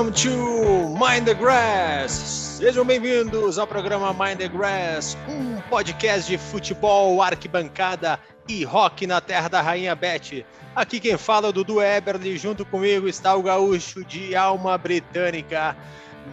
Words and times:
Welcome 0.00 0.16
to 0.22 0.98
Mind 0.98 1.26
the 1.26 1.34
Grass. 1.34 2.12
Sejam 2.56 2.86
bem-vindos 2.86 3.58
ao 3.58 3.66
programa 3.66 4.14
Mind 4.14 4.38
the 4.38 4.48
Grass, 4.48 5.14
um 5.28 5.60
podcast 5.68 6.26
de 6.26 6.38
futebol, 6.38 7.20
arquibancada 7.20 8.18
e 8.48 8.64
rock 8.64 9.06
na 9.06 9.20
terra 9.20 9.48
da 9.48 9.60
Rainha 9.60 9.94
Beth. 9.94 10.42
Aqui 10.74 11.00
quem 11.00 11.18
fala 11.18 11.48
é 11.48 11.50
o 11.50 11.52
Dudu 11.52 11.82
Eberly, 11.82 12.38
junto 12.38 12.64
comigo 12.64 13.06
está 13.08 13.36
o 13.36 13.42
gaúcho 13.42 14.02
de 14.02 14.34
alma 14.34 14.78
britânica, 14.78 15.76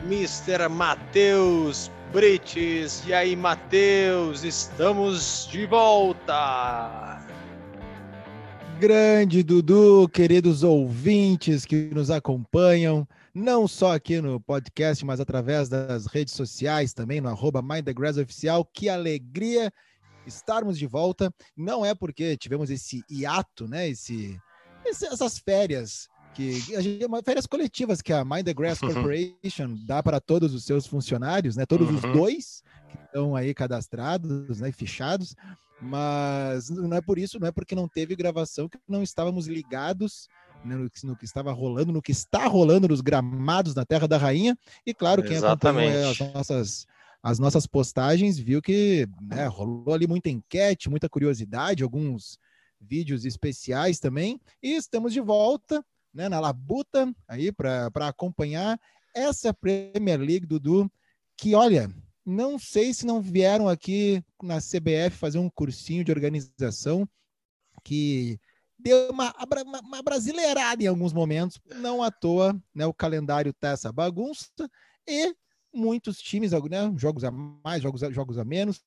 Mr. 0.05 0.69
Matheus 0.69 1.91
Brites. 2.13 3.03
E 3.05 3.13
aí, 3.13 3.35
Matheus, 3.35 4.45
estamos 4.45 5.45
de 5.51 5.65
volta. 5.65 7.21
Grande 8.79 9.43
Dudu, 9.43 10.07
queridos 10.07 10.63
ouvintes 10.63 11.65
que 11.65 11.89
nos 11.93 12.09
acompanham, 12.09 13.05
não 13.37 13.67
só 13.67 13.93
aqui 13.93 14.19
no 14.19 14.41
podcast, 14.41 15.05
mas 15.05 15.19
através 15.19 15.69
das 15.69 16.07
redes 16.07 16.33
sociais 16.33 16.91
também, 16.91 17.21
no 17.21 17.29
arroba 17.29 17.63
Oficial. 18.21 18.65
Que 18.65 18.89
alegria 18.89 19.71
estarmos 20.25 20.77
de 20.77 20.87
volta. 20.87 21.31
Não 21.55 21.85
é 21.85 21.93
porque 21.93 22.35
tivemos 22.35 22.71
esse 22.71 23.03
hiato, 23.09 23.67
né? 23.67 23.87
Esse, 23.87 24.39
essas 24.85 25.37
férias 25.37 26.07
que 26.33 26.61
férias 27.23 27.45
coletivas 27.45 28.01
que 28.01 28.11
a 28.11 28.25
Mind 28.25 28.45
the 28.45 28.53
Grass 28.53 28.79
Corporation 28.79 29.75
dá 29.85 30.01
para 30.01 30.19
todos 30.19 30.53
os 30.53 30.65
seus 30.65 30.87
funcionários, 30.87 31.55
né? 31.55 31.65
Todos 31.65 31.89
uhum. 31.89 31.95
os 31.95 32.01
dois 32.01 32.63
que 32.89 32.97
estão 32.97 33.35
aí 33.35 33.53
cadastrados, 33.53 34.59
né? 34.59 34.71
Fichados. 34.71 35.35
Mas 35.79 36.71
não 36.71 36.97
é 36.97 37.01
por 37.01 37.19
isso, 37.19 37.39
não 37.39 37.47
é 37.47 37.51
porque 37.51 37.75
não 37.75 37.87
teve 37.87 38.15
gravação 38.15 38.67
que 38.67 38.79
não 38.87 39.03
estávamos 39.03 39.45
ligados 39.45 40.27
no, 40.75 40.89
que, 40.89 41.05
no, 41.05 41.15
que, 41.15 41.25
estava 41.25 41.51
rolando, 41.51 41.91
no 41.91 42.01
que 42.01 42.11
está 42.11 42.45
rolando 42.47 42.87
nos 42.87 43.01
gramados 43.01 43.73
na 43.73 43.85
Terra 43.85 44.07
da 44.07 44.17
Rainha. 44.17 44.57
E 44.85 44.93
claro, 44.93 45.23
quem 45.23 45.35
Exatamente. 45.35 45.87
acompanhou 45.87 46.11
as 46.11 46.33
nossas, 46.33 46.87
as 47.23 47.39
nossas 47.39 47.65
postagens 47.65 48.37
viu 48.37 48.61
que 48.61 49.07
né, 49.21 49.47
rolou 49.47 49.93
ali 49.93 50.07
muita 50.07 50.29
enquete, 50.29 50.89
muita 50.89 51.09
curiosidade, 51.09 51.83
alguns 51.83 52.37
vídeos 52.79 53.25
especiais 53.25 53.99
também. 53.99 54.39
E 54.61 54.75
estamos 54.75 55.13
de 55.13 55.19
volta 55.19 55.83
né, 56.13 56.29
na 56.29 56.39
Labuta 56.39 57.13
aí 57.27 57.51
para 57.51 57.89
acompanhar 58.07 58.79
essa 59.13 59.53
Premier 59.53 60.19
League, 60.19 60.45
Dudu, 60.45 60.91
que 61.35 61.55
olha, 61.55 61.89
não 62.25 62.59
sei 62.59 62.93
se 62.93 63.05
não 63.05 63.21
vieram 63.21 63.69
aqui 63.69 64.23
na 64.43 64.57
CBF 64.59 65.11
fazer 65.11 65.39
um 65.39 65.49
cursinho 65.49 66.03
de 66.03 66.11
organização 66.11 67.07
que 67.83 68.39
deu 68.79 69.09
uma, 69.09 69.33
uma, 69.65 69.79
uma 69.79 70.01
brasileirada 70.01 70.83
em 70.83 70.87
alguns 70.87 71.13
momentos. 71.13 71.59
Não 71.75 72.03
à 72.03 72.11
toa, 72.11 72.55
né? 72.73 72.85
O 72.85 72.93
calendário 72.93 73.53
tá 73.53 73.69
essa 73.69 73.91
bagunça 73.91 74.47
e 75.07 75.33
muitos 75.73 76.17
times, 76.19 76.51
né? 76.51 76.93
Jogos 76.97 77.23
a 77.23 77.31
mais, 77.31 77.81
jogos 77.81 78.03
a, 78.03 78.11
jogos 78.11 78.37
a 78.37 78.45
menos. 78.45 78.81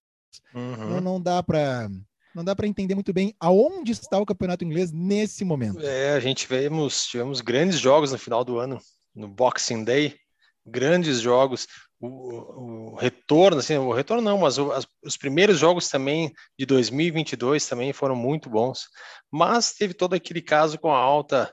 Uhum. 0.54 0.76
Não, 0.76 1.00
não 1.00 1.20
dá 1.20 1.42
para 1.42 1.88
não 2.32 2.44
dá 2.44 2.54
para 2.54 2.68
entender 2.68 2.94
muito 2.94 3.12
bem 3.12 3.34
aonde 3.40 3.90
está 3.90 4.16
o 4.18 4.26
campeonato 4.26 4.64
inglês 4.64 4.92
nesse 4.92 5.44
momento. 5.44 5.80
É, 5.80 6.12
a 6.12 6.20
gente 6.20 6.38
tivemos, 6.38 7.06
tivemos 7.06 7.40
grandes 7.40 7.78
jogos 7.78 8.12
no 8.12 8.18
final 8.18 8.44
do 8.44 8.58
ano, 8.58 8.78
no 9.14 9.26
Boxing 9.26 9.82
Day, 9.82 10.16
grandes 10.64 11.20
jogos 11.20 11.66
o, 12.00 12.92
o, 12.92 12.94
retorno, 12.96 13.58
assim, 13.58 13.76
o 13.76 13.92
retorno 13.92 14.22
não, 14.22 14.38
mas 14.38 14.56
o, 14.56 14.72
as, 14.72 14.86
os 15.04 15.16
primeiros 15.16 15.58
jogos 15.58 15.88
também 15.88 16.32
de 16.58 16.64
2022 16.64 17.66
também 17.66 17.92
foram 17.92 18.16
muito 18.16 18.48
bons, 18.48 18.88
mas 19.30 19.74
teve 19.74 19.92
todo 19.92 20.14
aquele 20.14 20.40
caso 20.40 20.78
com 20.78 20.90
a 20.90 20.98
alta 20.98 21.52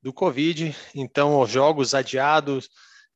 do 0.00 0.12
Covid, 0.12 0.74
então 0.94 1.40
os 1.40 1.50
jogos 1.50 1.94
adiados, 1.94 2.66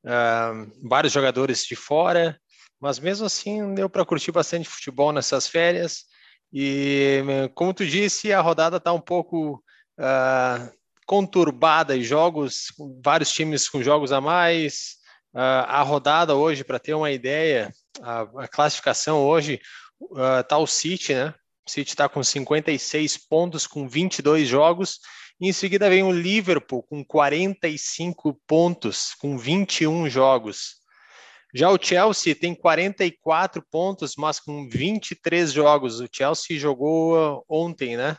uh, 0.04 0.88
vários 0.88 1.12
jogadores 1.12 1.65
de 1.65 1.76
fora, 1.76 2.37
mas 2.81 2.99
mesmo 2.99 3.26
assim 3.26 3.75
deu 3.75 3.88
para 3.88 4.04
curtir 4.04 4.32
bastante 4.32 4.69
futebol 4.69 5.12
nessas 5.12 5.47
férias. 5.47 6.04
E 6.53 7.22
como 7.54 7.72
tu 7.72 7.87
disse, 7.87 8.32
a 8.32 8.41
rodada 8.41 8.78
está 8.78 8.93
um 8.93 9.00
pouco 9.00 9.62
uh, 9.99 10.72
conturbada 11.06 11.97
e 11.97 12.03
jogos, 12.03 12.66
vários 13.03 13.32
times 13.32 13.69
com 13.69 13.82
jogos 13.82 14.10
a 14.10 14.20
mais, 14.20 14.97
a 15.34 15.82
rodada 15.82 16.34
hoje, 16.34 16.65
para 16.65 16.78
ter 16.78 16.94
uma 16.94 17.10
ideia, 17.10 17.72
a, 18.00 18.20
a 18.44 18.48
classificação 18.48 19.25
hoje 19.25 19.60
está 20.41 20.56
ah, 20.56 20.59
o 20.59 20.66
City, 20.66 21.15
né? 21.15 21.34
O 21.66 21.70
City 21.70 21.91
está 21.91 22.09
com 22.09 22.22
56 22.22 23.16
pontos, 23.28 23.66
com 23.66 23.88
22 23.88 24.48
jogos. 24.48 24.98
Em 25.41 25.53
seguida 25.53 25.88
vem 25.88 26.03
o 26.03 26.12
Liverpool 26.12 26.82
com 26.82 27.04
45 27.04 28.41
pontos, 28.47 29.15
com 29.20 29.38
21 29.38 30.09
jogos. 30.09 30.82
Já 31.54 31.70
o 31.70 31.78
Chelsea 31.81 32.34
tem 32.34 32.54
44 32.54 33.62
pontos, 33.70 34.14
mas 34.16 34.41
com 34.41 34.69
23 34.69 35.53
jogos. 35.53 36.00
O 36.00 36.09
Chelsea 36.10 36.59
jogou 36.59 37.44
ontem, 37.49 37.97
né? 37.97 38.16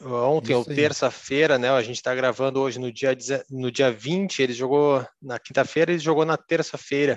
Ontem, 0.00 0.54
ou 0.54 0.64
terça-feira, 0.64 1.58
né? 1.58 1.70
A 1.70 1.82
gente 1.82 1.96
está 1.96 2.14
gravando 2.14 2.60
hoje 2.60 2.78
no 2.78 2.92
dia, 2.92 3.16
no 3.50 3.70
dia 3.70 3.90
20, 3.90 4.40
ele 4.40 4.52
jogou 4.52 5.04
na 5.20 5.38
quinta-feira, 5.38 5.90
ele 5.90 5.98
jogou 5.98 6.24
na 6.24 6.36
terça-feira. 6.36 7.16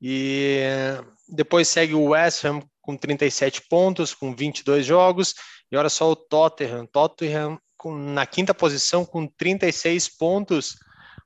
E 0.00 0.60
depois 1.28 1.68
segue 1.68 1.94
o 1.94 2.06
West 2.06 2.44
Ham 2.44 2.60
com 2.80 2.96
37 2.96 3.62
pontos, 3.68 4.12
com 4.14 4.34
22 4.34 4.84
jogos. 4.84 5.34
E 5.70 5.76
olha 5.76 5.88
só 5.88 6.10
o 6.10 6.16
Tottenham. 6.16 6.86
Tottenham 6.86 7.58
com, 7.76 7.96
na 7.96 8.26
quinta 8.26 8.52
posição 8.52 9.04
com 9.04 9.26
36 9.26 10.08
pontos, 10.16 10.76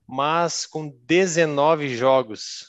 mas 0.07 0.67
com 0.67 0.89
19 1.07 1.97
jogos. 1.97 2.67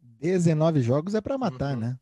19 0.00 0.82
jogos 0.82 1.14
é 1.14 1.20
para 1.20 1.38
matar, 1.38 1.74
uhum. 1.74 1.80
né? 1.80 1.96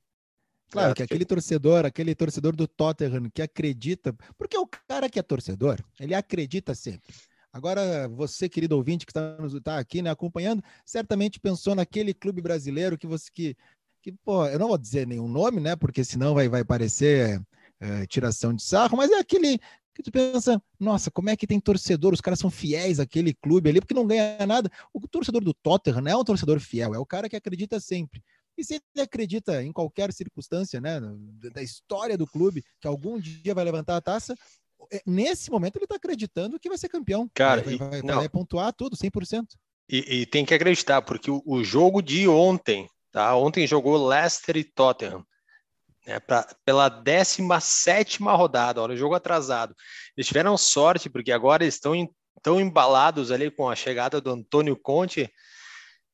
Claro, 0.72 0.94
que 0.94 1.02
aquele 1.02 1.26
torcedor, 1.26 1.84
aquele 1.84 2.14
torcedor 2.14 2.56
do 2.56 2.66
Tottenham 2.66 3.28
que 3.30 3.42
acredita, 3.42 4.14
porque 4.38 4.56
o 4.56 4.66
cara 4.66 5.08
que 5.08 5.18
é 5.18 5.22
torcedor, 5.22 5.78
ele 6.00 6.14
acredita 6.14 6.74
sempre. 6.74 7.14
Agora, 7.52 8.08
você, 8.08 8.48
querido 8.48 8.74
ouvinte 8.76 9.04
que 9.04 9.10
está 9.10 9.36
tá 9.62 9.78
aqui, 9.78 10.00
né, 10.00 10.08
acompanhando, 10.08 10.64
certamente 10.86 11.38
pensou 11.38 11.74
naquele 11.74 12.14
clube 12.14 12.40
brasileiro 12.40 12.96
que 12.96 13.06
você 13.06 13.30
que, 13.30 13.54
que 14.00 14.12
pô, 14.24 14.46
eu 14.46 14.58
não 14.58 14.68
vou 14.68 14.78
dizer 14.78 15.06
nenhum 15.06 15.28
nome, 15.28 15.60
né, 15.60 15.76
porque 15.76 16.02
senão 16.02 16.32
vai, 16.32 16.48
vai 16.48 16.64
parecer 16.64 17.42
é, 17.78 18.06
tiração 18.06 18.54
de 18.54 18.62
sarro, 18.62 18.96
mas 18.96 19.10
é 19.10 19.18
aquele 19.18 19.60
que 19.94 20.02
tu 20.02 20.10
pensa, 20.10 20.62
nossa, 20.80 21.10
como 21.10 21.28
é 21.28 21.36
que 21.36 21.46
tem 21.46 21.60
torcedor? 21.60 22.14
Os 22.14 22.20
caras 22.22 22.38
são 22.38 22.50
fiéis 22.50 22.98
àquele 22.98 23.34
clube 23.34 23.68
ali, 23.68 23.78
porque 23.78 23.92
não 23.92 24.06
ganha 24.06 24.46
nada. 24.46 24.70
O 24.90 25.06
torcedor 25.06 25.44
do 25.44 25.52
Tottenham 25.52 26.00
não 26.00 26.10
é 26.10 26.16
um 26.16 26.24
torcedor 26.24 26.58
fiel, 26.60 26.94
é 26.94 26.98
o 26.98 27.04
cara 27.04 27.28
que 27.28 27.36
acredita 27.36 27.78
sempre. 27.78 28.22
E 28.56 28.64
se 28.64 28.74
ele 28.74 29.02
acredita 29.02 29.62
em 29.62 29.72
qualquer 29.72 30.12
circunstância, 30.12 30.80
né, 30.80 31.00
da 31.52 31.62
história 31.62 32.16
do 32.18 32.26
clube, 32.26 32.62
que 32.80 32.86
algum 32.86 33.18
dia 33.18 33.54
vai 33.54 33.64
levantar 33.64 33.96
a 33.96 34.00
taça, 34.00 34.34
é, 34.92 35.00
nesse 35.06 35.50
momento 35.50 35.76
ele 35.76 35.84
está 35.84 35.96
acreditando 35.96 36.58
que 36.58 36.68
vai 36.68 36.78
ser 36.78 36.88
campeão. 36.88 37.30
Cara, 37.34 37.62
vai, 37.62 37.76
vai, 37.76 38.02
vai, 38.02 38.16
vai 38.16 38.28
pontuar 38.28 38.72
tudo, 38.72 38.96
100%. 38.96 39.46
E, 39.88 40.20
e 40.20 40.26
tem 40.26 40.44
que 40.44 40.54
acreditar, 40.54 41.02
porque 41.02 41.30
o, 41.30 41.42
o, 41.44 41.62
jogo 41.62 42.00
de 42.00 42.26
ontem, 42.28 42.88
tá? 43.10 43.34
Ontem 43.36 43.66
jogou 43.66 44.08
Leicester 44.08 44.56
e 44.56 44.64
Tottenham. 44.64 45.24
Né, 46.06 46.18
pra, 46.18 46.46
pela 46.64 46.88
17 46.88 48.22
rodada, 48.22 48.82
olha, 48.82 48.94
o 48.94 48.96
jogo 48.96 49.14
atrasado. 49.14 49.74
Eles 50.16 50.26
tiveram 50.26 50.56
sorte, 50.58 51.08
porque 51.08 51.30
agora 51.30 51.62
eles 51.62 51.74
estão 51.74 51.94
tão 52.42 52.60
embalados 52.60 53.30
ali 53.30 53.50
com 53.50 53.68
a 53.68 53.76
chegada 53.76 54.20
do 54.20 54.30
Antônio 54.30 54.76
Conte, 54.76 55.30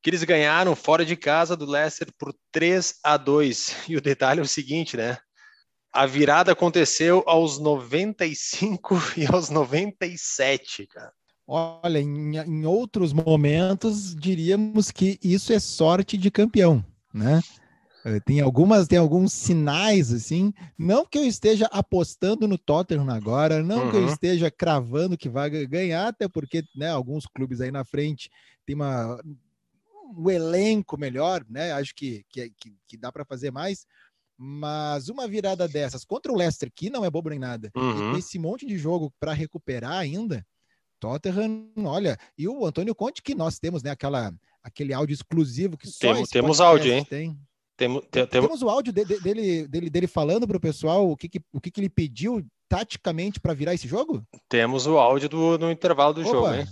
que 0.03 0.11
eles 0.11 0.23
ganharam 0.25 0.77
fora 0.77 1.05
de 1.05 1.17
casa 1.17 1.57
do 1.57 1.67
Leicester 1.67 2.09
por 2.19 2.35
3 2.53 2.97
a 3.03 3.17
2. 3.17 3.89
E 3.89 3.97
o 3.97 4.01
detalhe 4.01 4.41
é 4.41 4.43
o 4.43 4.47
seguinte, 4.47 4.97
né? 4.97 5.19
A 5.93 6.07
virada 6.07 6.53
aconteceu 6.53 7.25
aos 7.27 7.59
95 7.59 8.95
e 9.17 9.27
aos 9.27 9.51
97, 9.51 10.87
cara. 10.87 11.13
Olha, 11.47 11.99
em, 11.99 12.37
em 12.37 12.67
outros 12.67 13.13
momentos 13.13 14.15
diríamos 14.15 14.91
que 14.91 15.19
isso 15.23 15.53
é 15.53 15.59
sorte 15.59 16.19
de 16.19 16.31
campeão, 16.31 16.85
né? 17.13 17.41
Eh, 18.05 18.21
tem 18.21 18.41
algumas, 18.41 18.87
tem 18.87 18.99
alguns 18.99 19.33
sinais 19.33 20.13
assim, 20.13 20.53
não 20.79 21.07
que 21.07 21.19
eu 21.19 21.25
esteja 21.25 21.67
apostando 21.73 22.47
no 22.47 22.59
Tottenham 22.59 23.09
agora, 23.11 23.63
não 23.63 23.85
uhum. 23.85 23.91
que 23.91 23.97
eu 23.97 24.03
uhum. 24.03 24.09
esteja 24.09 24.51
cravando 24.51 25.17
que 25.17 25.29
vai 25.29 25.49
ganhar, 25.67 26.09
até 26.09 26.29
porque, 26.29 26.63
né, 26.77 26.91
alguns 26.91 27.27
clubes 27.27 27.63
aí 27.63 27.71
na 27.71 27.85
frente 27.85 28.31
tem 28.67 28.77
uma 28.77 29.19
o 30.17 30.31
elenco 30.31 30.99
melhor, 30.99 31.45
né? 31.49 31.73
Acho 31.73 31.95
que, 31.95 32.25
que, 32.29 32.53
que 32.87 32.97
dá 32.97 33.13
para 33.13 33.25
fazer 33.25 33.51
mais. 33.51 33.87
Mas 34.37 35.09
uma 35.09 35.27
virada 35.27 35.67
dessas 35.67 36.05
contra 36.05 36.31
o 36.33 36.37
Leicester, 36.37 36.71
que 36.75 36.89
não 36.89 37.05
é 37.05 37.11
bobo 37.11 37.29
nem 37.29 37.41
nada, 37.41 37.73
uhum. 37.75 38.15
e 38.15 38.19
esse 38.21 38.39
monte 38.39 38.65
de 38.65 38.79
jogo 38.79 39.13
para 39.19 39.33
recuperar 39.33 39.95
ainda, 39.95 40.47
Tottenham, 41.01 41.71
olha, 41.85 42.17
e 42.37 42.47
o 42.47 42.65
Antônio 42.65 42.95
Conte, 42.95 43.23
que 43.23 43.35
nós 43.35 43.59
temos, 43.59 43.83
né? 43.83 43.91
Aquela, 43.91 44.33
aquele 44.63 44.93
áudio 44.93 45.15
exclusivo 45.15 45.77
que 45.77 45.89
só 45.89 45.99
temos, 46.13 46.31
temos 46.31 46.61
áudio, 46.61 46.93
hein? 46.93 47.05
Tem. 47.05 47.39
Temos, 47.77 48.05
tem, 48.11 48.27
temos 48.27 48.61
o 48.61 48.69
áudio 48.69 48.93
de, 48.93 49.05
de, 49.05 49.21
dele, 49.21 49.69
dele, 49.69 49.89
dele 49.91 50.07
falando 50.09 50.49
para 50.49 50.57
o 50.57 50.61
pessoal 50.61 51.09
o 51.09 51.17
que, 51.17 51.29
que, 51.29 51.41
o 51.53 51.61
que, 51.61 51.71
que 51.71 51.81
ele 51.81 51.89
pediu 51.89 52.45
taticamente 52.69 53.41
para 53.41 53.55
virar 53.55 53.73
esse 53.73 53.87
jogo? 53.87 54.25
Temos 54.49 54.87
o 54.87 54.99
áudio 54.99 55.29
do, 55.29 55.59
no 55.59 55.71
intervalo 55.71 56.15
do 56.15 56.21
Opa. 56.23 56.31
jogo, 56.31 56.55
hein? 56.55 56.67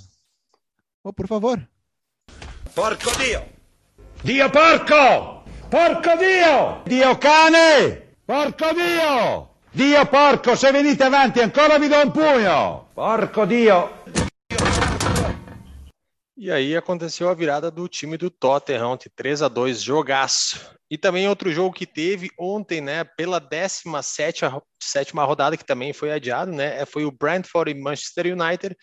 Oh, 1.04 1.12
por 1.12 1.28
favor. 1.28 1.64
Porco 2.76 3.10
Dio! 3.16 3.42
Dio 4.22 4.50
porco! 4.50 5.44
Porco 5.70 6.14
Dio! 6.18 6.82
Dio 6.84 7.16
cane! 7.16 8.02
Porco 8.26 8.74
Dio! 8.74 9.48
Dio 9.72 10.04
porco, 10.04 10.54
se 10.54 10.70
venite 10.72 11.02
avanti 11.02 11.40
ancora 11.40 11.78
vi 11.78 11.88
do 11.88 11.96
um 11.96 12.10
punho! 12.10 12.84
Porco 12.94 13.46
Dio! 13.46 13.88
E 16.36 16.52
aí 16.52 16.76
aconteceu 16.76 17.30
a 17.30 17.34
virada 17.34 17.70
do 17.70 17.88
time 17.88 18.18
do 18.18 18.28
Tottenham, 18.28 18.98
3 19.16 19.40
a 19.40 19.48
2 19.48 19.80
jogaço. 19.80 20.60
E 20.90 20.98
também 20.98 21.26
outro 21.26 21.50
jogo 21.50 21.74
que 21.74 21.86
teve 21.86 22.30
ontem, 22.38 22.82
né, 22.82 23.04
pela 23.04 23.40
17 23.40 24.42
sétima 24.82 25.24
rodada, 25.24 25.56
que 25.56 25.64
também 25.64 25.94
foi 25.94 26.12
adiado, 26.12 26.52
né, 26.52 26.82
é, 26.82 26.84
foi 26.84 27.06
o 27.06 27.10
Brentford 27.10 27.70
e 27.70 27.74
Manchester 27.74 28.26
United, 28.26 28.76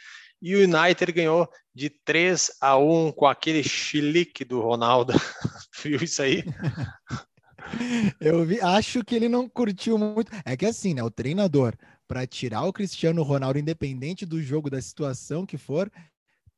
e 0.44 0.58
o 0.58 0.60
United 0.60 1.10
ganhou 1.14 1.50
de 1.74 1.90
3 1.90 2.52
a 2.60 2.78
1 2.78 3.14
com 3.14 3.26
aquele 3.26 3.64
chilique 3.64 4.44
do 4.44 4.60
Ronaldo. 4.60 5.14
Viu 5.82 6.04
isso 6.04 6.22
aí? 6.22 6.44
Eu 8.20 8.44
vi, 8.46 8.60
acho 8.60 9.06
que 9.06 9.16
ele 9.16 9.30
não 9.30 9.48
curtiu 9.48 9.98
muito. 9.98 10.30
É 10.46 10.58
que 10.58 10.66
assim, 10.66 10.94
né, 10.94 11.02
o 11.02 11.10
treinador 11.10 11.74
para 12.06 12.28
tirar 12.28 12.64
o 12.64 12.74
Cristiano 12.74 13.24
Ronaldo 13.24 13.58
independente 13.58 14.26
do 14.26 14.42
jogo, 14.42 14.70
da 14.70 14.82
situação 14.82 15.46
que 15.46 15.58
for, 15.58 15.90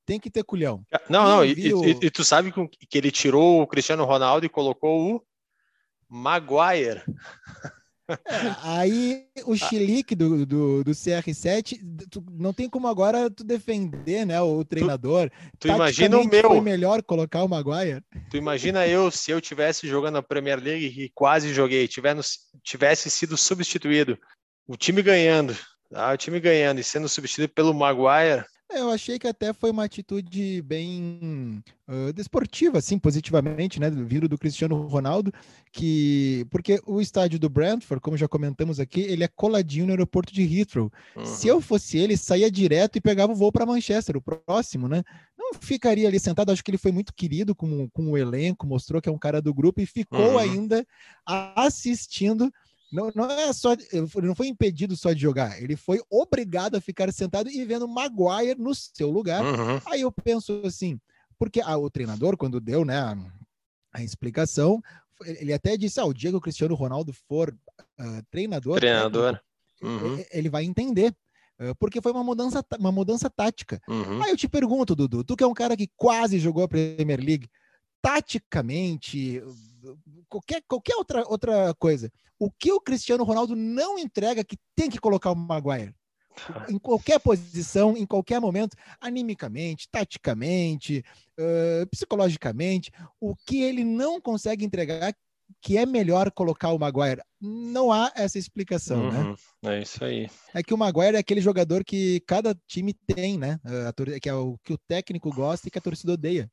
tem 0.04 0.20
que 0.20 0.32
ter 0.32 0.44
culhão. 0.44 0.84
Não, 1.08 1.24
não, 1.24 1.46
e, 1.46 1.54
e, 1.54 2.06
e, 2.06 2.10
tu 2.10 2.24
sabe 2.24 2.52
que 2.52 2.98
ele 2.98 3.12
tirou 3.12 3.62
o 3.62 3.68
Cristiano 3.68 4.04
Ronaldo 4.04 4.48
e 4.48 4.50
colocou 4.50 5.16
o 5.16 5.24
Maguire. 6.10 7.04
É, 8.08 8.56
aí 8.62 9.26
o 9.46 9.56
chilique 9.56 10.16
do, 10.16 10.46
do, 10.46 10.84
do, 10.84 10.92
CR7, 10.92 11.80
tu, 12.10 12.24
não 12.32 12.54
tem 12.54 12.70
como 12.70 12.88
agora 12.88 13.30
tu 13.32 13.44
defender, 13.44 14.26
né, 14.26 14.40
o 14.40 14.64
treinador. 14.64 15.30
Tu, 15.58 15.68
tu 15.68 15.68
imagina 15.70 16.20
o 16.20 16.28
meu. 16.28 16.50
Foi 16.50 16.62
melhor 16.62 17.02
colocar 17.02 17.44
o 17.44 17.50
Maguire. 17.50 18.04
Tu 18.30 18.38
imagina 18.38 18.88
eu 18.88 19.10
se 19.10 19.32
eu 19.32 19.42
tivesse 19.42 19.88
jogando 19.88 20.18
a 20.18 20.24
Premier 20.24 20.62
League 20.62 20.86
e 20.86 21.10
quase 21.14 21.54
joguei, 21.54 21.88
tivesse, 21.88 22.40
tivesse 22.64 23.10
sido 23.10 23.36
substituído, 23.36 24.18
o 24.68 24.78
time 24.78 25.02
ganhando, 25.02 25.58
tá? 25.90 26.14
o 26.14 26.18
time 26.18 26.40
ganhando 26.40 26.80
e 26.80 26.84
sendo 26.84 27.10
substituído 27.10 27.54
pelo 27.54 27.74
Maguire, 27.74 28.46
eu 28.70 28.90
achei 28.90 29.20
que 29.20 29.28
até 29.28 29.54
foi 29.54 29.70
uma 29.72 29.84
atitude 29.84 30.62
bem 30.64 31.64
uh, 31.88 32.12
desportiva, 32.14 32.80
assim, 32.80 32.98
positivamente, 32.98 33.80
né, 33.80 33.90
vindo 33.90 34.28
do 34.28 34.38
Cristiano 34.38 34.88
Ronaldo, 34.88 35.32
que 35.72 36.46
porque 36.50 36.82
o 36.86 37.00
estádio 37.00 37.40
do 37.40 37.50
Brentford, 37.50 38.02
como 38.02 38.18
já 38.18 38.28
comentamos 38.28 38.80
aqui, 38.80 39.02
ele 39.02 39.24
é 39.24 39.28
coladinho 39.28 39.86
no 39.86 39.92
aeroporto 39.92 40.34
de 40.34 40.42
Heathrow. 40.42 40.92
Uhum. 41.16 41.26
Se 41.26 41.48
eu 41.48 41.62
fosse 41.62 41.98
ele, 41.98 42.18
saía 42.18 42.50
direto 42.50 42.98
e 42.98 43.02
pegava 43.02 43.32
o 43.32 43.36
voo 43.36 43.52
para 43.52 43.66
Manchester, 43.66 44.18
o 44.18 44.22
próximo, 44.22 44.88
né? 44.88 45.04
Não 45.38 45.54
ficaria 45.54 46.08
ali 46.08 46.20
sentado. 46.20 46.52
Acho 46.52 46.64
que 46.64 46.72
ele 46.72 46.78
foi 46.78 46.92
muito 46.92 47.14
querido 47.14 47.54
com, 47.54 47.88
com 47.90 48.12
o 48.12 48.18
elenco, 48.18 48.66
mostrou 48.66 49.02
que 49.02 49.10
é 49.10 49.12
um 49.12 49.18
cara 49.18 49.42
do 49.42 49.54
grupo 49.54 49.82
e 49.82 49.86
ficou 49.86 50.32
uhum. 50.32 50.38
ainda 50.38 50.86
assistindo 51.56 52.52
não, 52.96 53.12
não 53.14 53.30
é 53.30 53.52
só, 53.54 53.74
ele 53.74 54.28
não 54.28 54.36
foi 54.36 54.48
impedido 54.48 54.96
só 54.96 55.12
de 55.14 55.22
jogar, 55.22 55.62
ele 55.62 55.76
foi 55.76 56.02
obrigado 56.10 56.76
a 56.76 56.82
ficar 56.82 57.12
sentado 57.12 57.50
e 57.50 57.64
vendo 57.66 57.88
Maguire 57.88 58.60
no 58.60 58.74
seu 58.74 59.12
lugar. 59.12 59.44
Uhum. 59.44 59.80
Aí 59.86 60.02
eu 60.02 60.12
penso 60.12 60.62
assim, 60.66 61.00
porque 61.38 61.62
ah, 61.62 61.78
o 61.78 61.90
treinador, 61.90 62.38
quando 62.38 62.60
deu 62.60 62.86
né, 62.86 62.98
a, 62.98 63.18
a, 63.94 64.04
explicação, 64.04 64.82
ele 65.26 65.54
até 65.54 65.76
disse: 65.78 66.00
ah, 66.00 66.06
o 66.06 66.14
dia 66.14 66.32
que 66.32 66.38
o 66.38 66.42
Cristiano 66.42 66.74
Ronaldo 66.74 67.14
for 67.28 67.54
uh, 68.00 68.24
treinador, 68.32 68.80
treinador. 68.80 69.40
Técnico, 69.80 70.06
uhum. 70.06 70.26
ele 70.32 70.50
vai 70.50 70.64
entender 70.64 71.14
porque 71.80 72.02
foi 72.02 72.12
uma 72.12 72.24
mudança, 72.24 72.66
uma 72.78 72.92
mudança 72.92 73.30
tática. 73.30 73.82
Uhum. 73.88 74.22
Aí 74.22 74.30
eu 74.30 74.36
te 74.36 74.48
pergunto, 74.48 74.94
Dudu, 74.94 75.24
tu 75.24 75.38
que 75.38 75.44
é 75.44 75.48
um 75.48 75.54
cara 75.54 75.78
que 75.78 75.90
quase 75.96 76.38
jogou 76.38 76.64
a 76.64 76.68
Premier 76.68 77.20
League, 77.20 77.50
taticamente, 78.06 79.42
qualquer, 80.30 80.62
qualquer 80.68 80.96
outra, 80.96 81.24
outra 81.28 81.74
coisa, 81.74 82.12
o 82.38 82.52
que 82.52 82.72
o 82.72 82.80
Cristiano 82.80 83.24
Ronaldo 83.24 83.56
não 83.56 83.98
entrega 83.98 84.44
que 84.44 84.58
tem 84.76 84.92
que 84.92 85.00
colocar 85.00 85.32
o 85.32 85.36
Maguire? 85.36 85.96
Em 86.70 86.78
qualquer 86.78 87.20
posição, 87.20 87.96
em 87.96 88.06
qualquer 88.06 88.42
momento, 88.42 88.76
animicamente, 89.00 89.88
taticamente, 89.90 91.02
uh, 91.40 91.88
psicologicamente, 91.90 92.92
o 93.22 93.34
que 93.34 93.64
ele 93.64 93.86
não 93.86 94.20
consegue 94.20 94.66
entregar 94.66 95.16
que 95.62 95.78
é 95.78 95.86
melhor 95.86 96.30
colocar 96.32 96.72
o 96.72 96.80
Maguire. 96.80 97.22
Não 97.40 97.92
há 97.92 98.12
essa 98.16 98.38
explicação, 98.38 99.12
né? 99.12 99.20
uhum, 99.20 99.36
né? 99.64 99.80
É 99.80 99.82
isso 99.82 100.04
aí. 100.04 100.30
É 100.54 100.62
que 100.62 100.74
o 100.74 100.78
Maguire 100.78 101.16
é 101.16 101.20
aquele 101.20 101.40
jogador 101.40 101.84
que 101.84 102.20
cada 102.28 102.56
time 102.68 102.94
tem, 102.94 103.38
né? 103.38 103.60
que 104.22 104.28
é 104.28 104.34
o 104.34 104.58
que 104.64 104.74
o 104.74 104.78
técnico 104.78 105.30
gosta 105.32 105.68
e 105.68 105.72
que 105.72 105.78
a 105.78 105.82
torcida 105.82 106.14
odeia. 106.14 106.52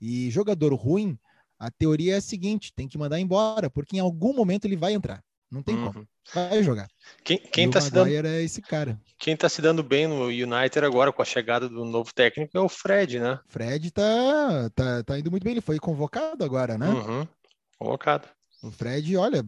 E 0.00 0.30
jogador 0.30 0.72
ruim, 0.74 1.18
a 1.58 1.70
teoria 1.70 2.14
é 2.14 2.18
a 2.18 2.22
seguinte: 2.22 2.72
tem 2.74 2.88
que 2.88 2.98
mandar 2.98 3.20
embora, 3.20 3.68
porque 3.68 3.96
em 3.96 4.00
algum 4.00 4.34
momento 4.34 4.64
ele 4.64 4.76
vai 4.76 4.94
entrar. 4.94 5.22
Não 5.50 5.62
tem 5.62 5.74
uhum. 5.74 5.92
como. 5.92 6.08
Vai 6.32 6.62
jogar. 6.62 6.88
Quem, 7.24 7.38
quem 7.38 7.68
tá 7.68 7.80
se 7.80 7.90
dando 7.90 8.08
é 8.08 8.42
esse 8.42 8.62
cara. 8.62 9.00
Quem 9.18 9.36
tá 9.36 9.48
se 9.48 9.60
dando 9.60 9.82
bem 9.82 10.06
no 10.06 10.26
United 10.26 10.84
agora 10.84 11.12
com 11.12 11.20
a 11.20 11.24
chegada 11.24 11.68
do 11.68 11.84
novo 11.84 12.14
técnico 12.14 12.56
é 12.56 12.60
o 12.60 12.68
Fred, 12.68 13.18
né? 13.18 13.40
Fred 13.48 13.90
tá, 13.90 14.70
tá, 14.74 15.02
tá 15.02 15.18
indo 15.18 15.30
muito 15.30 15.42
bem. 15.42 15.54
Ele 15.54 15.60
foi 15.60 15.78
convocado 15.78 16.44
agora, 16.44 16.78
né? 16.78 16.88
Uhum. 16.88 17.26
Convocado. 17.76 18.28
O 18.62 18.70
Fred, 18.70 19.16
olha, 19.16 19.42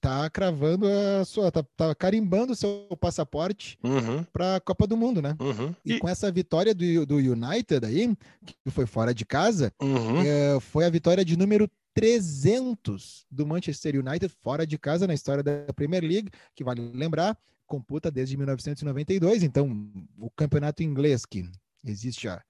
tá 0.00 0.28
cravando 0.30 0.86
a 0.88 1.24
sua, 1.24 1.52
tá, 1.52 1.62
tá 1.76 1.94
carimbando 1.94 2.54
o 2.54 2.56
seu 2.56 2.88
passaporte 2.98 3.78
uhum. 3.84 4.24
para 4.32 4.56
a 4.56 4.60
Copa 4.60 4.86
do 4.86 4.96
Mundo, 4.96 5.20
né? 5.20 5.36
Uhum. 5.38 5.74
E, 5.84 5.94
e, 5.94 5.98
com 5.98 6.08
essa 6.08 6.32
vitória 6.32 6.74
do, 6.74 7.04
do 7.04 7.16
United 7.16 7.84
aí, 7.84 8.16
que 8.42 8.70
foi 8.70 8.86
fora 8.86 9.12
de 9.12 9.26
casa, 9.26 9.70
uhum. 9.82 10.22
é, 10.22 10.58
foi 10.60 10.86
a 10.86 10.90
vitória 10.90 11.22
de 11.22 11.36
número 11.36 11.70
300 11.92 13.26
do 13.30 13.46
Manchester 13.46 13.96
United 13.96 14.34
fora 14.42 14.66
de 14.66 14.78
casa 14.78 15.06
na 15.06 15.14
história 15.14 15.42
da 15.42 15.72
Premier 15.74 16.02
League, 16.02 16.30
que 16.54 16.64
vale 16.64 16.90
lembrar, 16.94 17.38
computa 17.66 18.10
desde 18.10 18.34
1992, 18.36 19.42
então 19.42 19.90
o 20.18 20.30
campeonato 20.30 20.82
inglês 20.82 21.26
que 21.26 21.50
existe 21.84 22.28
há, 22.28 22.42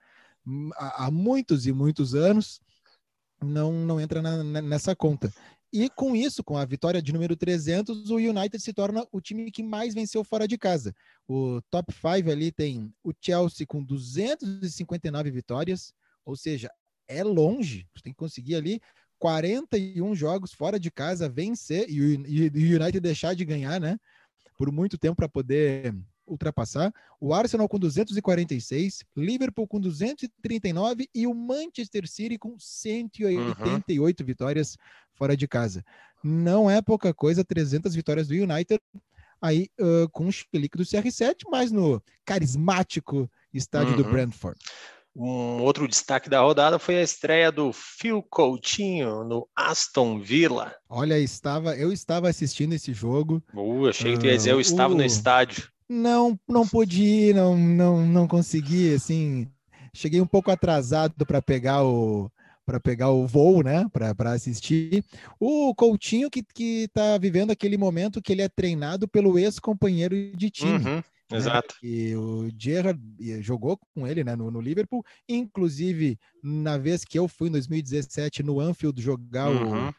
há 0.76 1.11
muitos 1.11 1.66
e 1.66 1.73
muitos 1.73 2.14
anos, 2.14 2.61
não, 3.42 3.73
não 3.73 4.00
entra 4.00 4.23
na, 4.23 4.62
nessa 4.62 4.94
conta. 4.94 5.33
E 5.76 5.90
com 5.90 6.14
isso, 6.14 6.45
com 6.45 6.57
a 6.57 6.64
vitória 6.64 7.02
de 7.02 7.12
número 7.12 7.35
300, 7.35 8.09
o 8.09 8.14
United 8.14 8.61
se 8.61 8.73
torna 8.73 9.04
o 9.11 9.21
time 9.21 9.50
que 9.50 9.61
mais 9.61 9.93
venceu 9.93 10.23
fora 10.23 10.47
de 10.47 10.57
casa. 10.57 10.95
O 11.26 11.61
top 11.69 11.93
5 11.93 12.31
ali 12.31 12.52
tem 12.52 12.95
o 13.02 13.12
Chelsea 13.21 13.66
com 13.66 13.83
259 13.83 15.33
vitórias, 15.33 15.93
ou 16.25 16.37
seja, 16.37 16.71
é 17.09 17.25
longe. 17.25 17.88
Você 17.93 18.04
tem 18.04 18.12
que 18.12 18.19
conseguir 18.19 18.54
ali 18.54 18.81
41 19.19 20.14
jogos 20.14 20.52
fora 20.52 20.78
de 20.78 20.93
casa, 20.93 21.28
vencer 21.28 21.90
e 21.90 22.00
o 22.00 22.81
United 22.81 23.00
deixar 23.00 23.35
de 23.35 23.45
ganhar, 23.45 23.81
né? 23.81 23.99
Por 24.57 24.71
muito 24.71 24.97
tempo 24.97 25.16
para 25.16 25.28
poder 25.28 25.93
ultrapassar. 26.26 26.93
O 27.21 27.35
Arsenal 27.35 27.69
com 27.69 27.78
246, 27.78 29.04
Liverpool 29.16 29.66
com 29.66 29.81
239 29.81 31.09
e 31.14 31.26
o 31.26 31.35
Manchester 31.35 32.09
City 32.09 32.38
com 32.38 32.57
188 32.59 34.21
uhum. 34.21 34.26
vitórias 34.26 34.76
fora 35.14 35.37
de 35.37 35.49
casa. 35.49 35.85
Não 36.23 36.71
é 36.71 36.80
pouca 36.80 37.12
coisa, 37.12 37.44
300 37.44 37.94
vitórias 37.94 38.28
do 38.28 38.35
United 38.35 38.80
aí 39.40 39.68
uh, 39.78 40.09
com 40.11 40.26
o 40.26 40.33
chilique 40.33 40.78
do 40.78 40.85
CR7, 40.85 41.37
mas 41.50 41.71
no 41.71 42.02
carismático 42.25 43.30
estádio 43.52 43.90
uhum. 43.90 43.97
do 43.99 44.04
Brentford. 44.04 44.59
Um 45.14 45.62
outro 45.62 45.87
destaque 45.87 46.28
da 46.28 46.40
rodada 46.40 46.78
foi 46.78 46.97
a 46.97 47.02
estreia 47.02 47.52
do 47.52 47.73
Phil 47.73 48.21
Coutinho 48.23 49.23
no 49.23 49.47
Aston 49.54 50.18
Villa. 50.18 50.75
Olha, 50.88 51.18
estava, 51.21 51.76
eu 51.76 51.92
estava 51.92 52.28
assistindo 52.28 52.73
esse 52.73 52.92
jogo. 52.92 53.40
Uh, 53.54 53.87
achei 53.87 54.14
que 54.14 54.18
tu 54.18 54.26
ia 54.26 54.37
dizer, 54.37 54.52
eu 54.52 54.61
estava 54.61 54.92
uh, 54.92 54.97
no 54.97 55.04
estádio. 55.04 55.68
Não, 55.88 56.38
não 56.49 56.66
pude 56.66 57.02
ir, 57.02 57.35
não, 57.35 57.56
não, 57.56 58.04
não 58.04 58.26
consegui, 58.26 58.94
assim, 58.94 59.47
cheguei 59.94 60.21
um 60.21 60.26
pouco 60.26 60.50
atrasado 60.50 61.25
para 61.26 61.42
pegar 61.42 61.85
o 61.85 62.30
para 62.64 62.80
pegar 62.80 63.11
o 63.11 63.26
voo, 63.26 63.62
né, 63.62 63.87
para 63.92 64.33
assistir. 64.33 65.04
O 65.38 65.75
Coutinho 65.75 66.30
que 66.30 66.42
que 66.42 66.85
está 66.85 67.18
vivendo 67.18 67.50
aquele 67.50 67.76
momento 67.76 68.23
que 68.23 68.33
ele 68.33 68.42
é 68.42 68.49
treinado 68.49 69.06
pelo 69.09 69.38
ex-companheiro 69.38 70.14
de 70.37 70.50
time. 70.50 70.73
Uhum, 70.73 70.97
né? 70.97 71.04
Exato. 71.33 71.75
E 71.83 72.14
o 72.14 72.49
Gerrard 72.59 73.00
jogou 73.40 73.78
com 73.94 74.06
ele, 74.06 74.23
né, 74.23 74.37
no, 74.37 74.50
no, 74.50 74.61
Liverpool, 74.61 75.04
inclusive 75.28 76.18
na 76.42 76.78
vez 76.78 77.04
que 77.04 77.18
eu 77.18 77.26
fui 77.26 77.49
em 77.49 77.52
2017 77.52 78.42
no 78.42 78.61
Anfield 78.61 79.00
jogar 79.00 79.50
uhum. 79.50 79.88
o 79.88 79.94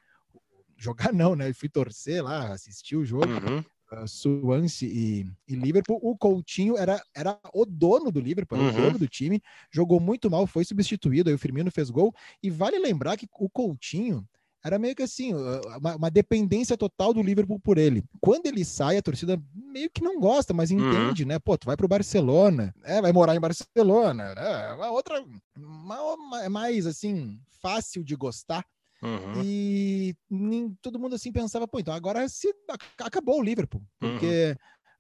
jogar 0.78 1.14
não, 1.14 1.36
né? 1.36 1.50
Eu 1.50 1.56
fui 1.56 1.70
torcer 1.70 2.24
lá, 2.24 2.54
assistir 2.54 2.96
o 2.96 3.06
jogo. 3.06 3.28
Uhum. 3.28 3.64
Swansea 4.08 4.90
e, 4.90 5.26
e, 5.48 5.56
Liverpool. 5.56 6.00
O 6.02 6.18
Coutinho 6.18 6.78
era, 6.78 7.02
era 7.16 7.40
o 7.54 7.66
dono 7.66 8.12
do 8.12 8.20
Liverpool, 8.20 8.58
uhum. 8.58 8.70
o 8.70 8.74
dono 8.74 9.00
do 9.00 9.08
time, 9.08 9.42
jogou 9.72 10.00
muito 10.00 10.30
mal, 10.30 10.48
foi 10.48 10.66
substituído, 10.66 11.30
aí 11.30 11.36
o 11.36 11.40
Firmino 11.40 11.72
fez 11.72 11.90
gol. 11.90 12.14
E 12.42 12.50
vale 12.50 12.80
lembrar 12.80 13.18
que 13.18 13.28
o 13.40 13.50
Coutinho, 13.50 14.28
era 14.66 14.80
meio 14.80 14.96
que 14.96 15.04
assim, 15.04 15.32
uma, 15.32 15.96
uma, 15.96 16.10
dependência 16.10 16.76
total 16.76 17.14
do 17.14 17.22
Liverpool 17.22 17.60
por 17.60 17.78
ele. 17.78 18.04
Quando 18.20 18.48
ele 18.48 18.66
sai, 18.66 18.98
a 18.98 19.02
torcida 19.02 19.40
meio 19.54 19.92
que 19.92 20.04
não 20.04 20.20
gosta, 20.20 20.56
mas 20.56 20.72
uhum. 20.72 20.80
entende, 20.80 21.22
uhum. 21.22 21.30
né? 21.30 21.38
Pô, 21.38 21.56
tu 21.56 21.66
vai 21.66 21.78
pro 21.78 21.88
Barcelona, 21.88 22.74
é, 22.84 23.00
vai 23.00 23.12
morar 23.12 23.36
em 23.36 23.40
Barcelona, 23.40 24.24
é 24.36 24.74
uma 24.74 24.90
outra, 24.90 25.24
uma, 25.56 26.02
uma, 26.02 26.44
é 26.44 26.50
mais 26.50 26.88
assim, 26.88 27.40
fácil 27.62 28.04
de 28.04 28.16
gostar. 28.16 28.66
Uhum. 29.06 29.44
E 29.44 30.16
nem, 30.30 30.76
todo 30.82 31.00
mundo 31.00 31.16
assim 31.16 31.32
pensava, 31.32 31.68
pô, 31.68 31.80
então 31.80 31.94
agora 31.94 32.28
se 32.28 32.54
acabou 33.00 33.40
o 33.40 33.44
Liverpool, 33.44 33.84
porque 34.00 34.56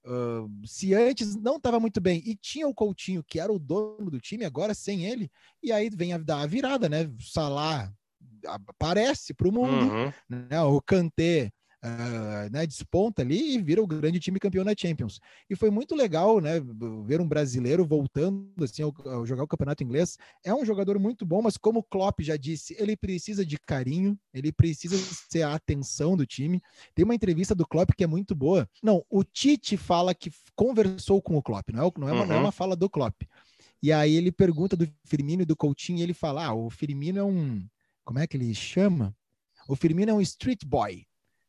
uhum. 0.05 0.45
uh, 0.45 0.67
se 0.67 0.93
antes 0.93 1.35
não 1.35 1.57
estava 1.57 1.79
muito 1.79 1.99
bem 1.99 2.21
e 2.25 2.35
tinha 2.35 2.67
o 2.67 2.73
Coutinho, 2.73 3.23
que 3.23 3.39
era 3.39 3.51
o 3.51 3.59
dono 3.59 4.11
do 4.11 4.19
time, 4.19 4.45
agora 4.45 4.73
sem 4.73 5.05
ele, 5.05 5.29
e 5.63 5.71
aí 5.71 5.89
vem 5.89 6.13
a, 6.13 6.19
a 6.41 6.45
virada, 6.45 6.87
né? 6.87 7.11
Salah 7.19 7.91
aparece 8.77 9.33
para 9.33 9.47
o 9.47 9.51
mundo, 9.51 9.91
uhum. 9.91 10.13
né? 10.29 10.61
O 10.61 10.79
Kanté 10.79 11.51
uh, 11.83 12.51
né, 12.51 12.65
desponta 12.65 13.21
ali 13.21 13.55
e 13.55 13.61
vira 13.61 13.81
o 13.81 13.87
grande 13.87 14.19
time 14.19 14.39
campeão 14.39 14.63
da 14.63 14.73
Champions. 14.77 15.19
E 15.49 15.55
foi 15.55 15.69
muito 15.69 15.95
legal, 15.95 16.39
né, 16.39 16.61
ver 17.05 17.21
um 17.21 17.27
brasileiro 17.27 17.85
voltando 17.85 18.51
assim 18.63 18.83
ao, 18.83 18.93
ao, 19.05 19.25
jogar 19.25 19.43
o 19.43 19.47
campeonato 19.47 19.83
inglês. 19.83 20.17
É 20.43 20.53
um 20.53 20.65
jogador 20.65 20.99
muito 20.99 21.25
bom, 21.25 21.41
mas 21.41 21.57
como 21.57 21.79
o 21.79 21.83
Klopp 21.83 22.21
já 22.21 22.37
disse, 22.37 22.75
ele 22.79 22.95
precisa 22.95 23.45
de 23.45 23.57
carinho, 23.57 24.17
ele 24.33 24.51
precisa 24.51 24.97
ser 25.29 25.43
a 25.43 25.53
atenção 25.53 26.15
do 26.15 26.25
time. 26.25 26.61
Tem 26.93 27.05
uma 27.05 27.15
entrevista 27.15 27.55
do 27.55 27.67
Klopp 27.67 27.91
que 27.95 28.03
é 28.03 28.07
muito 28.07 28.35
boa. 28.35 28.69
Não, 28.81 29.03
o 29.09 29.23
Tite 29.23 29.77
fala 29.77 30.13
que 30.13 30.31
conversou 30.55 31.21
com 31.21 31.37
o 31.37 31.41
Klopp, 31.41 31.69
não 31.69 31.87
é, 31.87 31.91
não 31.97 32.07
é, 32.07 32.11
uma, 32.11 32.21
uhum. 32.21 32.27
não 32.27 32.35
é 32.35 32.39
uma 32.39 32.51
fala 32.51 32.75
do 32.75 32.89
Klopp. 32.89 33.23
E 33.81 33.91
aí 33.91 34.15
ele 34.15 34.31
pergunta 34.31 34.75
do 34.75 34.87
Firmino 35.05 35.43
e 35.43 35.45
do 35.45 35.55
Coutinho 35.55 35.99
e 35.99 36.01
ele 36.01 36.13
fala: 36.13 36.45
ah, 36.45 36.53
o 36.55 36.69
Firmino 36.69 37.19
é 37.19 37.23
um. 37.23 37.67
Como 38.03 38.19
é 38.19 38.25
que 38.25 38.37
ele 38.37 38.53
chama? 38.53 39.15
O 39.67 39.75
Firmino 39.75 40.11
é 40.11 40.13
um 40.13 40.21
street 40.21 40.63
boy. 40.65 41.05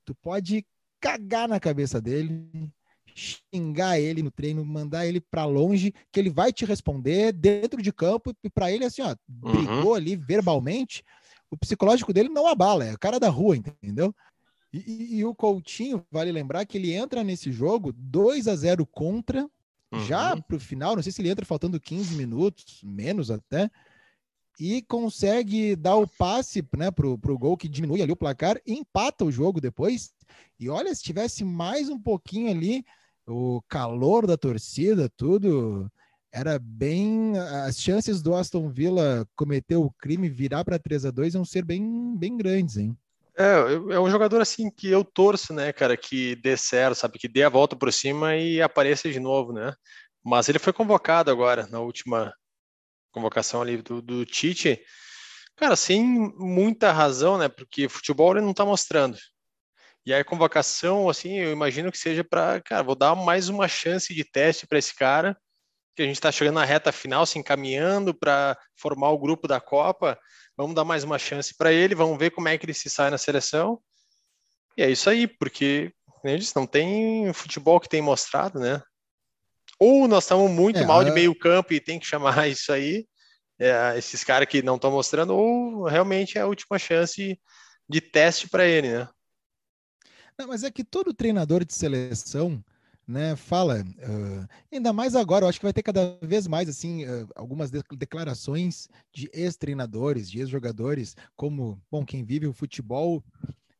Tu 0.06 0.14
pode 0.14 0.64
cagar 1.00 1.48
na 1.48 1.60
cabeça 1.60 2.00
dele, 2.00 2.48
xingar 3.14 3.98
ele 3.98 4.22
no 4.22 4.30
treino, 4.30 4.64
mandar 4.64 5.06
ele 5.06 5.20
para 5.20 5.44
longe, 5.44 5.92
que 6.12 6.20
ele 6.20 6.30
vai 6.30 6.52
te 6.52 6.64
responder 6.64 7.32
dentro 7.32 7.82
de 7.82 7.92
campo 7.92 8.32
e 8.42 8.48
para 8.48 8.70
ele 8.70 8.84
assim, 8.84 9.02
ó, 9.02 9.14
uhum. 9.28 9.52
brigou 9.52 9.94
ali 9.94 10.16
verbalmente, 10.16 11.02
o 11.50 11.56
psicológico 11.56 12.12
dele 12.12 12.28
não 12.28 12.46
abala, 12.46 12.84
é 12.84 12.94
o 12.94 12.98
cara 12.98 13.18
da 13.18 13.28
rua, 13.28 13.56
entendeu? 13.56 14.14
E, 14.72 14.78
e, 14.78 15.18
e 15.18 15.24
o 15.24 15.34
Coutinho, 15.34 16.04
vale 16.10 16.30
lembrar 16.30 16.64
que 16.66 16.78
ele 16.78 16.92
entra 16.92 17.24
nesse 17.24 17.50
jogo 17.50 17.92
2 17.92 18.46
a 18.48 18.54
0 18.54 18.86
contra, 18.86 19.42
uhum. 19.92 20.00
já 20.06 20.40
pro 20.40 20.60
final, 20.60 20.94
não 20.94 21.02
sei 21.02 21.12
se 21.12 21.20
ele 21.20 21.30
entra 21.30 21.44
faltando 21.44 21.80
15 21.80 22.14
minutos, 22.14 22.80
menos 22.84 23.30
até, 23.30 23.70
e 24.58 24.82
consegue 24.82 25.76
dar 25.76 25.96
o 25.96 26.06
passe 26.06 26.66
né, 26.76 26.90
pro, 26.90 27.18
pro 27.18 27.38
gol 27.38 27.56
que 27.56 27.68
diminui 27.68 28.02
ali 28.02 28.12
o 28.12 28.16
placar 28.16 28.60
empata 28.66 29.24
o 29.24 29.32
jogo 29.32 29.60
depois. 29.60 30.12
E 30.58 30.68
olha, 30.68 30.94
se 30.94 31.02
tivesse 31.02 31.44
mais 31.44 31.88
um 31.88 31.98
pouquinho 31.98 32.50
ali, 32.50 32.84
o 33.26 33.60
calor 33.68 34.26
da 34.26 34.36
torcida, 34.36 35.10
tudo, 35.16 35.90
era 36.32 36.58
bem. 36.58 37.38
As 37.66 37.80
chances 37.80 38.22
do 38.22 38.34
Aston 38.34 38.68
Villa 38.68 39.26
cometer 39.36 39.76
o 39.76 39.90
crime 39.98 40.28
virar 40.28 40.64
para 40.64 40.78
3 40.78 41.06
a 41.06 41.10
2 41.10 41.34
iam 41.34 41.44
ser 41.44 41.64
bem, 41.64 42.16
bem 42.16 42.36
grandes, 42.36 42.76
hein? 42.76 42.96
É, 43.38 43.94
é 43.94 44.00
um 44.00 44.08
jogador 44.08 44.40
assim 44.40 44.70
que 44.70 44.88
eu 44.88 45.04
torço, 45.04 45.52
né, 45.52 45.70
cara, 45.70 45.94
que 45.94 46.36
dê 46.36 46.56
certo, 46.56 46.94
sabe, 46.94 47.18
que 47.18 47.28
dê 47.28 47.42
a 47.42 47.50
volta 47.50 47.76
por 47.76 47.92
cima 47.92 48.34
e 48.34 48.62
apareça 48.62 49.10
de 49.10 49.20
novo, 49.20 49.52
né? 49.52 49.74
Mas 50.24 50.48
ele 50.48 50.58
foi 50.58 50.72
convocado 50.72 51.30
agora 51.30 51.66
na 51.66 51.78
última 51.78 52.32
convocação 53.16 53.62
ali 53.62 53.78
do, 53.78 54.02
do 54.02 54.26
Tite, 54.26 54.78
cara, 55.56 55.74
sem 55.74 56.04
muita 56.36 56.92
razão, 56.92 57.38
né? 57.38 57.48
Porque 57.48 57.88
futebol 57.88 58.32
ele 58.32 58.42
não 58.42 58.50
está 58.50 58.62
mostrando. 58.62 59.16
E 60.04 60.12
aí 60.12 60.20
a 60.20 60.24
convocação, 60.24 61.08
assim, 61.08 61.38
eu 61.38 61.50
imagino 61.50 61.90
que 61.90 61.96
seja 61.96 62.22
para, 62.22 62.60
cara, 62.60 62.82
vou 62.82 62.94
dar 62.94 63.14
mais 63.14 63.48
uma 63.48 63.66
chance 63.66 64.14
de 64.14 64.22
teste 64.22 64.66
para 64.66 64.78
esse 64.78 64.94
cara, 64.94 65.34
que 65.96 66.02
a 66.02 66.04
gente 66.04 66.16
está 66.16 66.30
chegando 66.30 66.56
na 66.56 66.64
reta 66.64 66.92
final, 66.92 67.24
se 67.24 67.38
encaminhando 67.38 68.14
para 68.14 68.56
formar 68.76 69.10
o 69.10 69.18
grupo 69.18 69.48
da 69.48 69.58
Copa. 69.58 70.18
Vamos 70.54 70.74
dar 70.74 70.84
mais 70.84 71.02
uma 71.02 71.18
chance 71.18 71.56
para 71.56 71.72
ele, 71.72 71.94
vamos 71.94 72.18
ver 72.18 72.30
como 72.30 72.48
é 72.48 72.58
que 72.58 72.66
ele 72.66 72.74
se 72.74 72.90
sai 72.90 73.10
na 73.10 73.16
seleção. 73.16 73.80
E 74.76 74.82
é 74.82 74.90
isso 74.90 75.08
aí, 75.08 75.26
porque, 75.26 75.90
como 76.04 76.28
eu 76.28 76.38
disse, 76.38 76.54
não 76.54 76.66
tem 76.66 77.32
futebol 77.32 77.80
que 77.80 77.88
tem 77.88 78.02
mostrado, 78.02 78.60
né? 78.60 78.82
Ou 79.78 80.08
nós 80.08 80.24
estamos 80.24 80.50
muito 80.50 80.78
é, 80.78 80.86
mal 80.86 81.04
de 81.04 81.10
meio 81.10 81.34
campo 81.38 81.72
e 81.72 81.80
tem 81.80 81.98
que 81.98 82.06
chamar 82.06 82.46
isso 82.48 82.72
aí, 82.72 83.06
é, 83.58 83.94
esses 83.96 84.24
caras 84.24 84.48
que 84.48 84.62
não 84.62 84.76
estão 84.76 84.90
mostrando, 84.90 85.34
ou 85.34 85.84
realmente 85.84 86.38
é 86.38 86.42
a 86.42 86.46
última 86.46 86.78
chance 86.78 87.38
de 87.88 88.00
teste 88.00 88.48
para 88.48 88.66
ele, 88.66 88.90
né? 88.90 89.08
Não, 90.38 90.48
mas 90.48 90.62
é 90.62 90.70
que 90.70 90.84
todo 90.84 91.14
treinador 91.14 91.64
de 91.64 91.72
seleção, 91.72 92.62
né, 93.06 93.36
fala, 93.36 93.80
uh, 93.80 94.48
ainda 94.70 94.92
mais 94.92 95.14
agora, 95.14 95.44
eu 95.44 95.48
acho 95.48 95.58
que 95.58 95.64
vai 95.64 95.72
ter 95.72 95.82
cada 95.82 96.18
vez 96.20 96.46
mais, 96.46 96.68
assim, 96.68 97.06
uh, 97.06 97.26
algumas 97.34 97.70
de 97.70 97.80
declarações 97.96 98.88
de 99.14 99.30
ex-treinadores, 99.32 100.30
de 100.30 100.40
ex-jogadores, 100.40 101.16
como, 101.34 101.80
bom, 101.90 102.04
quem 102.04 102.22
vive 102.22 102.46
o 102.46 102.52
futebol 102.52 103.24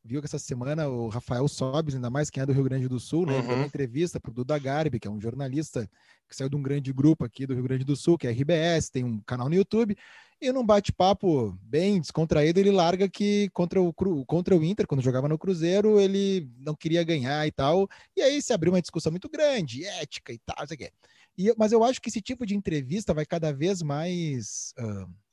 viu 0.07 0.21
que 0.21 0.25
essa 0.25 0.39
semana 0.39 0.87
o 0.87 1.09
Rafael 1.09 1.47
Sobes, 1.47 1.93
ainda 1.93 2.09
mais 2.09 2.29
quem 2.29 2.41
é 2.41 2.45
do 2.45 2.53
Rio 2.53 2.63
Grande 2.63 2.87
do 2.87 2.99
Sul, 2.99 3.25
né, 3.25 3.37
uhum. 3.37 3.47
deu 3.47 3.55
uma 3.57 3.65
entrevista 3.65 4.19
para 4.19 4.31
o 4.31 4.33
Duda 4.33 4.57
Garbi, 4.57 4.99
que 4.99 5.07
é 5.07 5.11
um 5.11 5.19
jornalista 5.19 5.89
que 6.27 6.35
saiu 6.35 6.49
de 6.49 6.55
um 6.55 6.61
grande 6.61 6.93
grupo 6.93 7.25
aqui 7.25 7.45
do 7.45 7.53
Rio 7.53 7.63
Grande 7.63 7.83
do 7.83 7.95
Sul, 7.95 8.17
que 8.17 8.25
é 8.25 8.31
RBS, 8.31 8.89
tem 8.89 9.03
um 9.03 9.19
canal 9.19 9.49
no 9.49 9.55
YouTube, 9.55 9.97
e 10.39 10.51
num 10.51 10.65
bate-papo 10.65 11.57
bem 11.61 11.99
descontraído, 11.99 12.59
ele 12.59 12.71
larga 12.71 13.09
que 13.09 13.49
contra 13.49 13.81
o, 13.81 13.93
contra 13.93 14.55
o 14.55 14.63
Inter, 14.63 14.87
quando 14.87 15.01
jogava 15.01 15.27
no 15.27 15.37
Cruzeiro, 15.37 15.99
ele 15.99 16.49
não 16.57 16.73
queria 16.73 17.03
ganhar 17.03 17.45
e 17.45 17.51
tal, 17.51 17.89
e 18.15 18.21
aí 18.21 18.41
se 18.41 18.53
abriu 18.53 18.71
uma 18.71 18.81
discussão 18.81 19.11
muito 19.11 19.29
grande, 19.29 19.83
ética 19.83 20.31
e 20.31 20.39
tal, 20.39 20.55
não 20.59 20.67
sei 20.67 20.75
o 20.75 20.77
quê. 20.77 20.91
E, 21.37 21.53
mas 21.57 21.71
eu 21.71 21.83
acho 21.83 22.01
que 22.01 22.09
esse 22.09 22.21
tipo 22.21 22.45
de 22.45 22.55
entrevista 22.55 23.13
vai 23.13 23.25
cada 23.25 23.51
vez 23.51 23.81
mais... 23.81 24.73
Uh, 24.79 25.26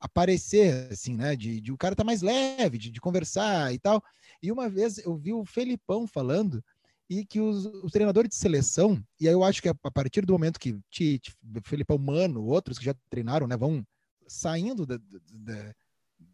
aparecer, 0.00 0.88
assim, 0.90 1.14
né? 1.14 1.36
De, 1.36 1.60
de 1.60 1.70
o 1.70 1.76
cara 1.76 1.94
tá 1.94 2.02
mais 2.02 2.22
leve, 2.22 2.78
de, 2.78 2.90
de, 2.90 3.00
conversar 3.00 3.72
e 3.72 3.78
tal. 3.78 4.02
E 4.42 4.50
uma 4.50 4.68
vez 4.68 4.98
eu 4.98 5.14
vi 5.16 5.32
o 5.32 5.44
Felipão 5.44 6.06
falando 6.06 6.64
e 7.08 7.24
que 7.24 7.40
os, 7.40 7.66
os 7.66 7.92
treinadores 7.92 8.30
de 8.30 8.36
seleção, 8.36 9.02
e 9.20 9.28
aí 9.28 9.34
eu 9.34 9.44
acho 9.44 9.60
que 9.60 9.68
a, 9.68 9.74
a 9.82 9.90
partir 9.90 10.24
do 10.24 10.32
momento 10.32 10.58
que 10.58 10.78
Tite, 10.90 11.34
Felipão 11.64 11.98
Mano, 11.98 12.44
outros 12.44 12.78
que 12.78 12.84
já 12.84 12.94
treinaram, 13.10 13.46
né, 13.46 13.56
vão 13.56 13.84
saindo 14.26 14.86
da, 14.86 14.96
da, 14.96 15.74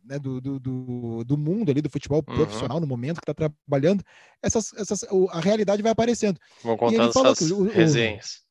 né, 0.04 0.18
do, 0.18 0.40
do, 0.40 0.60
do, 0.60 1.24
do, 1.24 1.38
mundo 1.38 1.70
ali 1.70 1.80
do 1.80 1.90
futebol 1.90 2.22
uhum. 2.28 2.34
profissional 2.34 2.78
no 2.78 2.86
momento 2.86 3.20
que 3.20 3.30
está 3.30 3.34
trabalhando, 3.34 4.04
essas, 4.42 4.72
essas, 4.74 5.02
a 5.30 5.40
realidade 5.40 5.82
vai 5.82 5.92
aparecendo. 5.92 6.38
Vão 6.62 6.76
contando 6.76 7.08
essas 7.08 7.50
o, 7.50 7.64
resenhas 7.64 8.45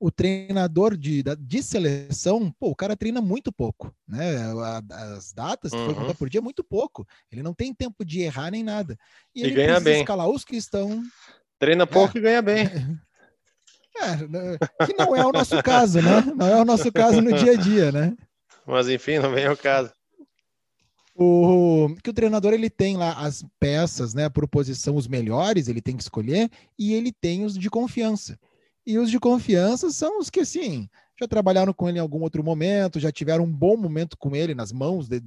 o 0.00 0.10
treinador 0.10 0.96
de, 0.96 1.22
de 1.38 1.62
seleção, 1.62 2.50
pô, 2.58 2.70
o 2.70 2.74
cara 2.74 2.96
treina 2.96 3.20
muito 3.20 3.52
pouco, 3.52 3.94
né? 4.08 4.34
As 5.14 5.30
datas 5.30 5.70
que 5.70 5.76
uhum. 5.76 6.06
foi 6.06 6.14
por 6.14 6.30
dia 6.30 6.40
é 6.40 6.42
muito 6.42 6.64
pouco. 6.64 7.06
Ele 7.30 7.42
não 7.42 7.52
tem 7.52 7.74
tempo 7.74 8.02
de 8.02 8.22
errar 8.22 8.50
nem 8.50 8.64
nada. 8.64 8.96
E, 9.34 9.40
e 9.40 9.44
ele 9.44 9.54
ganha 9.54 9.78
bem. 9.78 10.00
escalar 10.00 10.26
os 10.26 10.42
que 10.42 10.56
estão. 10.56 11.02
Treina 11.58 11.86
pouco 11.86 12.16
é. 12.16 12.18
e 12.18 12.22
ganha 12.22 12.42
bem. 12.42 12.64
É, 14.02 14.16
né, 14.28 14.56
que 14.86 14.94
não 14.94 15.14
é 15.14 15.26
o 15.26 15.32
nosso 15.32 15.60
caso, 15.62 16.00
né? 16.00 16.22
Não 16.34 16.46
é 16.46 16.62
o 16.62 16.64
nosso 16.64 16.90
caso 16.90 17.20
no 17.20 17.36
dia 17.36 17.52
a 17.52 17.56
dia, 17.56 17.92
né? 17.92 18.16
Mas 18.64 18.88
enfim, 18.88 19.18
não 19.18 19.34
vem 19.34 19.46
o 19.48 19.56
caso. 19.56 19.92
O, 21.14 21.94
que 22.02 22.08
o 22.08 22.12
treinador 22.14 22.54
ele 22.54 22.70
tem 22.70 22.96
lá 22.96 23.12
as 23.12 23.44
peças, 23.58 24.14
né, 24.14 24.30
por 24.30 24.48
posição 24.48 24.96
os 24.96 25.06
melhores, 25.06 25.68
ele 25.68 25.82
tem 25.82 25.96
que 25.96 26.02
escolher 26.02 26.48
e 26.78 26.94
ele 26.94 27.12
tem 27.12 27.44
os 27.44 27.58
de 27.58 27.68
confiança. 27.68 28.38
E 28.90 28.98
os 28.98 29.08
de 29.08 29.20
confiança 29.20 29.88
são 29.88 30.18
os 30.18 30.28
que, 30.28 30.40
assim, 30.40 30.88
já 31.16 31.28
trabalharam 31.28 31.72
com 31.72 31.88
ele 31.88 31.98
em 31.98 32.00
algum 32.00 32.22
outro 32.22 32.42
momento, 32.42 32.98
já 32.98 33.12
tiveram 33.12 33.44
um 33.44 33.52
bom 33.52 33.76
momento 33.76 34.18
com 34.18 34.34
ele 34.34 34.52
nas 34.52 34.72
mãos 34.72 35.06
de, 35.06 35.20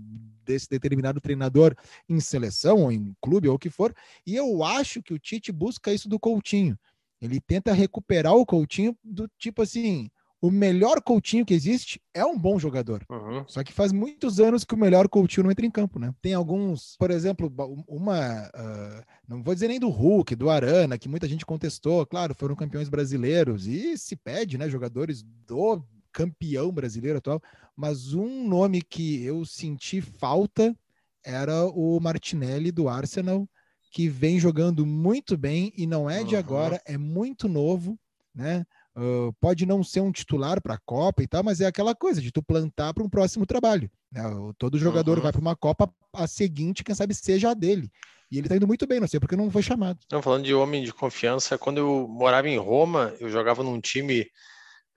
desse 0.43 0.67
determinado 0.69 1.21
treinador 1.21 1.73
em 2.09 2.19
seleção 2.19 2.81
ou 2.81 2.91
em 2.91 3.15
clube 3.21 3.47
ou 3.47 3.55
o 3.55 3.59
que 3.59 3.69
for. 3.69 3.95
E 4.27 4.35
eu 4.35 4.65
acho 4.65 5.01
que 5.01 5.13
o 5.13 5.17
Tite 5.17 5.49
busca 5.49 5.93
isso 5.93 6.09
do 6.09 6.19
Coutinho. 6.19 6.77
Ele 7.21 7.39
tenta 7.39 7.71
recuperar 7.71 8.33
o 8.33 8.45
Coutinho 8.45 8.97
do 9.01 9.29
tipo 9.39 9.61
assim, 9.61 10.11
o 10.43 10.51
melhor 10.51 11.01
Coutinho 11.01 11.45
que 11.45 11.53
existe 11.53 12.01
é 12.13 12.25
um 12.25 12.37
bom 12.37 12.59
jogador. 12.59 13.05
Uhum. 13.09 13.45
Só 13.47 13.63
que 13.63 13.71
faz 13.71 13.93
muitos 13.93 14.41
anos 14.41 14.65
que 14.65 14.73
o 14.73 14.77
melhor 14.77 15.07
Coutinho 15.07 15.45
não 15.45 15.51
entra 15.51 15.65
em 15.65 15.71
campo, 15.71 15.97
né? 15.97 16.13
Tem 16.21 16.33
alguns, 16.33 16.97
por 16.99 17.09
exemplo, 17.11 17.49
uma. 17.87 18.49
Uh, 18.49 19.03
não 19.25 19.41
vou 19.41 19.53
dizer 19.53 19.69
nem 19.69 19.79
do 19.79 19.87
Hulk, 19.87 20.35
do 20.35 20.49
Arana, 20.49 20.97
que 20.97 21.07
muita 21.07 21.29
gente 21.29 21.45
contestou, 21.45 22.05
claro, 22.05 22.35
foram 22.35 22.57
campeões 22.57 22.89
brasileiros 22.89 23.67
e 23.67 23.97
se 23.97 24.17
pede, 24.17 24.57
né? 24.57 24.69
Jogadores 24.69 25.23
do 25.47 25.81
campeão 26.11 26.73
brasileiro 26.73 27.19
atual. 27.19 27.41
Mas 27.73 28.13
um 28.13 28.45
nome 28.45 28.81
que 28.81 29.23
eu 29.23 29.45
senti 29.45 30.01
falta 30.01 30.75
era 31.23 31.63
o 31.67 32.01
Martinelli 32.01 32.69
do 32.69 32.89
Arsenal, 32.89 33.47
que 33.93 34.09
vem 34.09 34.41
jogando 34.41 34.85
muito 34.85 35.37
bem 35.37 35.71
e 35.77 35.87
não 35.87 36.09
é 36.09 36.21
de 36.21 36.35
uhum. 36.35 36.39
agora, 36.41 36.81
é 36.85 36.97
muito 36.97 37.47
novo, 37.47 37.97
né? 38.35 38.65
Uh, 38.95 39.33
pode 39.41 39.65
não 39.65 39.83
ser 39.83 40.01
um 40.01 40.11
titular 40.11 40.61
para 40.61 40.75
a 40.75 40.79
Copa 40.85 41.23
e 41.23 41.27
tal, 41.27 41.43
mas 41.43 41.59
é 41.59 41.65
aquela 41.65 41.95
coisa 41.95 42.21
de 42.21 42.31
tu 42.31 42.43
plantar 42.43 42.93
para 42.93 43.03
um 43.03 43.09
próximo 43.09 43.45
trabalho. 43.45 43.89
Né? 44.11 44.21
Todo 44.57 44.77
jogador 44.77 45.17
uhum. 45.17 45.23
vai 45.23 45.31
para 45.31 45.41
uma 45.41 45.55
Copa, 45.55 45.91
a 46.13 46.27
seguinte, 46.27 46.83
quem 46.83 46.93
sabe, 46.93 47.15
seja 47.15 47.49
a 47.49 47.53
dele. 47.55 47.91
E 48.29 48.37
ele 48.37 48.47
tá 48.47 48.55
indo 48.55 48.67
muito 48.67 48.85
bem, 48.85 48.99
não 48.99 49.07
sei 49.07 49.19
porque 49.19 49.35
não 49.35 49.49
foi 49.49 49.61
chamado. 49.61 49.99
Não, 50.11 50.21
falando 50.21 50.43
de 50.43 50.53
homem 50.53 50.83
de 50.83 50.93
confiança, 50.93 51.57
quando 51.57 51.77
eu 51.77 52.07
morava 52.07 52.47
em 52.47 52.57
Roma, 52.57 53.13
eu 53.19 53.29
jogava 53.29 53.63
num 53.63 53.79
time 53.79 54.27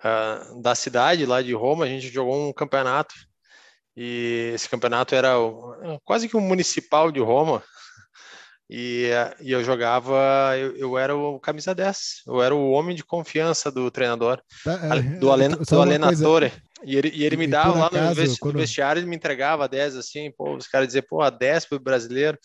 uh, 0.05 0.61
da 0.61 0.75
cidade 0.75 1.27
lá 1.27 1.41
de 1.43 1.53
Roma, 1.53 1.85
a 1.85 1.89
gente 1.89 2.09
jogou 2.09 2.49
um 2.49 2.53
campeonato. 2.53 3.15
E 3.97 4.53
esse 4.55 4.69
campeonato 4.69 5.15
era 5.15 5.35
quase 6.05 6.29
que 6.29 6.37
um 6.37 6.41
municipal 6.41 7.11
de 7.11 7.21
Roma, 7.21 7.63
e, 8.69 9.11
e 9.41 9.53
eu 9.53 9.63
jogava, 9.63 10.57
eu, 10.59 10.77
eu, 10.77 10.99
era 10.99 11.15
o 11.15 11.39
camisa 11.39 11.75
10, 11.75 12.23
eu 12.27 12.43
era 12.43 12.55
o 12.55 12.71
homem 12.71 12.97
de 12.97 13.05
confiança 13.05 13.71
do 13.71 13.91
treinador, 13.91 14.43
tá, 14.65 14.97
é, 14.97 15.01
do, 15.19 15.31
Alen, 15.31 15.51
do 15.51 15.81
Alenatore. 15.81 16.53
E 16.85 16.97
ele, 16.97 17.11
e 17.15 17.25
ele 17.25 17.37
me 17.37 17.47
dava 17.47 17.79
lá 17.79 17.87
acaso, 17.87 18.23
no, 18.23 18.39
quando... 18.39 18.59
vestiário, 18.59 19.01
ele 19.01 19.09
me 19.09 19.17
entregava 19.17 19.69
10 19.69 19.97
assim, 19.97 20.31
pô, 20.37 20.57
os 20.57 20.67
caras 20.67 20.89
diziam, 20.89 21.05
pô, 21.09 21.23
a 21.23 21.31
10 21.31 21.67
pro 21.67 21.79
brasileiro. 21.79 22.39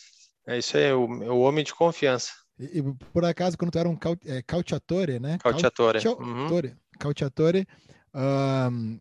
É 0.47 0.57
isso 0.57 0.77
aí, 0.77 0.91
o, 0.93 1.05
o 1.05 1.41
homem 1.41 1.63
de 1.63 1.73
confiança. 1.73 2.29
E, 2.59 2.79
e, 2.79 2.83
por 3.11 3.25
acaso, 3.25 3.57
quando 3.57 3.71
tu 3.71 3.79
era 3.79 3.89
um 3.89 3.97
é, 4.25 4.41
Cautiatore, 4.43 5.19
né? 5.19 5.37
Cautiatore. 5.39 5.99
Cautiatore. 6.99 7.67
Uhum. 8.13 8.99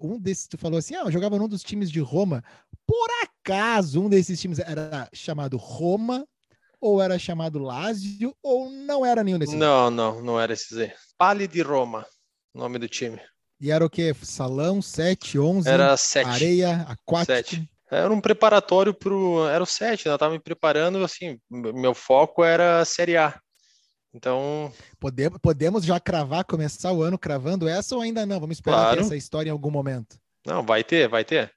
Um, 0.00 0.14
um 0.14 0.18
desses, 0.18 0.46
tu 0.46 0.58
falou 0.58 0.78
assim, 0.78 0.94
ah, 0.94 1.02
eu 1.04 1.10
jogava 1.10 1.38
num 1.38 1.48
dos 1.48 1.62
times 1.62 1.90
de 1.90 2.00
Roma. 2.00 2.44
Por 2.86 3.08
acaso 3.22 4.02
um 4.02 4.08
desses 4.08 4.40
times 4.40 4.58
era 4.58 5.08
chamado 5.12 5.56
Roma, 5.56 6.26
ou 6.80 7.02
era 7.02 7.18
chamado 7.18 7.58
Lazio, 7.58 8.34
ou 8.42 8.70
não 8.70 9.04
era 9.04 9.24
nenhum 9.24 9.38
desses? 9.38 9.54
Não, 9.54 9.90
não, 9.90 10.22
não 10.22 10.40
era 10.40 10.52
esses 10.52 10.76
aí. 10.76 10.92
Pali 11.18 11.48
de 11.48 11.62
Roma, 11.62 12.06
nome 12.54 12.78
do 12.78 12.88
time. 12.88 13.20
E 13.60 13.70
era 13.70 13.84
o 13.84 13.90
quê? 13.90 14.14
Salão 14.22 14.82
7, 14.82 15.38
11? 15.38 15.68
Era 15.68 15.96
7. 15.96 16.28
Areia, 16.28 16.86
aquático? 16.88 17.32
7. 17.32 17.70
Era 17.90 18.12
um 18.12 18.20
preparatório 18.20 18.92
para 18.92 19.14
o... 19.14 19.48
Era 19.48 19.62
o 19.62 19.66
7, 19.66 20.06
né? 20.06 20.12
Eu 20.12 20.16
estava 20.16 20.32
me 20.32 20.40
preparando, 20.40 21.02
assim, 21.02 21.38
meu 21.50 21.94
foco 21.94 22.44
era 22.44 22.80
a 22.80 22.84
Série 22.84 23.16
A. 23.16 23.40
Então... 24.12 24.72
Podemos, 24.98 25.38
podemos 25.40 25.84
já 25.84 25.98
cravar, 25.98 26.44
começar 26.44 26.92
o 26.92 27.02
ano 27.02 27.18
cravando 27.18 27.68
essa 27.68 27.94
ou 27.94 28.02
ainda 28.02 28.26
não? 28.26 28.40
Vamos 28.40 28.58
esperar 28.58 28.76
claro. 28.76 28.96
ter 28.96 29.02
essa 29.04 29.16
história 29.16 29.48
em 29.48 29.52
algum 29.52 29.70
momento. 29.70 30.18
Não, 30.44 30.62
vai 30.62 30.84
ter, 30.84 31.08
vai 31.08 31.24
ter. 31.24 31.55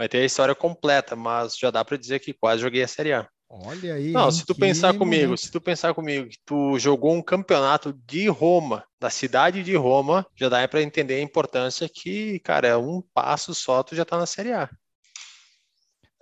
Vai 0.00 0.08
ter 0.08 0.22
a 0.22 0.24
história 0.24 0.54
completa, 0.54 1.14
mas 1.14 1.58
já 1.58 1.70
dá 1.70 1.84
para 1.84 1.98
dizer 1.98 2.20
que 2.20 2.32
quase 2.32 2.62
joguei 2.62 2.82
a 2.82 2.88
Série 2.88 3.12
A. 3.12 3.28
Olha 3.50 3.96
aí. 3.96 4.12
Não, 4.12 4.30
se 4.30 4.46
tu 4.46 4.54
pensar 4.54 4.96
comigo, 4.96 5.24
momento. 5.24 5.40
se 5.42 5.50
tu 5.50 5.60
pensar 5.60 5.92
comigo 5.92 6.26
que 6.26 6.38
tu 6.42 6.78
jogou 6.78 7.12
um 7.12 7.20
campeonato 7.20 7.92
de 8.06 8.26
Roma, 8.26 8.82
da 8.98 9.10
cidade 9.10 9.62
de 9.62 9.76
Roma, 9.76 10.26
já 10.34 10.48
dá 10.48 10.66
para 10.66 10.80
entender 10.80 11.16
a 11.16 11.20
importância 11.20 11.86
que, 11.86 12.38
cara, 12.38 12.66
é 12.66 12.76
um 12.78 13.02
passo 13.12 13.54
só 13.54 13.82
tu 13.82 13.94
já 13.94 14.02
tá 14.06 14.16
na 14.16 14.24
Série 14.24 14.54
A. 14.54 14.70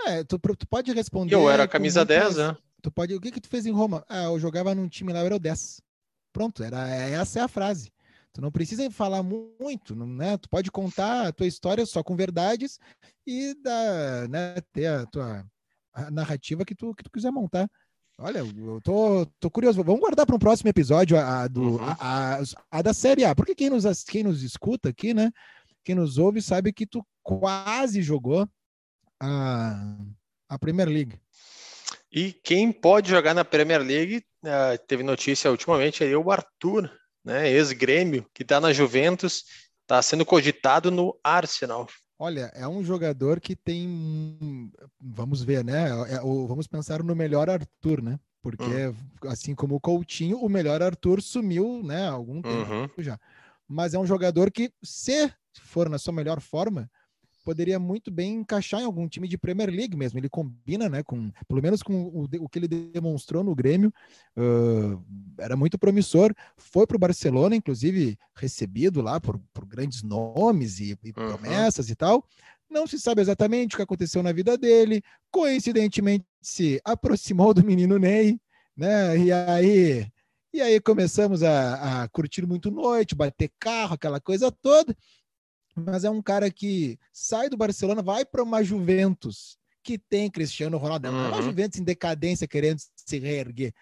É, 0.08 0.24
tu, 0.24 0.40
tu 0.40 0.66
pode 0.66 0.92
responder. 0.92 1.36
Eu 1.36 1.48
era 1.48 1.68
camisa 1.68 2.04
10, 2.04 2.36
né? 2.36 2.56
Tu 2.82 2.90
pode. 2.90 3.14
O 3.14 3.20
que 3.20 3.30
que 3.30 3.40
tu 3.40 3.48
fez 3.48 3.64
em 3.64 3.70
Roma? 3.70 4.04
Ah, 4.08 4.24
eu 4.24 4.40
jogava 4.40 4.74
num 4.74 4.88
time 4.88 5.12
lá, 5.12 5.20
eu 5.20 5.26
era 5.26 5.36
o 5.36 5.38
10. 5.38 5.80
Pronto, 6.32 6.64
era 6.64 6.88
essa 6.88 7.38
é 7.38 7.42
a 7.42 7.48
frase. 7.48 7.92
Tu 8.38 8.40
não 8.40 8.52
precisa 8.52 8.88
falar 8.88 9.20
muito, 9.20 9.96
né? 9.96 10.38
Tu 10.38 10.48
pode 10.48 10.70
contar 10.70 11.26
a 11.26 11.32
tua 11.32 11.48
história 11.48 11.84
só 11.84 12.04
com 12.04 12.14
verdades 12.14 12.78
e 13.26 13.52
dar, 13.60 14.28
né, 14.28 14.54
ter 14.72 14.86
a 14.86 15.04
tua 15.06 15.44
a 15.92 16.08
narrativa 16.08 16.64
que 16.64 16.72
tu, 16.72 16.94
que 16.94 17.02
tu 17.02 17.10
quiser 17.10 17.32
montar. 17.32 17.68
Olha, 18.16 18.38
eu 18.38 18.80
tô, 18.84 19.26
tô 19.40 19.50
curioso. 19.50 19.82
Vamos 19.82 20.00
guardar 20.00 20.24
para 20.24 20.36
um 20.36 20.38
próximo 20.38 20.70
episódio 20.70 21.18
a, 21.18 21.42
a 21.42 21.48
do, 21.48 21.62
uhum. 21.62 21.78
a, 21.80 22.36
a, 22.36 22.42
a, 22.70 22.80
da 22.80 22.94
Série 22.94 23.24
A. 23.24 23.34
Porque 23.34 23.56
quem 23.56 23.70
nos, 23.70 24.04
quem 24.04 24.22
nos 24.22 24.40
escuta 24.44 24.90
aqui, 24.90 25.12
né? 25.12 25.32
Quem 25.84 25.96
nos 25.96 26.16
ouve 26.16 26.40
sabe 26.40 26.72
que 26.72 26.86
tu 26.86 27.04
quase 27.24 28.02
jogou 28.02 28.48
a, 29.20 29.96
a 30.48 30.56
Premier 30.60 30.88
League. 30.88 31.20
E 32.12 32.32
quem 32.32 32.70
pode 32.70 33.10
jogar 33.10 33.34
na 33.34 33.44
Premier 33.44 33.82
League, 33.82 34.24
uh, 34.44 34.78
teve 34.86 35.02
notícia 35.02 35.50
ultimamente 35.50 36.04
aí, 36.04 36.14
o 36.14 36.30
Arthur, 36.30 36.88
né, 37.28 37.50
ex-grêmio, 37.50 38.24
que 38.32 38.42
está 38.42 38.58
na 38.58 38.72
Juventus, 38.72 39.44
está 39.82 40.00
sendo 40.00 40.24
cogitado 40.24 40.90
no 40.90 41.14
Arsenal. 41.22 41.86
Olha, 42.18 42.50
é 42.54 42.66
um 42.66 42.82
jogador 42.82 43.38
que 43.38 43.54
tem. 43.54 44.72
Vamos 44.98 45.42
ver, 45.42 45.62
né? 45.62 45.88
É, 46.10 46.20
vamos 46.20 46.66
pensar 46.66 47.02
no 47.02 47.14
melhor 47.14 47.50
Arthur, 47.50 48.02
né? 48.02 48.18
Porque, 48.42 48.64
hum. 48.64 49.28
assim 49.28 49.54
como 49.54 49.74
o 49.74 49.80
Coutinho, 49.80 50.38
o 50.38 50.48
melhor 50.48 50.82
Arthur 50.82 51.20
sumiu, 51.20 51.82
né? 51.84 52.08
Há 52.08 52.12
algum 52.12 52.40
tempo 52.40 52.72
uhum. 52.72 52.88
já. 52.98 53.20
Mas 53.68 53.92
é 53.92 53.98
um 53.98 54.06
jogador 54.06 54.50
que, 54.50 54.72
se 54.82 55.30
for 55.62 55.90
na 55.90 55.98
sua 55.98 56.14
melhor 56.14 56.40
forma, 56.40 56.90
poderia 57.48 57.78
muito 57.78 58.10
bem 58.10 58.34
encaixar 58.34 58.82
em 58.82 58.84
algum 58.84 59.08
time 59.08 59.26
de 59.26 59.38
Premier 59.38 59.70
League 59.70 59.96
mesmo. 59.96 60.18
Ele 60.18 60.28
combina, 60.28 60.86
né, 60.86 61.02
com 61.02 61.32
pelo 61.48 61.62
menos 61.62 61.82
com 61.82 61.94
o, 61.94 62.28
o 62.40 62.46
que 62.46 62.58
ele 62.58 62.68
demonstrou 62.68 63.42
no 63.42 63.54
Grêmio, 63.54 63.90
uh, 64.36 65.02
era 65.38 65.56
muito 65.56 65.78
promissor. 65.78 66.34
Foi 66.58 66.86
para 66.86 66.98
o 66.98 67.00
Barcelona, 67.00 67.56
inclusive 67.56 68.18
recebido 68.34 69.00
lá 69.00 69.18
por, 69.18 69.40
por 69.54 69.64
grandes 69.64 70.02
nomes 70.02 70.78
e, 70.78 70.90
e 71.02 71.08
uhum. 71.08 71.12
promessas 71.14 71.88
e 71.88 71.96
tal. 71.96 72.22
Não 72.68 72.86
se 72.86 73.00
sabe 73.00 73.22
exatamente 73.22 73.72
o 73.72 73.76
que 73.78 73.82
aconteceu 73.82 74.22
na 74.22 74.30
vida 74.30 74.58
dele. 74.58 75.02
Coincidentemente, 75.30 76.26
se 76.42 76.78
aproximou 76.84 77.54
do 77.54 77.64
menino 77.64 77.98
Ney, 77.98 78.38
né? 78.76 79.16
E 79.16 79.32
aí, 79.32 80.06
e 80.52 80.60
aí 80.60 80.78
começamos 80.80 81.42
a, 81.42 82.02
a 82.02 82.08
curtir 82.08 82.46
muito 82.46 82.70
noite, 82.70 83.14
bater 83.14 83.50
carro, 83.58 83.94
aquela 83.94 84.20
coisa 84.20 84.52
toda 84.52 84.94
mas 85.78 86.04
é 86.04 86.10
um 86.10 86.22
cara 86.22 86.50
que 86.50 86.98
sai 87.12 87.48
do 87.48 87.56
Barcelona, 87.56 88.02
vai 88.02 88.24
para 88.24 88.42
uma 88.42 88.62
Juventus 88.62 89.56
que 89.82 89.98
tem 89.98 90.30
Cristiano 90.30 90.76
Ronaldo, 90.76 91.06
é 91.06 91.10
uma 91.10 91.36
uhum. 91.36 91.42
Juventus 91.42 91.80
em 91.80 91.84
decadência 91.84 92.46
querendo 92.46 92.78
se 92.94 93.18
reerguer 93.18 93.72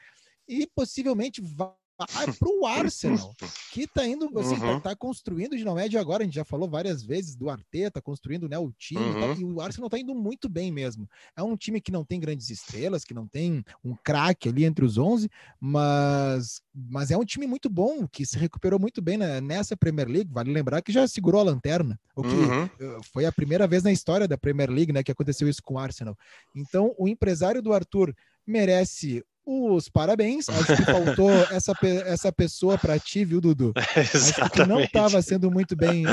e 0.46 0.66
possivelmente 0.66 1.40
vai 1.40 1.72
para 1.96 2.48
o 2.48 2.66
Arsenal, 2.66 3.35
que 3.72 3.82
está 3.82 4.06
indo, 4.06 4.26
assim, 4.38 4.54
uhum. 4.54 4.80
tá, 4.80 4.90
tá, 4.90 4.96
construindo 4.96 5.56
de 5.56 5.64
não 5.64 5.76
de 5.88 5.96
agora, 5.96 6.22
a 6.22 6.26
gente 6.26 6.35
já 6.35 6.44
falou 6.44 6.68
várias 6.68 7.02
vezes 7.02 7.35
do 7.35 7.48
Arteta, 7.48 8.02
construindo 8.02 8.48
né, 8.48 8.59
o 8.59 8.72
time 8.72 9.00
uhum. 9.00 9.35
e, 9.35 9.40
e, 9.40 9.44
o 9.44 9.61
Arsenal 9.61 9.87
está 9.87 9.98
indo 9.98 10.14
muito 10.14 10.48
bem 10.48 10.70
mesmo. 10.70 11.09
É 11.37 11.42
um 11.42 11.56
time 11.56 11.80
que 11.80 11.92
não 11.92 12.04
tem 12.04 12.20
grandes 12.20 12.50
estrelas, 12.50 13.04
que 13.04 13.14
não 13.14 13.26
tem 13.26 13.64
um 13.85 13.94
craque 13.94 14.48
ali 14.48 14.64
entre 14.64 14.85
os 14.85 14.98
11, 14.98 15.30
mas, 15.61 16.61
mas 16.74 17.11
é 17.11 17.16
um 17.16 17.24
time 17.24 17.46
muito 17.46 17.70
bom, 17.70 18.06
que 18.06 18.26
se 18.26 18.38
recuperou 18.38 18.78
muito 18.78 19.00
bem 19.00 19.16
né, 19.16 19.40
nessa 19.40 19.76
Premier 19.76 20.09
League, 20.09 20.30
vale 20.32 20.52
lembrar 20.52 20.82
que 20.82 20.92
já 20.92 21.06
segurou 21.06 21.40
a 21.40 21.44
lanterna, 21.44 21.98
o 22.14 22.22
que 22.22 22.28
uhum. 22.28 22.66
Eh, 22.78 22.98
foi 23.12 23.26
a 23.26 23.32
primeira 23.32 23.66
vez 23.66 23.82
na 23.82 23.92
história 23.92 24.26
da 24.26 24.37
Premier 24.37 24.70
League 24.70 24.92
né, 24.92 25.02
que 25.02 25.12
aconteceu 25.12 25.48
isso 25.48 25.62
com 25.62 25.74
o 25.74 25.78
Arsenal. 25.78 26.16
Então, 26.54 26.94
o 26.98 27.09
empresário 27.09 27.62
do 27.62 27.72
Arthur 27.72 28.14
merece 28.46 29.24
os 29.46 29.88
parabéns. 29.88 30.48
Acho 30.48 30.76
que 30.76 30.85
faltou 30.85 31.30
essa, 31.52 31.72
essa 32.04 32.32
pessoa 32.32 32.76
para 32.76 32.98
ti, 32.98 33.24
viu, 33.24 33.40
Dudu? 33.40 33.72
Acho 33.96 34.50
que 34.50 34.66
não 34.66 34.80
estava 34.80 35.22
sendo 35.22 35.50
muito 35.50 35.76
bem 35.76 36.04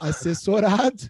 assessorado. 0.00 1.08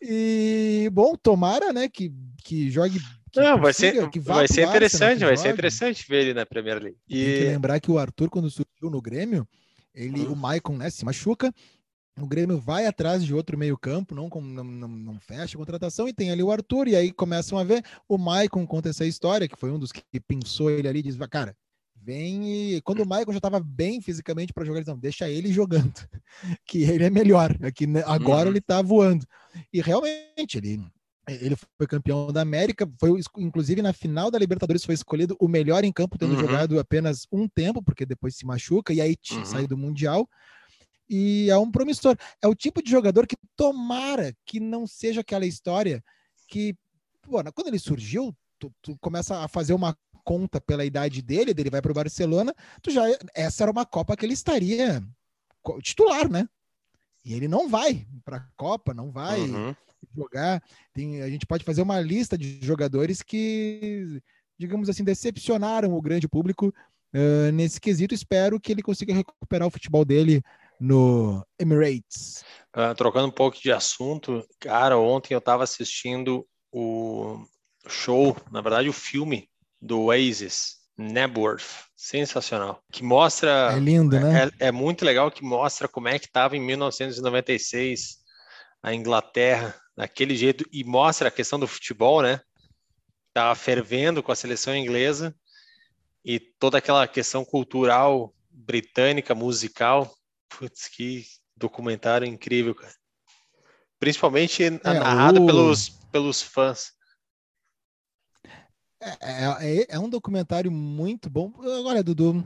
E, 0.00 0.88
bom, 0.92 1.16
tomara, 1.16 1.72
né, 1.72 1.88
que, 1.88 2.12
que 2.44 2.70
jogue. 2.70 3.00
Que 3.32 3.40
não, 3.40 3.58
vai 3.58 3.72
ser, 3.74 4.08
que 4.08 4.20
vai 4.20 4.48
ser 4.48 4.66
interessante, 4.66 5.24
vai 5.24 5.36
ser 5.36 5.52
interessante 5.52 6.06
ver 6.08 6.22
ele 6.22 6.34
na 6.34 6.46
Premier 6.46 6.80
League. 6.80 6.98
E... 7.08 7.24
Tem 7.24 7.34
que 7.34 7.44
lembrar 7.44 7.80
que 7.80 7.90
o 7.90 7.98
Arthur, 7.98 8.30
quando 8.30 8.50
surgiu 8.50 8.90
no 8.90 9.02
Grêmio, 9.02 9.46
ele, 9.94 10.20
hum. 10.20 10.32
o 10.32 10.36
Maicon, 10.36 10.76
né, 10.76 10.88
se 10.88 11.04
machuca, 11.04 11.52
o 12.20 12.26
Grêmio 12.26 12.58
vai 12.58 12.86
atrás 12.86 13.24
de 13.24 13.34
outro 13.34 13.56
meio-campo, 13.56 14.14
não, 14.14 14.28
não, 14.28 14.64
não, 14.64 14.88
não, 14.88 15.20
fecha 15.20 15.56
a 15.56 15.58
contratação, 15.58 16.08
e 16.08 16.12
tem 16.12 16.30
ali 16.30 16.42
o 16.42 16.50
Arthur, 16.50 16.88
e 16.88 16.96
aí 16.96 17.12
começam 17.12 17.58
a 17.58 17.64
ver. 17.64 17.84
O 18.08 18.18
Maicon 18.18 18.66
conta 18.66 18.88
essa 18.88 19.06
história, 19.06 19.48
que 19.48 19.58
foi 19.58 19.70
um 19.70 19.78
dos 19.78 19.92
que 19.92 20.20
pensou 20.20 20.70
ele 20.70 20.88
ali, 20.88 21.02
diz: 21.02 21.16
cara, 21.30 21.56
vem 21.96 22.76
e. 22.76 22.80
Quando 22.82 23.02
o 23.02 23.06
Maicon 23.06 23.32
já 23.32 23.38
estava 23.38 23.60
bem 23.60 24.00
fisicamente 24.00 24.52
para 24.52 24.64
jogar, 24.64 24.78
eles 24.78 24.88
não, 24.88 24.98
deixa 24.98 25.28
ele 25.28 25.52
jogando, 25.52 25.92
que 26.66 26.82
ele 26.82 27.04
é 27.04 27.10
melhor, 27.10 27.56
aqui 27.62 27.86
agora 28.06 28.44
uhum. 28.44 28.52
ele 28.52 28.58
está 28.58 28.82
voando. 28.82 29.26
E 29.72 29.80
realmente, 29.80 30.56
ele. 30.56 30.80
Ele 31.30 31.56
foi 31.76 31.86
campeão 31.86 32.32
da 32.32 32.40
América, 32.40 32.90
foi 32.98 33.20
inclusive 33.36 33.82
na 33.82 33.92
final 33.92 34.30
da 34.30 34.38
Libertadores 34.38 34.82
foi 34.82 34.94
escolhido 34.94 35.36
o 35.38 35.46
melhor 35.46 35.84
em 35.84 35.92
campo, 35.92 36.16
tendo 36.16 36.32
uhum. 36.32 36.40
jogado 36.40 36.80
apenas 36.80 37.26
um 37.30 37.46
tempo, 37.46 37.82
porque 37.82 38.06
depois 38.06 38.34
se 38.34 38.46
machuca 38.46 38.94
e 38.94 39.00
aí 39.02 39.14
uhum. 39.32 39.44
sai 39.44 39.66
do 39.66 39.76
Mundial 39.76 40.26
e 41.08 41.48
é 41.50 41.56
um 41.56 41.70
promissor. 41.70 42.16
É 42.42 42.46
o 42.46 42.54
tipo 42.54 42.82
de 42.82 42.90
jogador 42.90 43.26
que 43.26 43.36
tomara 43.56 44.34
que 44.44 44.60
não 44.60 44.86
seja 44.86 45.20
aquela 45.20 45.46
história 45.46 46.02
que, 46.48 46.76
pô, 47.22 47.42
quando 47.52 47.68
ele 47.68 47.78
surgiu, 47.78 48.36
tu, 48.58 48.72
tu 48.82 48.96
começa 49.00 49.38
a 49.42 49.48
fazer 49.48 49.72
uma 49.72 49.96
conta 50.24 50.60
pela 50.60 50.84
idade 50.84 51.22
dele, 51.22 51.54
dele 51.54 51.70
vai 51.70 51.80
para 51.80 51.90
o 51.90 51.94
Barcelona, 51.94 52.54
tu 52.82 52.90
já 52.90 53.04
essa 53.34 53.64
era 53.64 53.72
uma 53.72 53.86
Copa 53.86 54.14
que 54.14 54.26
ele 54.26 54.34
estaria 54.34 55.02
titular, 55.82 56.30
né? 56.30 56.46
E 57.24 57.32
ele 57.32 57.48
não 57.48 57.68
vai 57.68 58.06
para 58.24 58.36
a 58.36 58.46
Copa, 58.56 58.92
não 58.92 59.10
vai 59.10 59.40
uhum. 59.40 59.74
jogar. 60.14 60.62
Tem, 60.92 61.22
a 61.22 61.30
gente 61.30 61.46
pode 61.46 61.64
fazer 61.64 61.82
uma 61.82 62.00
lista 62.00 62.36
de 62.36 62.58
jogadores 62.62 63.22
que, 63.22 64.20
digamos 64.58 64.88
assim, 64.88 65.04
decepcionaram 65.04 65.94
o 65.94 66.02
grande 66.02 66.28
público 66.28 66.74
uh, 67.14 67.52
nesse 67.52 67.80
quesito. 67.80 68.14
Espero 68.14 68.60
que 68.60 68.72
ele 68.72 68.82
consiga 68.82 69.14
recuperar 69.14 69.66
o 69.66 69.70
futebol 69.70 70.04
dele 70.04 70.42
no 70.80 71.44
Emirates. 71.58 72.44
Uh, 72.76 72.94
trocando 72.94 73.28
um 73.28 73.32
pouco 73.32 73.58
de 73.60 73.72
assunto, 73.72 74.46
cara, 74.60 74.98
ontem 74.98 75.34
eu 75.34 75.38
estava 75.38 75.64
assistindo 75.64 76.46
o 76.70 77.44
show, 77.88 78.36
na 78.50 78.60
verdade 78.60 78.88
o 78.88 78.92
filme 78.92 79.48
do 79.80 80.04
Oasis, 80.04 80.76
Nebworth, 80.96 81.86
sensacional, 81.96 82.82
que 82.92 83.02
mostra... 83.02 83.72
É 83.72 83.78
lindo, 83.78 84.18
né? 84.18 84.50
É, 84.60 84.66
é 84.68 84.72
muito 84.72 85.04
legal, 85.04 85.30
que 85.30 85.44
mostra 85.44 85.88
como 85.88 86.08
é 86.08 86.18
que 86.18 86.26
estava 86.26 86.56
em 86.56 86.60
1996 86.60 88.18
a 88.82 88.92
Inglaterra, 88.94 89.74
daquele 89.96 90.36
jeito, 90.36 90.64
e 90.72 90.84
mostra 90.84 91.28
a 91.28 91.32
questão 91.32 91.58
do 91.58 91.66
futebol, 91.66 92.22
né? 92.22 92.40
Tava 93.32 93.54
fervendo 93.54 94.22
com 94.22 94.32
a 94.32 94.36
seleção 94.36 94.76
inglesa 94.76 95.34
e 96.24 96.38
toda 96.38 96.78
aquela 96.78 97.06
questão 97.06 97.44
cultural 97.44 98.34
britânica, 98.50 99.34
musical, 99.34 100.12
putz, 100.48 100.88
que 100.88 101.24
documentário 101.56 102.26
incrível, 102.26 102.74
cara. 102.74 102.92
Principalmente 103.98 104.62
é, 104.62 104.70
narrado 104.70 105.42
o... 105.42 105.46
pelos, 105.46 105.88
pelos 106.10 106.40
fãs. 106.40 106.92
É, 109.00 109.10
é, 109.20 109.80
é, 109.80 109.86
é, 109.90 109.98
um 109.98 110.08
documentário 110.08 110.70
muito 110.70 111.30
bom. 111.30 111.52
Agora, 111.78 112.02
Dudu, 112.02 112.44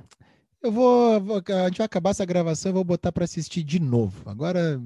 eu 0.62 0.70
vou, 0.70 1.20
vou, 1.20 1.42
A 1.48 1.68
gente 1.68 1.78
vai 1.78 1.86
acabar 1.86 2.10
essa 2.10 2.24
gravação 2.24 2.70
e 2.70 2.74
vou 2.74 2.84
botar 2.84 3.12
para 3.12 3.24
assistir 3.24 3.62
de 3.62 3.78
novo. 3.78 4.28
Agora, 4.28 4.80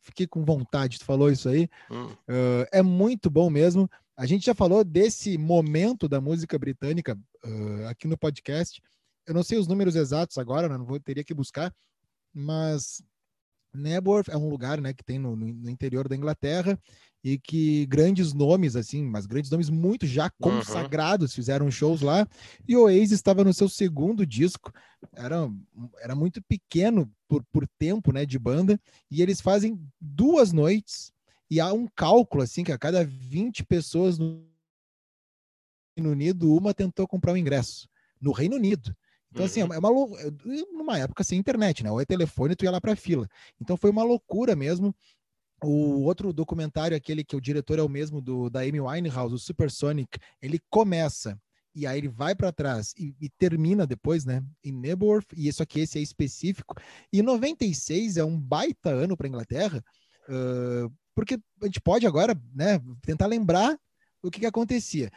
fiquei 0.00 0.26
com 0.26 0.44
vontade, 0.44 0.98
tu 0.98 1.04
falou 1.04 1.30
isso 1.30 1.48
aí. 1.48 1.68
Hum. 1.90 2.06
Uh, 2.06 2.66
é 2.72 2.82
muito 2.82 3.30
bom 3.30 3.50
mesmo. 3.50 3.88
A 4.16 4.26
gente 4.26 4.46
já 4.46 4.54
falou 4.54 4.84
desse 4.84 5.38
momento 5.38 6.08
da 6.08 6.20
música 6.20 6.58
britânica 6.58 7.18
uh, 7.44 7.88
aqui 7.88 8.06
no 8.06 8.18
podcast. 8.18 8.82
Eu 9.26 9.34
não 9.34 9.42
sei 9.42 9.58
os 9.58 9.66
números 9.66 9.96
exatos 9.96 10.38
agora, 10.38 10.68
né? 10.68 10.76
não 10.76 10.84
vou, 10.84 11.00
teria 11.00 11.24
que 11.24 11.34
buscar, 11.34 11.72
mas 12.34 13.02
Nebworth 13.74 14.28
é 14.28 14.36
um 14.36 14.48
lugar 14.48 14.80
né, 14.80 14.92
que 14.92 15.04
tem 15.04 15.18
no, 15.18 15.34
no, 15.34 15.70
interior 15.70 16.08
da 16.08 16.16
Inglaterra 16.16 16.78
e 17.24 17.38
que 17.38 17.86
grandes 17.86 18.32
nomes, 18.32 18.76
assim, 18.76 19.04
mas 19.04 19.26
grandes 19.26 19.50
nomes 19.50 19.70
muito 19.70 20.06
já 20.06 20.28
consagrados 20.40 21.30
uhum. 21.30 21.36
fizeram 21.36 21.70
shows 21.70 22.00
lá. 22.00 22.26
E 22.66 22.76
o 22.76 22.82
Oasis 22.82 23.12
estava 23.12 23.44
no 23.44 23.54
seu 23.54 23.68
segundo 23.68 24.26
disco, 24.26 24.72
era, 25.14 25.48
era 26.00 26.14
muito 26.14 26.42
pequeno 26.42 27.10
por, 27.28 27.44
por 27.52 27.66
tempo 27.78 28.12
né, 28.12 28.26
de 28.26 28.38
banda, 28.38 28.78
e 29.10 29.22
eles 29.22 29.40
fazem 29.40 29.80
duas 30.00 30.52
noites. 30.52 31.12
E 31.50 31.60
há 31.60 31.72
um 31.72 31.86
cálculo 31.94 32.42
assim 32.42 32.64
que 32.64 32.72
a 32.72 32.78
cada 32.78 33.04
20 33.04 33.64
pessoas 33.64 34.18
no 34.18 34.44
Reino 35.96 36.10
Unido, 36.10 36.54
uma 36.54 36.74
tentou 36.74 37.06
comprar 37.06 37.32
o 37.32 37.34
um 37.34 37.38
ingresso. 37.38 37.88
No 38.20 38.32
Reino 38.32 38.56
Unido. 38.56 38.96
Então, 39.32 39.46
assim, 39.46 39.60
é 39.60 39.64
uhum. 39.64 39.78
uma, 39.78 40.20
é 40.20 40.30
numa 40.72 40.98
época 40.98 41.24
sem 41.24 41.38
internet, 41.38 41.82
né? 41.82 41.90
Ou 41.90 42.00
é 42.00 42.04
telefone, 42.04 42.54
tu 42.54 42.64
ia 42.64 42.70
lá 42.70 42.80
pra 42.80 42.94
fila. 42.94 43.26
Então 43.60 43.76
foi 43.76 43.90
uma 43.90 44.04
loucura 44.04 44.54
mesmo. 44.54 44.94
O 45.64 46.02
outro 46.02 46.32
documentário, 46.32 46.96
aquele 46.96 47.24
que 47.24 47.36
o 47.36 47.40
diretor 47.40 47.78
é 47.78 47.82
o 47.82 47.88
mesmo 47.88 48.20
do 48.20 48.50
da 48.50 48.60
Amy 48.60 48.80
Winehouse, 48.80 49.34
o 49.34 49.38
Supersonic, 49.38 50.18
ele 50.40 50.58
começa 50.68 51.38
e 51.74 51.86
aí 51.86 51.98
ele 51.98 52.08
vai 52.08 52.34
para 52.34 52.52
trás 52.52 52.92
e, 52.98 53.14
e, 53.18 53.30
termina 53.30 53.86
depois, 53.86 54.24
né? 54.26 54.44
Em 54.62 54.72
Nebworth, 54.72 55.32
e 55.34 55.48
isso 55.48 55.62
aqui, 55.62 55.80
esse 55.80 55.98
é 55.98 56.02
específico. 56.02 56.74
E 57.10 57.22
96 57.22 58.18
é 58.18 58.24
um 58.24 58.38
baita 58.38 58.90
ano 58.90 59.16
para 59.16 59.28
Inglaterra, 59.28 59.82
uh, 60.28 60.92
porque 61.14 61.38
a 61.62 61.64
gente 61.64 61.80
pode 61.80 62.06
agora, 62.06 62.38
né, 62.54 62.78
tentar 63.00 63.26
lembrar 63.26 63.78
o 64.22 64.30
que, 64.30 64.40
que 64.40 64.46
acontecia 64.46 65.10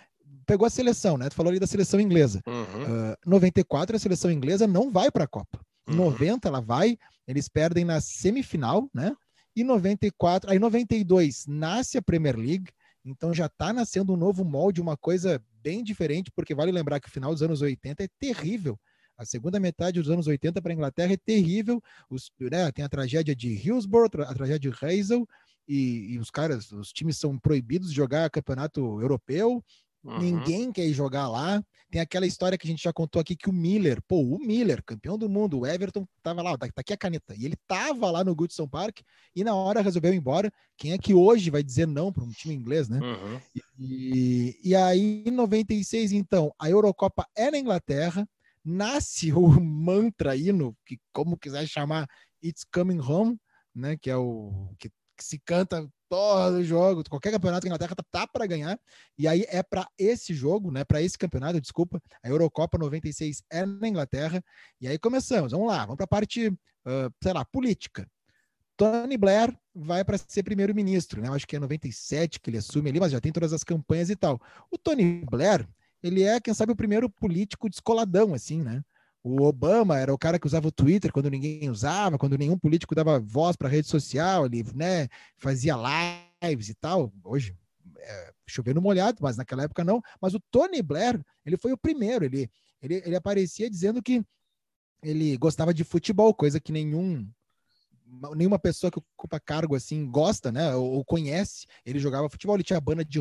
pegou 0.46 0.66
a 0.66 0.70
seleção, 0.70 1.18
né? 1.18 1.30
Tu 1.30 1.36
falou 1.36 1.50
ali 1.50 1.60
da 1.60 1.68
seleção 1.68 2.00
inglesa. 2.00 2.42
Uhum. 2.46 3.12
Uh, 3.12 3.18
94 3.26 3.96
a 3.96 4.00
seleção 4.00 4.32
inglesa 4.32 4.68
não 4.68 4.92
vai 4.92 5.12
para 5.12 5.26
a 5.26 5.28
Copa. 5.28 5.60
Uhum. 5.88 5.96
90 5.96 6.48
ela 6.48 6.62
vai, 6.62 6.98
eles 7.28 7.48
perdem 7.48 7.86
na 7.86 8.02
semifinal, 8.02 8.90
né? 8.94 9.16
E 9.56 9.64
94, 9.64 10.52
aí 10.52 10.60
92 10.60 11.46
nasce 11.48 11.98
a 11.98 12.02
Premier 12.02 12.36
League, 12.36 12.70
então 13.06 13.34
já 13.34 13.46
está 13.46 13.72
nascendo 13.72 14.14
um 14.14 14.18
novo 14.18 14.44
molde, 14.44 14.82
uma 14.82 14.98
coisa 14.98 15.42
bem 15.62 15.84
diferente, 15.84 16.32
porque 16.36 16.54
vale 16.54 16.72
lembrar 16.72 17.00
que 17.00 17.08
o 17.08 17.12
final 17.12 17.32
dos 17.32 17.42
anos 17.42 17.62
80 17.62 18.04
é 18.04 18.08
terrível. 18.20 18.78
A 19.18 19.24
segunda 19.24 19.60
metade 19.60 20.02
dos 20.02 20.10
anos 20.10 20.28
80 20.28 20.62
para 20.62 20.74
a 20.74 20.76
Inglaterra 20.76 21.14
é 21.14 21.18
terrível. 21.18 21.82
Os, 22.10 22.30
né, 22.40 22.70
tem 22.72 22.84
a 22.84 22.90
tragédia 22.90 23.34
de 23.34 23.50
Hillsborough, 23.50 24.10
a 24.24 24.34
tragédia 24.34 24.72
de 24.72 24.86
Hazel, 24.86 25.26
e, 25.68 26.14
e, 26.14 26.20
os 26.20 26.30
caras, 26.30 26.72
os 26.72 26.92
times 26.92 27.18
são 27.18 27.40
proibidos 27.40 27.90
de 27.90 27.96
jogar 27.96 28.30
campeonato 28.30 29.02
europeu. 29.02 29.64
Uhum. 30.06 30.20
Ninguém 30.20 30.72
quer 30.72 30.86
ir 30.86 30.94
jogar 30.94 31.28
lá. 31.28 31.64
Tem 31.90 32.00
aquela 32.00 32.28
história 32.28 32.58
que 32.58 32.68
a 32.68 32.70
gente 32.70 32.84
já 32.84 32.94
contou 32.94 33.20
aqui 33.20 33.36
que 33.36 33.50
o 33.50 33.54
Miller, 33.54 34.02
pô, 34.08 34.22
o 34.22 34.38
Miller, 34.38 34.84
campeão 34.84 35.18
do 35.18 35.28
mundo, 35.28 35.60
o 35.60 35.66
Everton 35.66 36.08
tava 36.22 36.42
lá, 36.42 36.58
tá, 36.58 36.68
tá 36.68 36.82
aqui 36.82 36.94
a 36.94 36.98
caneta. 36.98 37.34
E 37.36 37.46
ele 37.46 37.56
tava 37.68 38.12
lá 38.12 38.24
no 38.24 38.36
Goodson 38.36 38.68
Park 38.68 39.00
e 39.36 39.44
na 39.44 39.56
hora 39.56 39.82
resolveu 39.82 40.14
ir 40.14 40.18
embora. 40.18 40.52
Quem 40.78 40.92
é 40.92 40.98
que 40.98 41.14
hoje 41.14 41.50
vai 41.50 41.64
dizer 41.64 41.88
não 41.88 42.12
para 42.12 42.24
um 42.24 42.30
time 42.30 42.54
inglês, 42.54 42.88
né? 42.88 43.00
Uhum. 43.00 43.40
E, 43.80 44.60
e 44.64 44.76
aí, 44.76 45.24
em 45.26 45.32
96, 45.32 46.12
então, 46.12 46.54
a 46.60 46.70
Eurocopa 46.70 47.26
é 47.36 47.50
na 47.50 47.58
Inglaterra, 47.58 48.28
nasce 48.64 49.32
o 49.34 49.48
mantra 49.60 50.36
hino, 50.36 50.76
que 50.86 51.00
como 51.12 51.38
quiser 51.38 51.68
chamar, 51.68 52.08
It's 52.44 52.64
Coming 52.64 53.00
Home, 53.00 53.40
né? 53.74 53.98
Que 53.98 54.10
é 54.10 54.18
o 54.18 54.70
que, 54.78 54.90
que 54.90 55.24
se 55.24 55.40
canta 55.40 55.90
todo 56.10 56.64
jogo, 56.64 57.04
qualquer 57.10 57.32
campeonato 57.32 57.62
que 57.62 57.68
a 57.68 57.70
Inglaterra 57.70 57.96
tá, 57.96 58.04
tá 58.12 58.28
para 58.28 58.46
ganhar. 58.46 58.80
E 59.18 59.28
aí 59.28 59.46
é 59.48 59.62
para 59.64 59.88
esse 59.98 60.34
jogo, 60.34 60.72
né? 60.72 60.84
Para 60.84 61.02
esse 61.02 61.18
campeonato, 61.18 61.60
desculpa, 61.60 62.02
a 62.24 62.30
Eurocopa 62.30 62.78
96 62.78 63.44
é 63.50 63.66
na 63.66 63.88
Inglaterra. 63.88 64.44
E 64.80 64.88
aí 64.88 64.98
começamos. 64.98 65.52
Vamos 65.52 65.68
lá, 65.68 65.82
vamos 65.82 65.98
para 65.98 66.06
a 66.06 66.08
parte, 66.08 66.48
uh, 66.48 67.14
sei 67.22 67.34
lá, 67.34 67.44
política. 67.46 68.08
Tony 68.78 69.18
Blair 69.18 69.58
vai 69.74 70.04
para 70.04 70.18
ser 70.18 70.44
primeiro-ministro, 70.44 71.22
né? 71.22 71.30
Acho 71.30 71.48
que 71.48 71.56
é 71.56 71.60
97 71.60 72.40
que 72.40 72.50
ele 72.50 72.58
assume 72.58 72.90
ali, 72.90 73.00
mas 73.00 73.12
já 73.12 73.22
tem 73.22 73.32
todas 73.32 73.54
as 73.54 73.64
campanhas 73.64 74.10
e 74.10 74.16
tal. 74.16 74.40
O 74.70 74.78
Tony 74.78 75.24
Blair, 75.30 75.68
ele 76.04 76.24
é, 76.24 76.40
quem 76.40 76.54
sabe, 76.54 76.74
o 76.74 76.76
primeiro 76.76 77.10
político 77.10 77.70
descoladão, 77.70 78.34
assim, 78.34 78.62
né? 78.62 78.84
O 79.28 79.42
Obama 79.42 79.98
era 79.98 80.14
o 80.14 80.20
cara 80.20 80.38
que 80.38 80.46
usava 80.46 80.68
o 80.68 80.72
Twitter 80.72 81.12
quando 81.12 81.32
ninguém 81.32 81.68
usava, 81.68 82.16
quando 82.16 82.38
nenhum 82.38 82.60
político 82.60 82.94
dava 82.94 83.20
voz 83.20 83.56
para 83.56 83.68
rede 83.68 83.88
social, 83.88 84.46
ele 84.46 84.64
né, 84.76 85.08
fazia 85.36 85.74
lives 86.44 86.70
e 86.70 86.76
tal. 86.76 87.12
Hoje, 87.24 87.58
é, 87.98 88.34
chovendo 88.46 88.80
molhado, 88.80 89.18
mas 89.22 89.36
naquela 89.36 89.64
época 89.64 89.84
não. 89.84 90.00
Mas 90.22 90.36
o 90.36 90.40
Tony 90.52 90.80
Blair, 90.80 91.20
ele 91.44 91.58
foi 91.58 91.72
o 91.72 91.78
primeiro. 91.78 92.24
Ele, 92.24 92.48
ele, 92.80 93.02
ele 93.04 93.16
aparecia 93.16 93.68
dizendo 93.68 94.00
que 94.00 94.24
ele 95.02 95.36
gostava 95.38 95.74
de 95.74 95.84
futebol, 95.84 96.32
coisa 96.32 96.60
que 96.60 96.72
nenhum 96.72 97.28
nenhuma 98.36 98.60
pessoa 98.60 98.92
que 98.92 99.00
ocupa 99.00 99.40
cargo 99.40 99.74
assim 99.76 100.06
gosta, 100.06 100.52
né? 100.52 100.76
Ou, 100.76 100.98
ou 100.98 101.04
conhece. 101.04 101.66
Ele 101.84 101.98
jogava 101.98 102.30
futebol, 102.30 102.56
ele 102.56 102.64
tinha 102.64 102.80
banda 102.80 103.04
de 103.04 103.20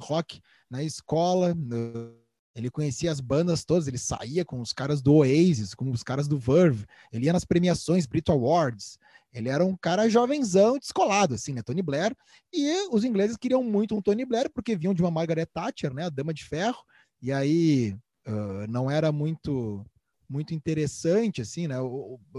rock 0.00 0.40
na 0.70 0.84
escola, 0.84 1.52
no 1.56 2.19
ele 2.60 2.70
conhecia 2.70 3.10
as 3.10 3.20
bandas 3.20 3.64
todas, 3.64 3.88
ele 3.88 3.98
saía 3.98 4.44
com 4.44 4.60
os 4.60 4.72
caras 4.72 5.00
do 5.00 5.14
Oasis, 5.14 5.74
com 5.74 5.90
os 5.90 6.02
caras 6.02 6.28
do 6.28 6.38
Verve, 6.38 6.84
ele 7.12 7.26
ia 7.26 7.32
nas 7.32 7.44
premiações 7.44 8.06
Brit 8.06 8.30
Awards. 8.30 8.98
Ele 9.32 9.48
era 9.48 9.64
um 9.64 9.76
cara 9.76 10.08
jovenzão, 10.08 10.76
descolado, 10.76 11.34
assim, 11.34 11.52
né? 11.52 11.62
Tony 11.62 11.82
Blair. 11.82 12.14
E 12.52 12.88
os 12.90 13.04
ingleses 13.04 13.36
queriam 13.36 13.62
muito 13.62 13.94
um 13.94 14.02
Tony 14.02 14.24
Blair, 14.24 14.50
porque 14.50 14.76
vinham 14.76 14.92
de 14.92 15.00
uma 15.00 15.10
Margaret 15.10 15.46
Thatcher, 15.46 15.94
né? 15.94 16.06
A 16.06 16.08
Dama 16.08 16.34
de 16.34 16.44
Ferro. 16.44 16.82
E 17.22 17.30
aí 17.32 17.96
uh, 18.26 18.66
não 18.68 18.90
era 18.90 19.12
muito 19.12 19.84
muito 20.28 20.54
interessante, 20.54 21.40
assim, 21.40 21.66
né? 21.66 21.76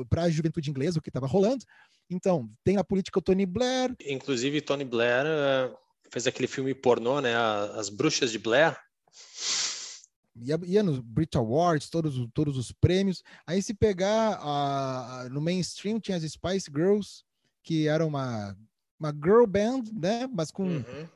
Para 0.09 0.23
a 0.23 0.29
juventude 0.29 0.69
inglesa, 0.69 0.99
o 0.99 1.01
que 1.01 1.09
estava 1.09 1.27
rolando. 1.27 1.63
Então, 2.09 2.49
tem 2.63 2.77
a 2.77 2.83
política 2.83 3.21
Tony 3.21 3.45
Blair. 3.45 3.95
Inclusive, 4.05 4.61
Tony 4.61 4.85
Blair 4.85 5.25
uh, 5.25 5.75
fez 6.09 6.27
aquele 6.27 6.47
filme 6.47 6.73
pornô, 6.73 7.21
né? 7.21 7.33
As 7.75 7.89
Bruxas 7.89 8.31
de 8.31 8.39
Blair 8.39 8.77
ia, 10.35 10.59
ia 10.65 10.83
nos 10.83 10.99
Brit 10.99 11.37
Awards, 11.37 11.89
todos, 11.89 12.27
todos 12.33 12.57
os 12.57 12.71
prêmios. 12.71 13.23
Aí 13.45 13.61
se 13.61 13.73
pegar 13.73 14.39
no 15.29 15.41
mainstream 15.41 15.99
tinha 15.99 16.17
as 16.17 16.23
Spice 16.23 16.69
Girls, 16.73 17.23
que 17.63 17.87
era 17.87 18.05
uma, 18.05 18.57
uma 18.99 19.11
girl 19.11 19.45
band, 19.45 19.83
né? 19.93 20.27
Mas 20.27 20.51
com 20.51 20.65
uhum. 20.65 21.07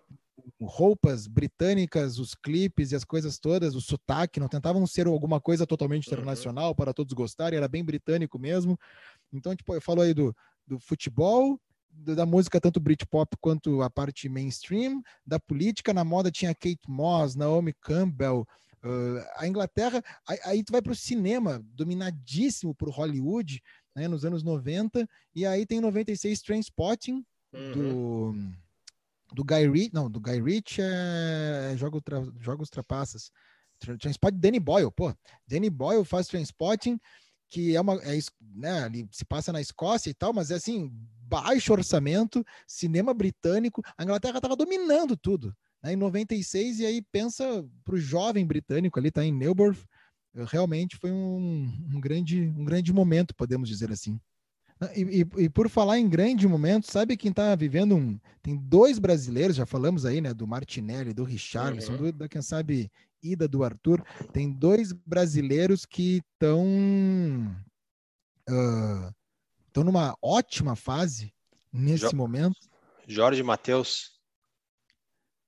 roupas 0.62 1.28
britânicas, 1.28 2.20
os 2.20 2.36
clipes 2.36 2.92
e 2.92 2.96
as 2.96 3.04
coisas 3.04 3.40
todas, 3.40 3.76
o 3.76 3.82
sotaque, 3.82 4.40
não 4.40 4.48
tentavam 4.48 4.86
ser 4.86 5.08
alguma 5.08 5.40
coisa 5.40 5.66
totalmente 5.66 6.08
uhum. 6.08 6.14
internacional 6.14 6.70
uhum. 6.70 6.76
para 6.76 6.94
todos 6.94 7.14
gostarem, 7.14 7.58
era 7.58 7.68
bem 7.68 7.84
britânico 7.84 8.38
mesmo. 8.38 8.78
Então, 9.32 9.56
tipo, 9.56 9.74
eu 9.74 9.82
falo 9.82 10.02
aí 10.02 10.14
do, 10.14 10.36
do 10.68 10.80
futebol, 10.80 11.60
da 11.98 12.26
música, 12.26 12.60
tanto 12.60 12.80
Britpop 12.80 13.38
quanto 13.40 13.82
a 13.82 13.90
parte 13.90 14.28
mainstream, 14.28 15.02
da 15.26 15.40
política, 15.40 15.94
na 15.94 16.04
moda 16.04 16.30
tinha 16.30 16.54
Kate 16.54 16.82
Moss, 16.90 17.36
Naomi 17.36 17.74
Campbell, 17.74 18.46
Uh, 18.86 19.26
a 19.38 19.48
Inglaterra, 19.48 20.04
aí, 20.28 20.40
aí 20.46 20.64
tu 20.64 20.72
vai 20.72 20.80
para 20.80 20.92
o 20.92 20.96
cinema, 20.96 21.60
dominadíssimo 21.74 22.76
por 22.76 22.90
Hollywood, 22.90 23.60
né, 23.96 24.08
nos 24.08 24.24
anos 24.24 24.44
90, 24.44 25.10
e 25.34 25.44
aí 25.44 25.66
tem 25.66 25.82
96 25.82 26.40
Trainspotting, 26.42 27.26
uhum. 27.52 27.72
do, 27.72 28.36
do 29.34 29.44
Guy 29.44 29.68
Ritchie, 29.68 29.92
não, 29.92 30.08
do 30.08 30.20
Guy 30.20 30.40
Ritchie 30.40 30.84
é, 30.84 31.72
é 31.74 31.78
Joga, 31.78 32.00
Jogos 32.40 32.70
Trapaças, 32.70 33.32
Trainspotting, 33.80 34.38
Danny 34.38 34.60
Boyle, 34.60 34.92
pô, 34.92 35.12
Danny 35.48 35.72
Boyle 35.72 36.06
faz 36.06 36.28
Trainspotting, 36.28 37.00
que 37.50 37.76
é 37.76 37.82
uma. 37.82 37.96
É, 38.04 38.18
né, 38.42 38.84
ali 38.84 39.08
se 39.12 39.26
passa 39.26 39.52
na 39.52 39.62
Escócia 39.62 40.10
e 40.10 40.14
tal, 40.14 40.34
mas 40.34 40.52
é 40.52 40.56
assim, 40.56 40.92
baixo 41.22 41.74
orçamento, 41.74 42.46
cinema 42.68 43.14
britânico. 43.14 43.82
A 43.98 44.04
Inglaterra 44.04 44.38
estava 44.38 44.56
dominando 44.56 45.16
tudo. 45.18 45.56
Né, 45.86 45.94
em 45.94 45.96
96, 45.96 46.80
e 46.80 46.86
aí 46.86 47.02
pensa 47.12 47.64
para 47.84 47.94
o 47.94 48.00
jovem 48.00 48.44
britânico 48.44 48.98
ali, 48.98 49.12
tá 49.12 49.24
em 49.24 49.32
Neuburg, 49.32 49.78
realmente 50.34 50.98
foi 50.98 51.12
um, 51.12 51.72
um, 51.94 52.02
grande, 52.02 52.42
um 52.58 52.66
grande 52.66 52.92
momento, 52.92 53.36
podemos 53.36 53.70
dizer 53.70 53.92
assim. 53.92 54.20
Ah, 54.82 54.90
e, 54.96 55.22
e, 55.22 55.44
e, 55.44 55.50
por 55.50 55.70
falar 55.70 56.00
em 56.00 56.10
grande 56.10 56.48
momento, 56.48 56.92
sabe 56.92 57.16
quem 57.16 57.30
está 57.30 57.56
vivendo 57.56 57.96
um. 57.96 58.20
Tem 58.42 58.58
dois 58.58 58.98
brasileiros, 58.98 59.56
já 59.56 59.66
falamos 59.66 60.06
aí, 60.06 60.20
né? 60.20 60.34
Do 60.34 60.48
Martinelli, 60.48 61.14
do 61.14 61.24
Richarlison, 61.24 61.94
uhum. 61.94 61.98
do, 61.98 62.12
da, 62.12 62.28
quem 62.28 62.42
sabe, 62.42 62.92
ida 63.24 63.48
do 63.48 63.64
Arthur. 63.64 64.04
Tem 64.34 64.52
dois 64.52 64.92
brasileiros 64.92 65.86
que 65.86 66.22
estão. 66.34 67.56
Estão 69.68 69.84
uh, 69.84 69.86
numa 69.86 70.18
ótima 70.22 70.76
fase 70.76 71.32
nesse 71.72 72.10
jo 72.10 72.16
momento. 72.18 72.58
Jorge 73.08 73.42
Matheus. 73.44 74.15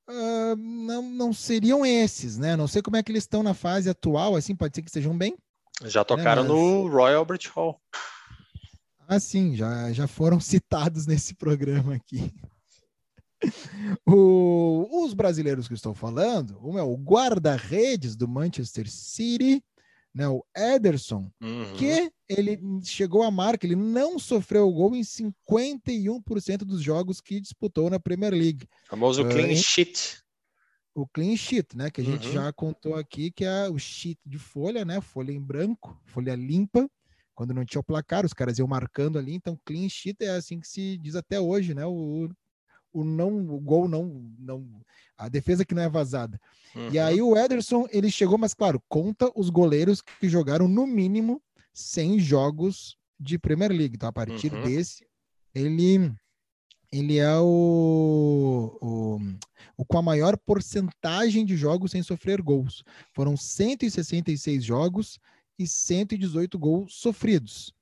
Uh, 0.10 0.56
não, 0.56 1.02
não 1.02 1.34
seriam 1.34 1.86
esses, 1.86 2.38
né? 2.38 2.56
Não 2.56 2.68
sei 2.68 2.82
como 2.82 2.96
é 2.96 3.04
que 3.04 3.12
eles 3.12 3.24
estão 3.24 3.44
na 3.44 3.54
fase 3.54 3.90
atual, 3.90 4.36
assim, 4.36 4.56
pode 4.56 4.76
ser 4.76 4.82
que 4.82 4.90
estejam 4.90 5.18
bem. 5.18 5.38
Já 5.84 6.04
tocaram 6.04 6.44
né? 6.44 6.50
Mas... 6.50 6.58
no 6.58 6.88
Royal 6.88 7.20
Albert 7.20 7.52
Hall. 7.54 7.80
Ah, 9.08 9.20
sim, 9.20 9.56
já, 9.56 9.92
já 9.92 10.08
foram 10.08 10.40
citados 10.42 11.06
nesse 11.06 11.34
programa 11.36 11.96
aqui. 11.96 12.34
O, 14.04 15.06
os 15.06 15.14
brasileiros 15.14 15.68
que 15.68 15.76
estou 15.76 15.94
falando, 15.94 16.60
um 16.64 16.76
é 16.76 16.82
o 16.82 16.96
guarda-redes 16.96 18.16
do 18.16 18.28
Manchester 18.28 18.90
City, 18.90 19.64
né, 20.18 20.28
o 20.28 20.44
Ederson, 20.56 21.32
uhum. 21.40 21.76
que 21.78 22.12
ele 22.28 22.60
chegou 22.84 23.22
à 23.22 23.30
marca, 23.30 23.68
ele 23.68 23.76
não 23.76 24.18
sofreu 24.18 24.68
gol 24.72 24.96
em 24.96 25.02
51% 25.02 26.58
dos 26.66 26.82
jogos 26.82 27.22
que 27.22 27.40
disputou 27.40 27.88
na 27.88 28.00
Premier 28.00 28.34
League. 28.34 28.68
O 28.86 28.90
famoso 28.90 29.22
uh, 29.22 29.30
clean 29.30 29.56
sheet. 29.56 30.24
O 30.96 31.08
clean 31.08 31.38
sheet, 31.38 31.78
né, 31.78 31.92
que 31.92 32.02
a 32.02 32.04
uhum. 32.04 32.14
gente 32.14 32.32
já 32.32 32.52
contou 32.52 32.96
aqui, 32.96 33.30
que 33.30 33.46
é 33.46 33.70
o 33.70 33.78
sheet 33.78 34.20
de 34.26 34.40
folha, 34.40 34.84
né, 34.84 35.00
folha 35.02 35.32
em 35.32 35.40
branco, 35.40 35.96
folha 36.04 36.34
limpa, 36.34 36.90
quando 37.36 37.54
não 37.54 37.64
tinha 37.64 37.80
o 37.80 37.84
placar, 37.84 38.26
os 38.26 38.34
caras 38.34 38.58
iam 38.58 38.68
marcando 38.68 39.20
ali, 39.20 39.36
então 39.36 39.60
clean 39.64 39.88
sheet 39.88 40.18
é 40.22 40.32
assim 40.32 40.60
que 40.60 40.68
se 40.68 40.98
diz 40.98 41.16
até 41.16 41.40
hoje, 41.40 41.76
né, 41.76 41.86
o, 41.86 42.28
o 42.94 43.04
não, 43.04 43.38
o 43.50 43.60
gol 43.60 43.88
não, 43.88 44.32
não, 44.38 44.68
a 45.18 45.30
defesa 45.30 45.66
que 45.66 45.76
não 45.76 45.82
é 45.82 45.90
vazada. 45.90 46.40
Uhum. 46.76 46.90
E 46.92 47.00
aí 47.00 47.22
o 47.22 47.36
Ederson, 47.36 47.88
ele 47.92 48.10
chegou, 48.10 48.38
mas 48.38 48.54
claro, 48.54 48.82
conta 48.88 49.32
os 49.36 49.50
goleiros 49.50 50.02
que 50.02 50.30
jogaram 50.30 50.68
no 50.68 50.86
mínimo 50.86 51.42
100 51.74 52.20
jogos 52.20 52.98
de 53.20 53.38
Premier 53.38 53.72
League. 53.72 53.96
Então 53.96 54.10
a 54.10 54.14
partir 54.14 54.54
uhum. 54.54 54.64
desse, 54.64 55.06
ele 55.54 56.12
ele 56.90 57.18
é 57.18 57.38
o, 57.38 58.78
o, 58.82 59.20
o, 59.76 59.86
com 59.86 59.98
a 59.98 60.02
maior 60.02 60.38
porcentagem 60.38 61.46
de 61.46 61.58
jogos 61.58 61.92
sem 61.92 62.02
sofrer 62.02 62.42
gols. 62.42 62.82
Foram 63.14 63.36
166 63.36 64.64
jogos 64.64 65.20
e 65.60 65.68
118 65.68 66.58
gols 66.58 66.94
sofridos 66.96 67.76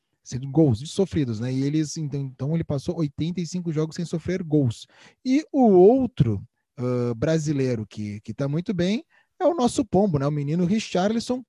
gols 0.51 0.79
sofridos, 0.89 1.39
né? 1.39 1.51
E 1.51 1.63
eles 1.63 1.97
então, 1.97 2.21
então 2.21 2.55
ele 2.55 2.63
passou 2.63 2.97
85 2.97 3.71
jogos 3.71 3.95
sem 3.95 4.05
sofrer 4.05 4.43
gols. 4.43 4.87
E 5.23 5.45
o 5.51 5.63
outro 5.69 6.45
uh, 6.79 7.13
brasileiro 7.15 7.85
que 7.85 8.19
que 8.21 8.31
está 8.31 8.47
muito 8.47 8.73
bem 8.73 9.05
é 9.39 9.45
o 9.45 9.53
nosso 9.53 9.85
pombo, 9.85 10.19
né? 10.19 10.27
O 10.27 10.31
menino 10.31 10.65
Richarlison, 10.65 11.43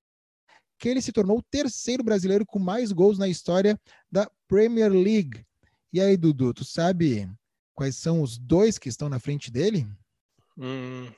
que 0.78 0.88
ele 0.88 1.00
se 1.00 1.12
tornou 1.12 1.38
o 1.38 1.42
terceiro 1.42 2.02
brasileiro 2.02 2.44
com 2.44 2.58
mais 2.58 2.92
gols 2.92 3.18
na 3.18 3.28
história 3.28 3.78
da 4.10 4.30
Premier 4.48 4.92
League. 4.92 5.44
E 5.92 6.00
aí, 6.00 6.16
Dudu, 6.16 6.52
tu 6.52 6.64
sabe 6.64 7.30
quais 7.74 7.96
são 7.96 8.20
os 8.20 8.38
dois 8.38 8.78
que 8.78 8.88
estão 8.88 9.08
na 9.08 9.18
frente 9.18 9.50
dele? 9.50 9.86
Hum. 10.58 11.08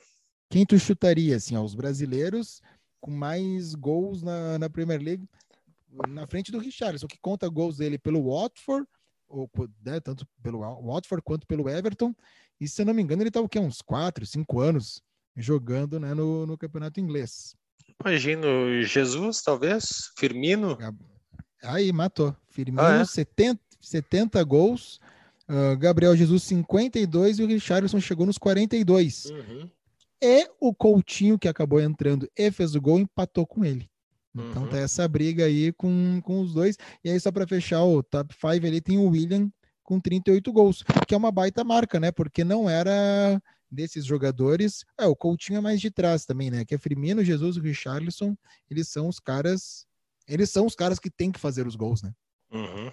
Quem 0.49 0.65
tu 0.65 0.77
chutaria, 0.79 1.35
assim, 1.35 1.55
ó, 1.55 1.63
os 1.63 1.75
brasileiros 1.75 2.61
com 3.01 3.11
mais 3.11 3.75
gols 3.75 4.21
na, 4.21 4.59
na 4.59 4.69
Premier 4.69 5.01
League? 5.01 5.27
Na 6.07 6.27
frente 6.27 6.51
do 6.51 6.59
Richarlison, 6.59 7.07
que 7.07 7.19
conta 7.19 7.47
gols 7.47 7.77
dele 7.77 7.97
pelo 7.97 8.31
Watford, 8.31 8.87
ou, 9.27 9.49
né, 9.83 9.99
tanto 9.99 10.27
pelo 10.41 10.59
Watford 10.59 11.23
quanto 11.23 11.45
pelo 11.45 11.69
Everton. 11.69 12.15
E 12.59 12.67
se 12.67 12.81
eu 12.81 12.85
não 12.85 12.93
me 12.93 13.01
engano, 13.01 13.21
ele 13.21 13.29
está 13.29 13.39
o 13.39 13.49
quê? 13.49 13.59
Uns 13.59 13.81
4, 13.81 14.25
5 14.25 14.59
anos 14.59 15.01
jogando 15.35 15.99
né, 15.99 16.13
no, 16.13 16.45
no 16.45 16.57
campeonato 16.57 16.99
inglês. 16.99 17.55
Imagino 18.03 18.81
Jesus, 18.83 19.41
talvez, 19.41 20.11
Firmino. 20.17 20.77
Aí, 21.63 21.91
matou. 21.91 22.35
Firmino, 22.49 22.81
ah, 22.81 23.01
é? 23.01 23.05
70, 23.05 23.59
70 23.81 24.43
gols. 24.43 24.99
Uh, 25.47 25.75
Gabriel 25.77 26.15
Jesus, 26.15 26.43
52 26.43 27.39
e 27.39 27.43
o 27.43 27.47
Richarlison 27.47 27.99
chegou 27.99 28.25
nos 28.25 28.37
42. 28.37 29.25
Uhum. 29.25 29.69
E 30.21 30.49
o 30.59 30.73
Coutinho, 30.73 31.39
que 31.39 31.47
acabou 31.47 31.79
entrando 31.81 32.29
e 32.37 32.51
fez 32.51 32.75
o 32.75 32.81
gol, 32.81 32.99
empatou 32.99 33.47
com 33.47 33.63
ele. 33.65 33.88
Então 34.35 34.63
uhum. 34.63 34.69
tá 34.69 34.77
essa 34.77 35.07
briga 35.07 35.45
aí 35.45 35.73
com, 35.73 36.21
com 36.23 36.41
os 36.41 36.53
dois. 36.53 36.77
E 37.03 37.09
aí, 37.09 37.19
só 37.19 37.31
para 37.31 37.47
fechar 37.47 37.83
o 37.83 38.03
top 38.03 38.33
5 38.33 38.65
ali, 38.65 38.79
tem 38.79 38.97
o 38.97 39.09
William 39.09 39.49
com 39.83 39.99
38 39.99 40.51
gols, 40.51 40.83
que 41.07 41.13
é 41.13 41.17
uma 41.17 41.31
baita 41.31 41.63
marca, 41.63 41.99
né? 41.99 42.11
Porque 42.11 42.43
não 42.43 42.69
era 42.69 43.41
desses 43.71 44.05
jogadores. 44.05 44.85
É, 44.99 45.05
o 45.05 45.15
Coutinho 45.15 45.57
é 45.57 45.61
mais 45.61 45.81
de 45.81 45.89
trás 45.89 46.25
também, 46.25 46.51
né? 46.51 46.63
Que 46.63 46.75
é 46.75 46.77
Firmino, 46.77 47.23
Jesus 47.23 47.57
e 47.57 47.59
Richarlison. 47.59 48.35
Eles 48.69 48.87
são 48.87 49.07
os 49.07 49.19
caras. 49.19 49.85
Eles 50.27 50.51
são 50.51 50.65
os 50.65 50.75
caras 50.75 50.99
que 50.99 51.09
têm 51.09 51.31
que 51.31 51.39
fazer 51.39 51.65
os 51.65 51.75
gols, 51.75 52.03
né? 52.03 52.13
Uhum. 52.51 52.91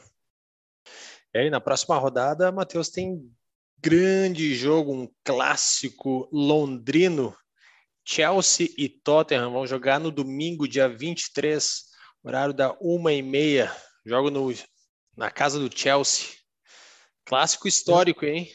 E 1.34 1.38
aí, 1.38 1.50
na 1.50 1.60
próxima 1.60 1.98
rodada, 1.98 2.50
Matheus 2.50 2.88
tem 2.88 3.30
grande 3.78 4.54
jogo, 4.54 4.92
um 4.92 5.08
clássico 5.22 6.28
londrino 6.32 7.36
Chelsea 8.06 8.68
e 8.78 8.88
Tottenham 8.88 9.52
vão 9.52 9.66
jogar 9.66 9.98
no 9.98 10.12
domingo, 10.12 10.68
dia 10.68 10.88
23, 10.88 11.86
horário 12.22 12.54
da 12.54 12.72
uma 12.80 13.12
e 13.12 13.20
meia. 13.20 13.74
Jogo 14.04 14.30
no, 14.30 14.54
na 15.16 15.28
casa 15.28 15.58
do 15.58 15.76
Chelsea. 15.76 16.28
Clássico 17.24 17.66
histórico, 17.66 18.24
hein? 18.24 18.48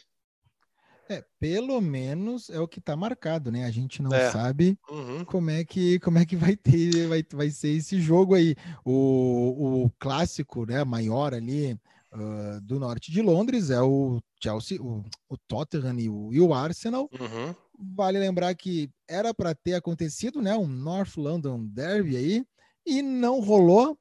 É, 1.10 1.26
pelo 1.38 1.82
menos 1.82 2.50
é 2.50 2.58
o 2.62 2.68
que 2.68 2.80
está 2.80 2.96
marcado, 2.96 3.52
né? 3.52 3.66
A 3.66 3.72
gente 3.72 4.02
não 4.02 4.14
é. 4.14 4.32
sabe 4.32 4.80
uhum. 4.90 5.26
como 5.26 5.50
é 5.50 5.66
que 5.66 6.00
como 6.00 6.18
é 6.18 6.26
que 6.26 6.38
vai 6.38 6.56
ter 6.56 7.08
vai, 7.08 7.22
vai 7.34 7.50
ser 7.50 7.76
esse 7.76 8.00
jogo 8.00 8.34
aí. 8.34 8.56
O, 8.86 9.84
o 9.84 9.92
clássico, 10.00 10.66
né, 10.66 10.86
maior 10.86 11.34
ali 11.34 11.74
uh, 12.14 12.62
do 12.62 12.80
norte 12.80 13.12
de 13.12 13.22
Londres 13.22 13.70
é 13.70 13.82
o 13.82 14.22
Chelsea, 14.42 14.82
o, 14.82 15.04
o 15.28 15.38
Tottenham 15.50 16.00
e 16.00 16.08
o, 16.08 16.32
e 16.32 16.40
o 16.40 16.54
Arsenal. 16.54 17.10
Uhum 17.20 17.54
vale 17.82 18.20
lembrar 18.20 18.54
que 18.56 18.90
era 19.08 19.34
para 19.34 19.56
ter 19.56 19.74
acontecido, 19.74 20.42
né, 20.42 20.56
um 20.56 20.68
North 20.68 21.18
London 21.18 21.66
Derby 21.66 22.16
aí, 22.16 22.46
e 22.86 23.02
não 23.02 23.40
rolou 23.40 23.98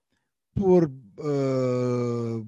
por, 0.54 0.84
uh, 0.84 2.46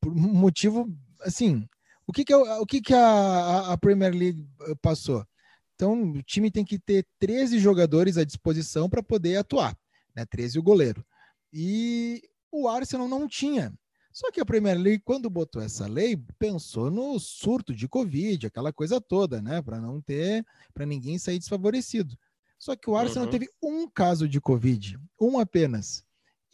por 0.00 0.14
motivo, 0.14 0.88
assim, 1.20 1.66
o 2.06 2.12
que 2.12 2.24
que, 2.24 2.32
é 2.32 2.36
o 2.36 2.66
que, 2.66 2.80
que 2.80 2.94
a, 2.94 3.72
a 3.72 3.78
Premier 3.78 4.12
League 4.12 4.46
passou? 4.80 5.26
Então, 5.74 6.12
o 6.12 6.22
time 6.22 6.50
tem 6.50 6.64
que 6.64 6.78
ter 6.78 7.06
13 7.18 7.58
jogadores 7.58 8.16
à 8.16 8.24
disposição 8.24 8.88
para 8.88 9.02
poder 9.02 9.36
atuar, 9.36 9.76
né, 10.14 10.24
13 10.24 10.58
o 10.58 10.62
goleiro. 10.62 11.04
E 11.52 12.22
o 12.50 12.68
Arsenal 12.68 13.08
não 13.08 13.26
tinha. 13.26 13.72
Só 14.12 14.30
que 14.30 14.40
a 14.40 14.44
Premier 14.44 14.78
League, 14.78 15.02
quando 15.04 15.30
botou 15.30 15.62
essa 15.62 15.86
lei, 15.86 16.16
pensou 16.38 16.90
no 16.90 17.18
surto 17.18 17.74
de 17.74 17.88
Covid, 17.88 18.46
aquela 18.46 18.72
coisa 18.72 19.00
toda, 19.00 19.40
né? 19.40 19.62
Para 19.62 19.80
não 19.80 20.00
ter, 20.00 20.44
para 20.74 20.84
ninguém 20.84 21.18
sair 21.18 21.38
desfavorecido. 21.38 22.16
Só 22.58 22.76
que 22.76 22.90
o 22.90 22.96
Arsenal 22.96 23.24
uhum. 23.24 23.30
teve 23.30 23.48
um 23.62 23.88
caso 23.88 24.28
de 24.28 24.40
Covid, 24.40 24.98
um 25.20 25.38
apenas. 25.38 26.04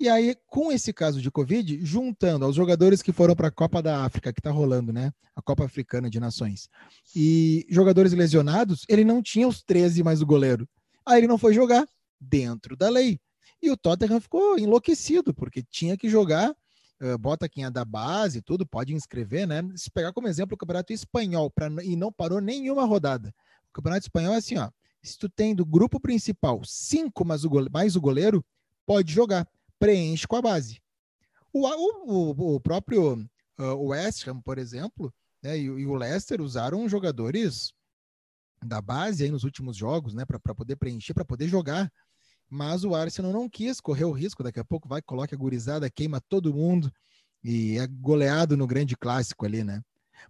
E 0.01 0.09
aí, 0.09 0.37
com 0.47 0.71
esse 0.71 0.93
caso 0.93 1.21
de 1.21 1.29
Covid, 1.29 1.85
juntando 1.85 2.45
aos 2.45 2.55
jogadores 2.55 3.03
que 3.03 3.13
foram 3.13 3.35
para 3.35 3.49
a 3.49 3.51
Copa 3.51 3.83
da 3.83 4.05
África, 4.05 4.33
que 4.33 4.39
está 4.39 4.51
rolando, 4.51 4.93
né? 4.93 5.13
A 5.35 5.43
Copa 5.43 5.65
Africana 5.65 6.09
de 6.09 6.21
Nações, 6.21 6.69
e 7.15 7.67
jogadores 7.69 8.13
lesionados, 8.13 8.85
ele 8.89 9.05
não 9.05 9.21
tinha 9.21 9.49
os 9.49 9.61
13 9.63 10.05
mais 10.05 10.23
o 10.23 10.27
goleiro. 10.27 10.69
Aí 11.05 11.19
ele 11.19 11.27
não 11.27 11.37
foi 11.37 11.53
jogar 11.53 11.87
dentro 12.21 12.77
da 12.77 12.89
lei. 12.89 13.21
E 13.61 13.71
o 13.71 13.77
Tottenham 13.77 14.21
ficou 14.21 14.57
enlouquecido, 14.57 15.35
porque 15.35 15.65
tinha 15.65 15.97
que 15.97 16.09
jogar 16.09 16.55
bota 17.21 17.49
quem 17.49 17.65
é 17.65 17.71
da 17.71 17.85
base, 17.85 18.43
tudo, 18.43 18.67
pode 18.67 18.93
inscrever, 18.93 19.47
né? 19.47 19.63
Se 19.77 19.91
pegar 19.91 20.13
como 20.13 20.29
exemplo 20.29 20.55
o 20.55 20.59
Campeonato 20.59 20.93
Espanhol 20.93 21.51
pra, 21.51 21.69
e 21.85 21.95
não 21.95 22.13
parou 22.13 22.41
nenhuma 22.41 22.85
rodada. 22.85 23.33
O 23.71 23.73
Campeonato 23.75 24.05
Espanhol 24.05 24.35
é 24.35 24.39
assim, 24.39 24.59
ó. 24.59 24.71
Se 25.03 25.17
tu 25.17 25.29
tem 25.29 25.55
do 25.55 25.65
grupo 25.65 26.01
principal 26.01 26.61
cinco 26.65 27.25
mais 27.25 27.45
o, 27.45 27.49
goleiro, 27.49 27.73
mais 27.73 27.97
o 27.97 28.01
goleiro, 28.01 28.45
pode 28.85 29.13
jogar. 29.13 29.49
Preenche 29.79 30.27
com 30.27 30.37
a 30.37 30.43
base. 30.43 30.81
O, 31.53 31.67
o, 31.67 32.55
o 32.57 32.61
próprio 32.61 33.15
uh, 33.59 33.89
West 33.89 34.27
Ham, 34.27 34.41
por 34.41 34.59
exemplo, 34.59 35.13
né, 35.43 35.57
e, 35.57 35.63
e, 35.63 35.87
o 35.87 35.95
Leicester 35.95 36.41
usaram 36.41 36.89
jogadores 36.89 37.73
da 38.65 38.81
base 38.81 39.25
aí 39.25 39.31
nos 39.31 39.45
últimos 39.45 39.77
jogos, 39.77 40.15
né, 40.15 40.25
para 40.25 40.55
poder 40.55 40.77
preencher, 40.77 41.15
para 41.15 41.25
poder 41.25 41.49
jogar. 41.49 41.93
Mas 42.49 42.85
o 42.85 42.95
Arsenal 42.95 43.33
não 43.33 43.49
quis, 43.49 43.81
correu 43.81 44.09
o 44.09 44.13
risco, 44.13 44.43
daqui 44.43 44.59
a 44.59 44.65
pouco 44.65 44.89
vai, 44.89 45.03
coloca 45.03 45.35
a 45.35 45.39
gurizada, 45.39 45.91
queima 45.91 46.21
todo 46.21 46.55
mundo 46.55 46.91
e 47.43 47.79
é 47.79 47.87
goleado 47.87 48.57
no 48.57 48.67
grande 48.67 48.97
clássico 48.97 49.45
ali, 49.45 49.63
né? 49.63 49.83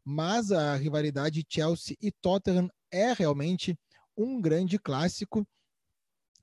Mas 0.04 0.52
a 0.52 0.74
rivalidade 0.74 1.44
Chelsea 1.48 1.96
e 2.00 2.10
Tottenham 2.10 2.68
é 2.90 3.12
realmente 3.12 3.78
um 4.16 4.40
grande 4.40 4.78
clássico. 4.78 5.46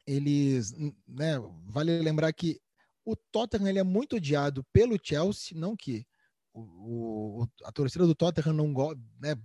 Eles, 0.08 0.74
né, 1.08 1.40
vale 1.66 2.00
lembrar 2.00 2.32
que 2.34 2.60
o 3.04 3.16
Tottenham 3.16 3.68
ele 3.68 3.80
é 3.80 3.84
muito 3.84 4.16
odiado 4.16 4.64
pelo 4.72 4.98
Chelsea, 5.02 5.58
não 5.58 5.76
que 5.76 6.06
o, 6.54 7.42
o 7.42 7.48
a 7.64 7.72
torcida 7.72 8.08
do 8.08 8.16
Tottenham 8.16 8.54
não 8.54 8.74
gosta, 8.74 9.00
né, 9.20 9.36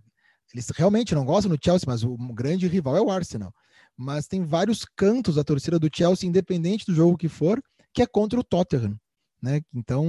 eles 0.53 0.69
realmente 0.71 1.15
não 1.15 1.25
gostam 1.25 1.55
do 1.55 1.63
Chelsea, 1.63 1.87
mas 1.87 2.03
o 2.03 2.17
grande 2.33 2.67
rival 2.67 2.97
é 2.97 3.01
o 3.01 3.11
Arsenal. 3.11 3.55
Mas 4.03 4.27
tem 4.27 4.43
vários 4.43 4.87
cantos 4.97 5.35
da 5.35 5.45
torcida 5.45 5.79
do 5.79 5.91
Chelsea, 5.95 6.27
independente 6.27 6.87
do 6.87 6.95
jogo 6.95 7.19
que 7.19 7.29
for, 7.29 7.63
que 7.93 8.01
é 8.01 8.07
contra 8.07 8.41
o 8.41 8.43
Tottenham. 8.43 8.99
Né? 9.43 9.61
Então, 9.75 10.07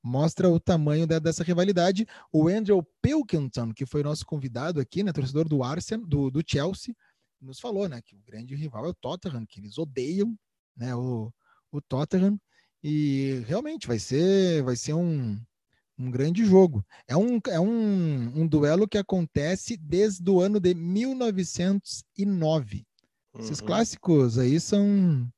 mostra 0.00 0.48
o 0.48 0.60
tamanho 0.60 1.08
da, 1.08 1.18
dessa 1.18 1.42
rivalidade. 1.42 2.06
O 2.32 2.46
Andrew 2.46 2.86
Pilkington, 3.02 3.72
que 3.74 3.84
foi 3.84 4.04
nosso 4.04 4.24
convidado 4.24 4.80
aqui, 4.80 5.02
né, 5.02 5.12
torcedor 5.12 5.48
do 5.48 5.64
Arsenal, 5.64 6.06
do, 6.06 6.30
do 6.30 6.40
Chelsea, 6.46 6.94
nos 7.40 7.58
falou 7.58 7.88
né, 7.88 8.00
que 8.00 8.14
o 8.14 8.22
grande 8.24 8.54
rival 8.54 8.86
é 8.86 8.90
o 8.90 8.94
Tottenham, 8.94 9.44
que 9.44 9.58
eles 9.58 9.76
odeiam 9.76 10.38
né, 10.76 10.94
o, 10.94 11.32
o 11.72 11.80
Tottenham. 11.80 12.38
E 12.80 13.42
realmente 13.44 13.88
vai 13.88 13.98
ser, 13.98 14.62
vai 14.62 14.76
ser 14.76 14.94
um, 14.94 15.36
um 15.98 16.12
grande 16.12 16.44
jogo. 16.44 16.86
É 17.08 17.16
um, 17.16 17.40
é 17.48 17.58
um, 17.58 18.42
um 18.42 18.46
duelo 18.46 18.86
que 18.86 18.98
acontece 18.98 19.76
desde 19.76 20.30
o 20.30 20.40
ano 20.40 20.60
de 20.60 20.76
1909. 20.76 22.85
Uhum. 23.36 23.44
Esses 23.44 23.60
clássicos 23.60 24.38
aí 24.38 24.58
são 24.58 25.28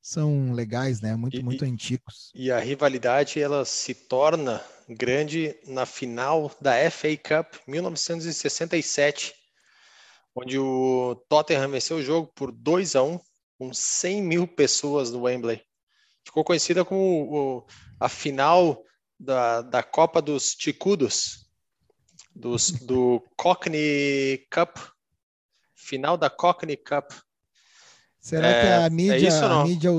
são 0.00 0.52
legais, 0.52 1.00
né? 1.00 1.14
Muito, 1.14 1.36
e, 1.36 1.42
muito 1.42 1.64
antigos. 1.64 2.32
E 2.34 2.50
a 2.50 2.58
rivalidade 2.58 3.40
ela 3.40 3.64
se 3.64 3.94
torna 3.94 4.60
grande 4.88 5.56
na 5.66 5.86
final 5.86 6.50
da 6.60 6.72
FA 6.90 7.16
Cup 7.16 7.54
1967, 7.68 9.32
onde 10.34 10.58
o 10.58 11.14
Tottenham 11.28 11.70
venceu 11.70 11.98
o 11.98 12.02
jogo 12.02 12.32
por 12.34 12.50
2 12.50 12.96
a 12.96 13.02
1 13.04 13.20
com 13.58 13.72
100 13.72 14.22
mil 14.22 14.48
pessoas 14.48 15.12
no 15.12 15.22
Wembley. 15.22 15.62
Ficou 16.24 16.42
conhecida 16.42 16.84
como 16.84 17.32
o, 17.32 17.66
a 18.00 18.08
final 18.08 18.82
da, 19.18 19.62
da 19.62 19.82
Copa 19.84 20.20
dos 20.20 20.54
Ticudos, 20.54 21.48
dos, 22.34 22.72
do 22.72 23.22
Cockney 23.36 24.46
Cup, 24.50 24.78
final 25.74 26.16
da 26.16 26.28
Cockney 26.28 26.76
Cup. 26.76 27.12
Será 28.22 28.46
é, 28.46 28.60
que 28.60 28.66
a 28.68 28.82
é 28.82 28.90
mídia, 28.90 29.28
é 29.28 29.40
a 29.40 29.64
mídia, 29.64 29.90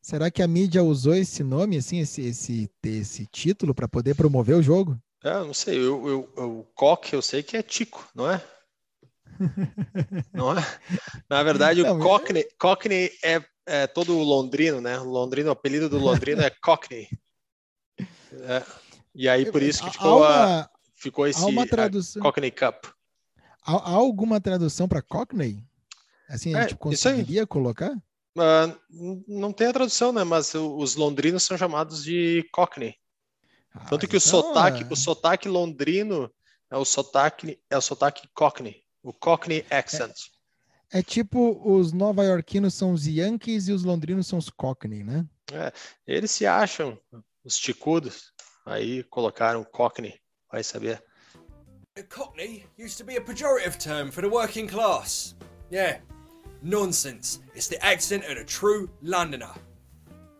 será 0.00 0.30
que 0.30 0.40
a 0.40 0.46
mídia 0.46 0.84
usou 0.84 1.12
esse 1.12 1.42
nome, 1.42 1.76
assim, 1.76 1.98
esse, 1.98 2.22
esse, 2.22 2.70
esse 2.84 3.26
título 3.26 3.74
para 3.74 3.88
poder 3.88 4.14
promover 4.14 4.54
o 4.54 4.62
jogo? 4.62 4.96
É, 5.24 5.32
não 5.40 5.52
sei, 5.52 5.78
eu, 5.78 6.08
eu, 6.36 6.44
o 6.44 6.64
Cock 6.72 7.12
eu 7.12 7.20
sei 7.20 7.42
que 7.42 7.56
é 7.56 7.62
Tico, 7.64 8.08
não 8.14 8.30
é? 8.30 8.40
não 10.32 10.56
é? 10.56 10.64
Na 11.28 11.42
verdade, 11.42 11.82
não, 11.82 11.98
o 11.98 12.00
Cockney, 12.00 12.46
Cockney 12.56 13.10
é, 13.24 13.42
é 13.66 13.86
todo 13.88 14.16
londrino, 14.18 14.80
né? 14.80 14.96
Londrino, 14.98 15.48
o 15.48 15.52
apelido 15.52 15.88
do 15.88 15.98
londrino 15.98 16.42
é 16.42 16.50
Cockney. 16.50 17.08
É. 17.98 18.62
E 19.12 19.28
aí, 19.28 19.50
por 19.50 19.62
isso 19.62 19.82
que 19.82 19.90
ficou, 19.90 20.18
uma, 20.18 20.60
a, 20.60 20.70
ficou 20.94 21.26
esse 21.26 21.66
tradução, 21.66 22.22
Cockney 22.22 22.52
Cup. 22.52 22.84
Há, 23.66 23.72
há 23.72 23.90
alguma 23.94 24.40
tradução 24.40 24.86
para 24.86 25.02
Cockney? 25.02 25.60
Assim, 26.28 26.54
a 26.54 26.60
é, 26.60 26.62
gente 26.62 26.76
conseguiria 26.76 27.46
colocar? 27.46 27.92
Uh, 28.36 29.24
não 29.28 29.52
tem 29.52 29.68
a 29.68 29.72
tradução, 29.72 30.12
né? 30.12 30.24
Mas 30.24 30.54
os 30.54 30.96
londrinos 30.96 31.44
são 31.44 31.56
chamados 31.56 32.02
de 32.02 32.48
Cockney. 32.52 32.96
Ah, 33.72 33.86
Tanto 33.86 34.08
que 34.08 34.16
então, 34.16 34.18
o 34.18 34.42
sotaque, 34.42 34.82
é... 34.82 34.86
o 34.90 34.96
sotaque 34.96 35.48
londrino 35.48 36.30
é 36.70 36.76
o 36.76 36.84
sotaque, 36.84 37.60
é 37.70 37.76
o 37.76 37.80
sotaque 37.80 38.28
Cockney, 38.34 38.82
o 39.02 39.12
Cockney 39.12 39.64
accent. 39.70 40.14
É, 40.92 41.00
é 41.00 41.02
tipo 41.02 41.60
os 41.64 41.92
nova-iorquinos 41.92 42.74
são 42.74 42.92
os 42.92 43.06
Yankees 43.06 43.68
e 43.68 43.72
os 43.72 43.84
londrinos 43.84 44.26
são 44.26 44.38
os 44.38 44.48
Cockney, 44.48 45.04
né? 45.04 45.26
É, 45.52 45.72
eles 46.06 46.30
se 46.30 46.46
acham 46.46 46.98
os 47.44 47.56
ticudos, 47.56 48.32
aí 48.64 49.02
colocaram 49.04 49.64
Cockney, 49.64 50.18
vai 50.50 50.64
saber. 50.64 51.02
Cockney 52.08 52.66
used 52.78 52.96
to 52.98 53.04
be 53.04 53.16
a 53.16 53.20
pejorative 53.20 53.78
term 53.78 54.10
for 54.10 54.22
the 54.22 54.28
working 54.28 54.66
class. 54.66 55.36
Yeah, 55.70 56.02
Nonsense. 56.64 57.40
It's 57.54 57.68
the 57.68 57.84
accent 57.84 58.24
of 58.24 58.38
a 58.38 58.44
true 58.44 58.88
Londoner. 59.02 59.52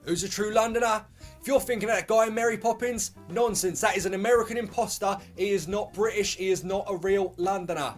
Who's 0.04 0.24
a 0.24 0.28
true 0.28 0.52
Londoner? 0.52 1.04
If 1.38 1.46
you're 1.46 1.60
thinking 1.60 1.90
of 1.90 1.96
that 1.96 2.08
guy 2.08 2.26
in 2.26 2.34
Mary 2.34 2.56
Poppins, 2.56 3.10
nonsense. 3.28 3.82
That 3.82 3.94
is 3.94 4.06
an 4.06 4.14
American 4.14 4.56
imposter. 4.56 5.18
He 5.36 5.50
is 5.50 5.68
not 5.68 5.92
British. 5.92 6.36
He 6.36 6.48
is 6.48 6.64
not 6.64 6.86
a 6.88 6.96
real 6.96 7.34
Londoner. 7.36 7.92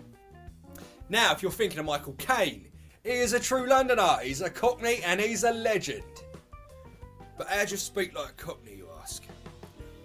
Now, 1.09 1.33
if 1.33 1.41
you're 1.41 1.53
thinking 1.53 1.79
of 1.79 1.87
Michael 1.87 2.15
Caine, 2.15 2.67
he 3.05 3.11
is 3.11 3.33
a 3.33 3.39
true 3.39 3.69
Londoner. 3.69 4.19
He's 4.21 4.41
a 4.41 4.51
Cockney 4.51 5.03
and 5.05 5.21
he's 5.21 5.45
a 5.45 5.53
legend. 5.53 6.03
But 7.39 7.47
how 7.47 7.65
do 7.65 7.71
you 7.71 7.77
speak 7.77 8.13
like 8.19 8.31
a 8.31 8.33
Cockney, 8.33 8.75
you 8.75 8.89
ask? 9.01 9.23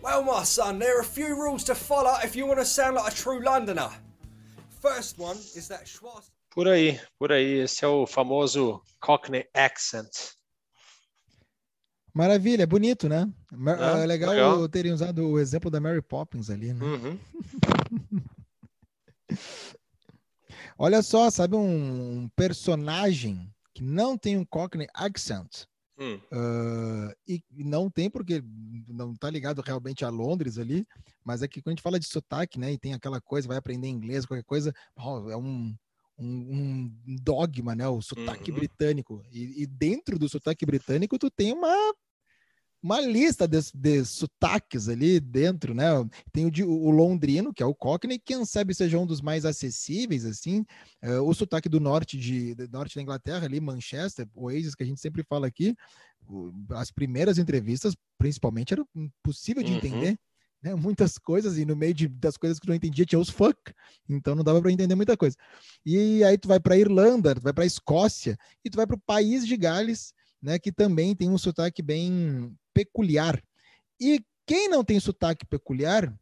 Well, 0.03 0.23
my 0.23 0.43
son, 0.43 0.77
there 0.77 0.99
are 0.99 1.01
a 1.01 1.05
few 1.05 1.35
rules 1.35 1.63
to 1.63 1.73
follow 1.73 2.15
if 2.23 2.35
you 2.35 2.45
want 2.45 2.59
to 2.59 2.65
sound 2.65 2.97
like 2.97 3.11
a 3.11 3.15
true 3.15 3.43
Londoner. 3.43 3.89
First 4.79 5.17
one 5.17 5.37
is 5.37 5.67
that 5.69 5.87
Schwarz. 5.87 6.29
Por 6.51 6.67
aí, 6.67 6.99
por 7.17 7.31
aí. 7.31 7.61
Esse 7.61 7.85
é 7.85 7.87
o 7.87 8.05
famoso 8.05 8.81
Cockney 8.99 9.47
accent. 9.53 10.09
Maravilha, 12.13 12.67
bonito, 12.67 13.07
né? 13.07 13.31
É, 13.53 14.03
é 14.03 14.05
legal, 14.05 14.31
legal, 14.31 14.67
terem 14.67 14.91
usado 14.91 15.25
o 15.25 15.39
exemplo 15.39 15.71
da 15.71 15.79
Mary 15.79 16.01
Poppins 16.01 16.49
ali, 16.49 16.73
né? 16.73 16.85
Uhum. 16.85 17.17
Olha 20.77 21.01
só, 21.01 21.29
sabe 21.29 21.55
um 21.55 22.29
personagem 22.35 23.49
que 23.73 23.81
não 23.81 24.17
tem 24.17 24.37
um 24.37 24.43
Cockney 24.43 24.87
accent? 24.93 25.65
Hum. 25.97 26.19
Uh, 26.33 27.15
e 27.25 27.41
não 27.63 27.89
tem 27.89 28.09
porque 28.09 28.43
não 28.89 29.15
tá 29.15 29.29
ligado 29.29 29.61
realmente 29.61 30.03
a 30.03 30.09
Londres 30.09 30.57
ali, 30.57 30.85
mas 31.23 31.41
é 31.41 31.47
que 31.47 31.61
quando 31.61 31.69
a 31.69 31.75
gente 31.75 31.83
fala 31.83 31.99
de 31.99 32.07
sotaque, 32.07 32.59
né, 32.59 32.73
e 32.73 32.77
tem 32.77 32.93
aquela 32.93 33.21
coisa, 33.21 33.47
vai 33.47 33.55
aprender 33.55 33.87
inglês, 33.87 34.25
qualquer 34.25 34.43
coisa, 34.43 34.73
oh, 34.97 35.29
é 35.29 35.37
um, 35.37 35.73
um, 36.21 36.91
um 37.07 37.15
dogma, 37.21 37.75
né? 37.75 37.87
O 37.87 38.01
sotaque 38.01 38.51
uhum. 38.51 38.57
britânico. 38.57 39.23
E, 39.31 39.63
e, 39.63 39.65
dentro 39.65 40.19
do 40.19 40.29
sotaque 40.29 40.65
britânico, 40.65 41.17
tu 41.17 41.29
tem 41.29 41.51
uma, 41.51 41.75
uma 42.81 43.01
lista 43.01 43.47
de, 43.47 43.59
de 43.73 44.05
sotaques 44.05 44.87
ali 44.87 45.19
dentro, 45.19 45.73
né? 45.73 45.85
Tem 46.31 46.45
o, 46.45 46.51
de, 46.51 46.63
o 46.63 46.91
londrino, 46.91 47.53
que 47.53 47.63
é 47.63 47.65
o 47.65 47.75
Cockney, 47.75 48.19
quem 48.19 48.45
sabe 48.45 48.73
seja 48.73 48.99
um 48.99 49.05
dos 49.05 49.21
mais 49.21 49.45
acessíveis, 49.45 50.25
assim. 50.25 50.65
Uh, 51.03 51.21
o 51.23 51.33
sotaque 51.33 51.67
do 51.67 51.79
norte, 51.79 52.17
de, 52.17 52.53
de, 52.55 52.67
norte 52.67 52.95
da 52.95 53.01
Inglaterra, 53.01 53.45
ali, 53.45 53.59
Manchester, 53.59 54.27
Oasis, 54.35 54.75
que 54.75 54.83
a 54.83 54.87
gente 54.87 55.01
sempre 55.01 55.23
fala 55.23 55.47
aqui. 55.47 55.75
As 56.69 56.91
primeiras 56.91 57.37
entrevistas, 57.37 57.95
principalmente, 58.17 58.73
era 58.73 58.85
impossível 58.95 59.63
de 59.63 59.71
uhum. 59.71 59.77
entender 59.77 60.19
né, 60.61 60.75
muitas 60.75 61.17
coisas, 61.17 61.57
e 61.57 61.65
no 61.65 61.75
meio 61.75 61.93
de, 61.93 62.07
das 62.07 62.37
coisas 62.37 62.59
que 62.59 62.67
não 62.67 62.75
entendia 62.75 63.05
tinha 63.05 63.19
os 63.19 63.29
fuck, 63.29 63.57
então 64.07 64.35
não 64.35 64.43
dava 64.43 64.61
para 64.61 64.71
entender 64.71 64.95
muita 64.95 65.17
coisa. 65.17 65.35
E 65.85 66.23
aí 66.23 66.37
tu 66.37 66.47
vai 66.47 66.59
para 66.59 66.77
Irlanda, 66.77 67.35
tu 67.35 67.41
vai 67.41 67.53
para 67.53 67.65
Escócia, 67.65 68.37
e 68.63 68.69
tu 68.69 68.75
vai 68.75 68.85
para 68.85 68.95
o 68.95 69.01
país 69.01 69.45
de 69.45 69.57
Gales, 69.57 70.13
né, 70.41 70.59
que 70.59 70.71
também 70.71 71.15
tem 71.15 71.29
um 71.29 71.37
sotaque 71.37 71.81
bem 71.81 72.55
peculiar. 72.73 73.41
E 73.99 74.23
quem 74.45 74.69
não 74.69 74.83
tem 74.83 74.99
sotaque 74.99 75.45
peculiar 75.45 76.13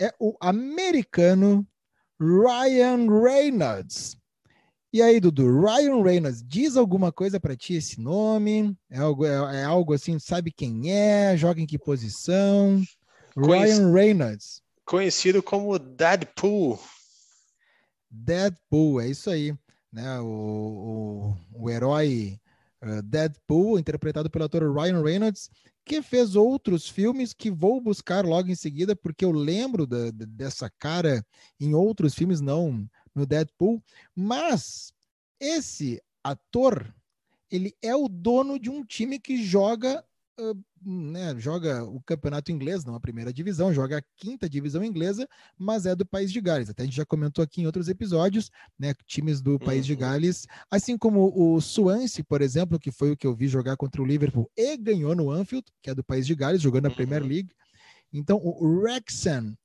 é 0.00 0.14
o 0.18 0.36
americano 0.40 1.66
Ryan 2.20 3.06
Reynolds. 3.22 4.16
E 4.90 5.02
aí, 5.02 5.20
Dudu, 5.20 5.60
Ryan 5.60 6.02
Reynolds, 6.02 6.42
diz 6.42 6.76
alguma 6.76 7.12
coisa 7.12 7.38
para 7.38 7.54
ti 7.54 7.74
esse 7.74 8.00
nome? 8.00 8.74
É 8.88 8.98
algo, 8.98 9.26
é, 9.26 9.60
é 9.60 9.64
algo 9.64 9.92
assim, 9.92 10.18
sabe 10.18 10.50
quem 10.50 10.90
é? 10.90 11.36
Joga 11.36 11.60
em 11.60 11.66
que 11.66 11.78
posição? 11.78 12.82
Ryan 13.46 13.92
Reynolds. 13.92 14.62
Conhecido 14.84 15.42
como 15.42 15.78
Deadpool. 15.78 16.78
Deadpool, 18.10 19.00
é 19.00 19.08
isso 19.08 19.30
aí. 19.30 19.54
Né? 19.92 20.18
O, 20.20 21.36
o, 21.54 21.64
o 21.64 21.70
herói 21.70 22.40
uh, 22.82 23.02
Deadpool, 23.02 23.78
interpretado 23.78 24.30
pelo 24.30 24.44
ator 24.44 24.74
Ryan 24.74 25.02
Reynolds, 25.02 25.50
que 25.84 26.02
fez 26.02 26.34
outros 26.36 26.88
filmes 26.88 27.32
que 27.32 27.50
vou 27.50 27.80
buscar 27.80 28.24
logo 28.24 28.50
em 28.50 28.54
seguida, 28.54 28.94
porque 28.94 29.24
eu 29.24 29.32
lembro 29.32 29.86
da, 29.86 30.10
dessa 30.10 30.70
cara 30.78 31.24
em 31.60 31.74
outros 31.74 32.14
filmes, 32.14 32.40
não 32.40 32.88
no 33.14 33.24
Deadpool. 33.24 33.82
Mas 34.14 34.92
esse 35.40 36.02
ator, 36.22 36.94
ele 37.50 37.74
é 37.80 37.94
o 37.94 38.08
dono 38.08 38.58
de 38.58 38.68
um 38.68 38.84
time 38.84 39.18
que 39.18 39.42
joga 39.42 40.04
né, 40.80 41.34
joga 41.38 41.84
o 41.84 42.00
campeonato 42.02 42.52
inglês, 42.52 42.84
não 42.84 42.94
a 42.94 43.00
primeira 43.00 43.32
divisão, 43.32 43.72
joga 43.72 43.98
a 43.98 44.02
quinta 44.16 44.48
divisão 44.48 44.84
inglesa, 44.84 45.28
mas 45.56 45.86
é 45.86 45.94
do 45.94 46.06
país 46.06 46.32
de 46.32 46.40
Gales. 46.40 46.70
Até 46.70 46.82
a 46.82 46.86
gente 46.86 46.96
já 46.96 47.04
comentou 47.04 47.42
aqui 47.42 47.62
em 47.62 47.66
outros 47.66 47.88
episódios, 47.88 48.50
né, 48.78 48.94
times 49.06 49.40
do 49.40 49.58
país 49.58 49.80
uhum. 49.80 49.86
de 49.86 49.96
Gales, 49.96 50.46
assim 50.70 50.96
como 50.96 51.32
o 51.34 51.60
Swansea, 51.60 52.24
por 52.24 52.40
exemplo, 52.40 52.78
que 52.78 52.90
foi 52.90 53.10
o 53.10 53.16
que 53.16 53.26
eu 53.26 53.34
vi 53.34 53.48
jogar 53.48 53.76
contra 53.76 54.00
o 54.00 54.06
Liverpool 54.06 54.50
e 54.56 54.76
ganhou 54.76 55.14
no 55.14 55.30
Anfield, 55.30 55.66
que 55.82 55.90
é 55.90 55.94
do 55.94 56.04
país 56.04 56.26
de 56.26 56.34
Gales, 56.34 56.62
jogando 56.62 56.84
na 56.84 56.90
uhum. 56.90 56.96
Premier 56.96 57.22
League. 57.22 57.50
Então, 58.12 58.38
o 58.38 58.64
Wrexham 58.64 59.56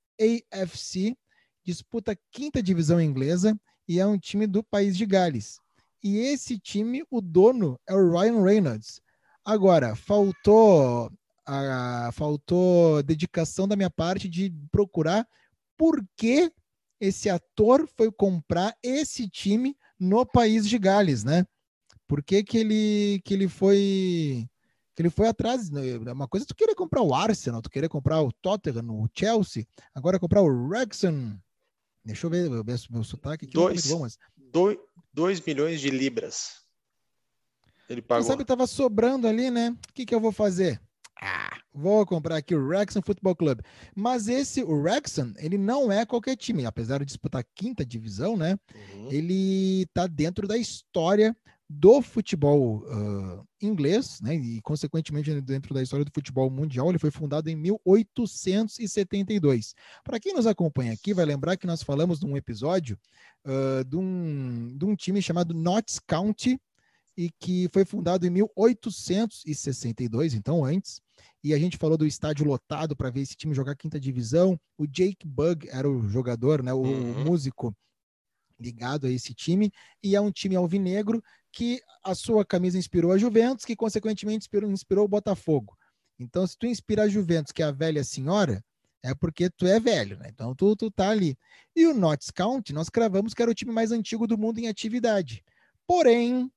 AFC 0.51 1.15
disputa 1.63 2.11
a 2.11 2.17
quinta 2.31 2.61
divisão 2.61 2.99
inglesa 2.99 3.57
e 3.87 3.99
é 3.99 4.05
um 4.05 4.17
time 4.17 4.47
do 4.47 4.63
país 4.63 4.97
de 4.97 5.05
Gales. 5.05 5.59
E 6.03 6.17
esse 6.17 6.59
time, 6.59 7.03
o 7.09 7.21
dono 7.21 7.79
é 7.87 7.95
o 7.95 8.11
Ryan 8.11 8.43
Reynolds. 8.43 9.01
Agora, 9.45 9.95
faltou 9.95 11.11
a, 11.45 12.09
faltou 12.13 13.03
dedicação 13.03 13.67
da 13.67 13.75
minha 13.75 13.89
parte 13.89 14.29
de 14.29 14.53
procurar 14.71 15.27
por 15.77 16.03
que 16.15 16.51
esse 16.99 17.29
ator 17.29 17.87
foi 17.97 18.11
comprar 18.11 18.73
esse 18.81 19.29
time 19.29 19.75
no 19.99 20.25
país 20.25 20.67
de 20.67 20.77
Gales, 20.77 21.23
né? 21.23 21.45
Por 22.07 22.23
que, 22.23 22.43
que 22.43 22.57
ele 22.57 23.21
que 23.25 23.33
ele 23.33 23.47
foi 23.47 24.47
que 24.95 25.01
ele 25.01 25.09
foi 25.09 25.27
atrás. 25.27 25.69
Né? 25.69 25.97
Uma 26.11 26.27
coisa 26.27 26.45
é 26.45 26.47
tu 26.47 26.55
querer 26.55 26.75
comprar 26.75 27.01
o 27.01 27.13
Arsenal, 27.13 27.61
tu 27.61 27.69
querer 27.69 27.89
comprar 27.89 28.21
o 28.21 28.31
Tottenham, 28.31 29.01
o 29.01 29.09
Chelsea, 29.13 29.65
agora 29.93 30.19
comprar 30.19 30.41
o 30.41 30.67
Wrexham. 30.67 31.37
Deixa 32.05 32.25
eu 32.25 32.29
ver 32.29 32.49
meu, 32.49 32.63
meu 32.63 33.03
sotaque 33.03 33.45
aqui. 33.45 33.53
Dois, 33.53 33.87
bom, 33.87 34.01
mas... 34.01 34.17
dois, 34.37 34.77
dois 35.13 35.41
milhões 35.41 35.79
de 35.79 35.89
libras. 35.89 36.62
Ele 37.89 38.01
pagou. 38.01 38.23
Você 38.23 38.29
sabe 38.29 38.43
que 38.43 38.47
tava 38.47 38.67
sobrando 38.67 39.27
ali, 39.27 39.51
né? 39.51 39.69
O 39.69 39.93
que, 39.93 40.05
que 40.05 40.15
eu 40.15 40.19
vou 40.19 40.31
fazer? 40.31 40.81
Ah, 41.21 41.57
vou 41.73 42.05
comprar 42.05 42.37
aqui 42.37 42.53
o 42.53 42.65
Wrexham 42.65 43.01
Football 43.01 43.35
Club. 43.35 43.61
Mas 43.95 44.27
esse, 44.27 44.63
o 44.63 44.73
Wrexham, 44.73 45.33
ele 45.37 45.57
não 45.57 45.91
é 45.91 46.05
qualquer 46.05 46.35
time. 46.35 46.65
Apesar 46.65 46.99
de 46.99 47.05
disputar 47.05 47.41
a 47.41 47.45
quinta 47.55 47.85
divisão, 47.85 48.35
né? 48.35 48.57
Uhum. 48.93 49.11
Ele 49.11 49.85
tá 49.93 50.07
dentro 50.07 50.47
da 50.47 50.57
história 50.57 51.35
do 51.69 52.01
futebol 52.01 52.83
uh, 52.83 53.47
inglês, 53.61 54.19
né, 54.21 54.35
e 54.35 54.61
consequentemente 54.61 55.39
dentro 55.41 55.73
da 55.73 55.81
história 55.81 56.05
do 56.05 56.11
futebol 56.13 56.49
mundial, 56.49 56.89
ele 56.89 56.99
foi 56.99 57.09
fundado 57.09 57.49
em 57.49 57.55
1872. 57.55 59.73
Para 60.03 60.19
quem 60.19 60.33
nos 60.33 60.45
acompanha 60.45 60.91
aqui, 60.93 61.13
vai 61.13 61.23
lembrar 61.25 61.55
que 61.57 61.65
nós 61.65 61.81
falamos 61.81 62.21
num 62.21 62.37
episódio 62.37 62.99
uh, 63.45 63.83
de, 63.85 63.95
um, 63.95 64.77
de 64.77 64.85
um 64.85 64.95
time 64.95 65.19
chamado 65.21 65.53
Notts 65.53 65.99
County, 65.99 66.59
e 67.17 67.29
que 67.39 67.69
foi 67.71 67.85
fundado 67.85 68.25
em 68.25 68.29
1862, 68.29 70.33
então 70.33 70.65
antes, 70.65 71.01
e 71.43 71.53
a 71.53 71.59
gente 71.59 71.77
falou 71.77 71.97
do 71.97 72.05
estádio 72.05 72.45
lotado 72.45 72.95
para 72.95 73.09
ver 73.09 73.21
esse 73.21 73.35
time 73.35 73.53
jogar 73.53 73.75
quinta 73.75 73.99
divisão. 73.99 74.57
O 74.77 74.87
Jake 74.87 75.27
Bug 75.27 75.67
era 75.69 75.89
o 75.89 76.07
jogador, 76.07 76.63
né, 76.63 76.73
o, 76.73 76.81
uhum. 76.81 77.25
músico 77.25 77.75
ligado 78.59 79.07
a 79.07 79.11
esse 79.11 79.33
time, 79.33 79.71
e 80.01 80.15
é 80.15 80.21
um 80.21 80.31
time 80.31 80.55
alvinegro 80.55 81.21
que 81.51 81.81
a 82.03 82.15
sua 82.15 82.45
camisa 82.45 82.77
inspirou 82.77 83.11
a 83.11 83.17
Juventus, 83.17 83.65
que 83.65 83.75
consequentemente 83.75 84.45
inspirou, 84.45 84.71
inspirou 84.71 85.05
o 85.05 85.09
Botafogo. 85.09 85.77
Então, 86.17 86.47
se 86.47 86.57
tu 86.57 86.65
inspira 86.65 87.03
a 87.03 87.09
Juventus, 87.09 87.51
que 87.51 87.61
é 87.61 87.65
a 87.65 87.71
velha 87.71 88.03
senhora, 88.03 88.63
é 89.03 89.13
porque 89.13 89.49
tu 89.49 89.67
é 89.67 89.79
velho, 89.79 90.17
né? 90.17 90.29
Então 90.29 90.55
tu, 90.55 90.75
tu 90.77 90.89
tá 90.89 91.09
ali. 91.09 91.37
E 91.75 91.85
o 91.85 91.93
Notts 91.93 92.31
County, 92.31 92.71
nós 92.71 92.89
cravamos 92.89 93.33
que 93.33 93.41
era 93.41 93.51
o 93.51 93.53
time 93.53 93.71
mais 93.71 93.91
antigo 93.91 94.25
do 94.25 94.37
mundo 94.37 94.59
em 94.59 94.69
atividade. 94.69 95.43
Porém, 95.85 96.49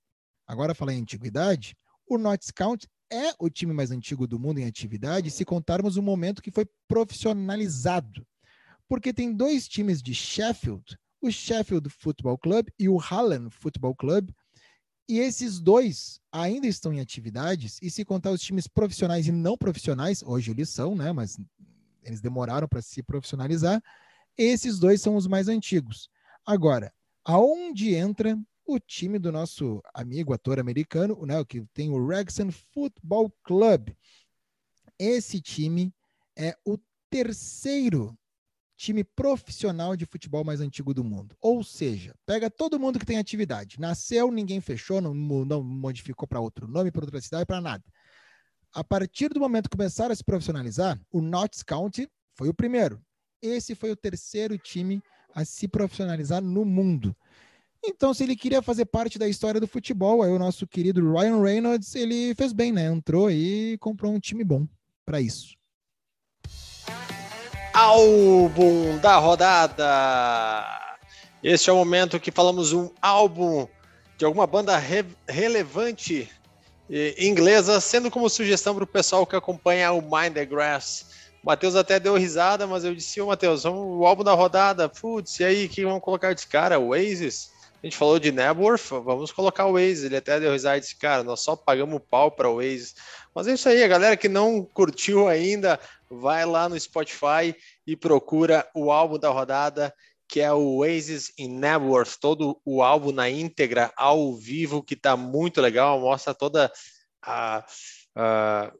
agora 0.46 0.74
falar 0.74 0.94
em 0.94 1.02
antiguidade, 1.02 1.76
o 2.08 2.18
Notts 2.18 2.50
County 2.50 2.88
é 3.10 3.32
o 3.38 3.48
time 3.48 3.72
mais 3.72 3.90
antigo 3.90 4.26
do 4.26 4.38
mundo 4.38 4.58
em 4.58 4.64
atividade 4.64 5.30
se 5.30 5.44
contarmos 5.44 5.96
o 5.96 6.02
momento 6.02 6.42
que 6.42 6.50
foi 6.50 6.66
profissionalizado. 6.88 8.26
Porque 8.88 9.12
tem 9.12 9.32
dois 9.32 9.66
times 9.66 10.02
de 10.02 10.14
Sheffield, 10.14 10.96
o 11.20 11.30
Sheffield 11.30 11.88
Football 11.88 12.38
Club 12.38 12.68
e 12.78 12.88
o 12.88 12.98
Hallen 12.98 13.50
Football 13.50 13.94
Club, 13.94 14.30
e 15.08 15.18
esses 15.20 15.60
dois 15.60 16.20
ainda 16.32 16.66
estão 16.66 16.92
em 16.92 17.00
atividades, 17.00 17.78
e 17.80 17.90
se 17.90 18.04
contar 18.04 18.30
os 18.32 18.40
times 18.40 18.66
profissionais 18.66 19.26
e 19.28 19.32
não 19.32 19.56
profissionais, 19.56 20.22
hoje 20.22 20.50
eles 20.50 20.68
são, 20.68 20.96
né? 20.96 21.12
Mas 21.12 21.38
eles 22.02 22.20
demoraram 22.20 22.66
para 22.66 22.82
se 22.82 23.02
profissionalizar. 23.02 23.82
Esses 24.36 24.78
dois 24.78 25.00
são 25.00 25.14
os 25.16 25.26
mais 25.26 25.48
antigos. 25.48 26.08
Agora, 26.44 26.92
aonde 27.24 27.94
entra 27.94 28.36
o 28.66 28.80
time 28.80 29.18
do 29.18 29.30
nosso 29.30 29.82
amigo 29.94 30.32
ator 30.32 30.58
americano, 30.58 31.24
né, 31.24 31.42
que 31.44 31.64
tem 31.72 31.90
o 31.90 32.04
Wrexham 32.04 32.50
Football 32.50 33.32
Club. 33.42 33.90
Esse 34.98 35.40
time 35.40 35.94
é 36.36 36.56
o 36.64 36.78
terceiro 37.08 38.16
time 38.76 39.02
profissional 39.02 39.96
de 39.96 40.04
futebol 40.04 40.44
mais 40.44 40.60
antigo 40.60 40.92
do 40.92 41.02
mundo. 41.02 41.34
Ou 41.40 41.64
seja, 41.64 42.14
pega 42.26 42.50
todo 42.50 42.78
mundo 42.78 42.98
que 42.98 43.06
tem 43.06 43.18
atividade. 43.18 43.80
Nasceu, 43.80 44.30
ninguém 44.30 44.60
fechou, 44.60 45.00
não, 45.00 45.14
não 45.14 45.62
modificou 45.62 46.28
para 46.28 46.40
outro 46.40 46.68
nome, 46.68 46.90
para 46.90 47.04
outra 47.04 47.20
cidade, 47.20 47.46
para 47.46 47.60
nada. 47.60 47.84
A 48.74 48.84
partir 48.84 49.30
do 49.30 49.40
momento 49.40 49.70
que 49.70 49.76
começaram 49.76 50.12
a 50.12 50.16
se 50.16 50.22
profissionalizar, 50.22 51.00
o 51.10 51.22
Notts 51.22 51.62
County 51.62 52.06
foi 52.34 52.48
o 52.48 52.54
primeiro. 52.54 53.00
Esse 53.40 53.74
foi 53.74 53.90
o 53.90 53.96
terceiro 53.96 54.58
time 54.58 55.02
a 55.34 55.44
se 55.44 55.66
profissionalizar 55.66 56.42
no 56.42 56.64
mundo. 56.64 57.16
Então, 57.84 58.12
se 58.12 58.24
ele 58.24 58.36
queria 58.36 58.62
fazer 58.62 58.86
parte 58.86 59.18
da 59.18 59.28
história 59.28 59.60
do 59.60 59.68
futebol, 59.68 60.22
aí 60.22 60.30
o 60.30 60.38
nosso 60.38 60.66
querido 60.66 61.12
Ryan 61.12 61.42
Reynolds, 61.42 61.94
ele 61.94 62.34
fez 62.34 62.52
bem, 62.52 62.72
né? 62.72 62.86
Entrou 62.86 63.30
e 63.30 63.76
comprou 63.78 64.12
um 64.12 64.20
time 64.20 64.42
bom 64.42 64.66
para 65.04 65.20
isso 65.20 65.56
álbum 67.76 68.96
da 69.02 69.16
rodada. 69.16 70.64
Este 71.42 71.68
é 71.68 71.72
o 71.74 71.76
momento 71.76 72.18
que 72.18 72.30
falamos 72.30 72.72
um 72.72 72.88
álbum 73.02 73.68
de 74.16 74.24
alguma 74.24 74.46
banda 74.46 74.78
re 74.78 75.04
relevante 75.28 76.26
inglesa, 77.18 77.78
sendo 77.78 78.10
como 78.10 78.30
sugestão 78.30 78.74
para 78.74 78.84
o 78.84 78.86
pessoal 78.86 79.26
que 79.26 79.36
acompanha 79.36 79.92
o 79.92 80.00
Mind 80.00 80.32
the 80.32 80.46
Grass. 80.46 81.04
O 81.42 81.46
Matheus 81.46 81.76
até 81.76 82.00
deu 82.00 82.16
risada, 82.16 82.66
mas 82.66 82.82
eu 82.82 82.94
disse, 82.94 83.20
ô 83.20 83.26
Matheus, 83.26 83.64
vamos 83.64 84.00
o 84.00 84.06
álbum 84.06 84.24
da 84.24 84.32
rodada, 84.32 84.88
putz, 84.88 85.38
e 85.40 85.44
aí, 85.44 85.68
que 85.68 85.84
vamos 85.84 86.00
colocar 86.00 86.32
desse 86.32 86.46
cara? 86.46 86.78
Oasis? 86.78 87.50
A 87.86 87.88
gente 87.88 87.98
falou 87.98 88.18
de 88.18 88.32
Nebworth, 88.32 88.88
vamos 89.04 89.30
colocar 89.30 89.64
o 89.66 89.74
Oasis. 89.74 90.02
Ele 90.02 90.16
até 90.16 90.40
deu 90.40 90.50
risada 90.50 90.76
e 90.76 90.80
disse, 90.80 90.96
cara, 90.96 91.22
nós 91.22 91.38
só 91.38 91.54
pagamos 91.54 92.02
pau 92.10 92.32
para 92.32 92.50
o 92.50 92.56
Oasis. 92.56 92.96
Mas 93.32 93.46
é 93.46 93.52
isso 93.52 93.68
aí, 93.68 93.80
a 93.80 93.86
galera 93.86 94.16
que 94.16 94.28
não 94.28 94.64
curtiu 94.64 95.28
ainda, 95.28 95.78
vai 96.10 96.44
lá 96.44 96.68
no 96.68 96.78
Spotify 96.80 97.54
e 97.86 97.94
procura 97.94 98.68
o 98.74 98.90
álbum 98.90 99.20
da 99.20 99.30
rodada, 99.30 99.94
que 100.26 100.40
é 100.40 100.52
o 100.52 100.78
Oasis 100.78 101.32
in 101.38 101.60
Nebworth, 101.60 102.16
todo 102.20 102.60
o 102.64 102.82
álbum 102.82 103.12
na 103.12 103.30
íntegra, 103.30 103.92
ao 103.96 104.34
vivo, 104.34 104.82
que 104.82 104.94
está 104.94 105.16
muito 105.16 105.60
legal, 105.60 106.00
mostra 106.00 106.34
toda 106.34 106.72
a, 107.22 107.64
a, 108.16 108.72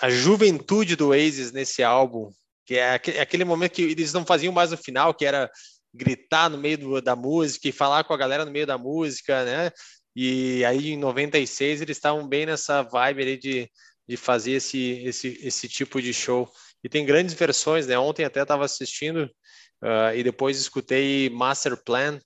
a 0.00 0.08
juventude 0.08 0.96
do 0.96 1.08
Oasis 1.08 1.52
nesse 1.52 1.82
álbum, 1.82 2.32
que 2.64 2.76
é 2.76 2.94
aquele 2.94 3.44
momento 3.44 3.72
que 3.72 3.82
eles 3.82 4.14
não 4.14 4.24
faziam 4.24 4.50
mais 4.50 4.70
no 4.70 4.78
final, 4.78 5.12
que 5.12 5.26
era 5.26 5.50
gritar 5.92 6.48
no 6.48 6.58
meio 6.58 6.78
do, 6.78 7.02
da 7.02 7.16
música 7.16 7.68
e 7.68 7.72
falar 7.72 8.04
com 8.04 8.12
a 8.12 8.16
galera 8.16 8.44
no 8.44 8.50
meio 8.50 8.66
da 8.66 8.78
música, 8.78 9.44
né? 9.44 9.70
E 10.14 10.64
aí 10.64 10.90
em 10.90 10.98
96 10.98 11.80
eles 11.80 11.96
estavam 11.96 12.26
bem 12.26 12.46
nessa 12.46 12.82
vibe 12.82 13.22
ali 13.22 13.36
de, 13.36 13.70
de 14.08 14.16
fazer 14.16 14.52
esse, 14.52 15.02
esse, 15.04 15.38
esse 15.42 15.68
tipo 15.68 16.00
de 16.00 16.12
show. 16.12 16.50
E 16.82 16.88
tem 16.88 17.04
grandes 17.04 17.34
versões, 17.34 17.86
né? 17.86 17.98
Ontem 17.98 18.24
até 18.24 18.42
estava 18.42 18.64
assistindo 18.64 19.30
uh, 19.82 20.14
e 20.14 20.22
depois 20.22 20.58
escutei 20.58 21.30
Master 21.30 21.76
Plan. 21.82 22.18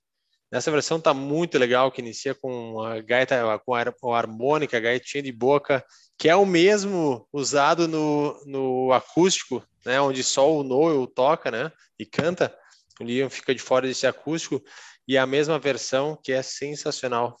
Essa 0.51 0.71
versão 0.71 1.01
tá 1.01 1.13
muito 1.13 1.57
legal, 1.57 1.91
que 1.91 2.01
inicia 2.01 2.33
com 2.33 2.79
a 2.81 3.01
gaita, 3.01 3.41
com 3.65 4.13
a, 4.13 4.17
harmônica, 4.17 4.77
a 4.77 4.79
gaitinha 4.79 5.21
de 5.21 5.31
boca, 5.31 5.83
que 6.17 6.29
é 6.29 6.35
o 6.35 6.45
mesmo 6.45 7.27
usado 7.33 7.87
no, 7.87 8.41
no 8.45 8.93
acústico, 8.93 9.61
né? 9.85 9.99
Onde 9.99 10.23
só 10.23 10.51
o 10.51 10.63
Noel 10.63 11.05
toca, 11.07 11.51
né? 11.51 11.71
E 11.99 12.05
canta. 12.05 12.55
O 12.99 13.03
Liam 13.03 13.29
fica 13.29 13.53
de 13.53 13.61
fora 13.61 13.87
desse 13.87 14.07
acústico. 14.07 14.63
E 15.07 15.17
a 15.17 15.25
mesma 15.25 15.59
versão, 15.59 16.19
que 16.23 16.31
é 16.31 16.41
sensacional. 16.41 17.37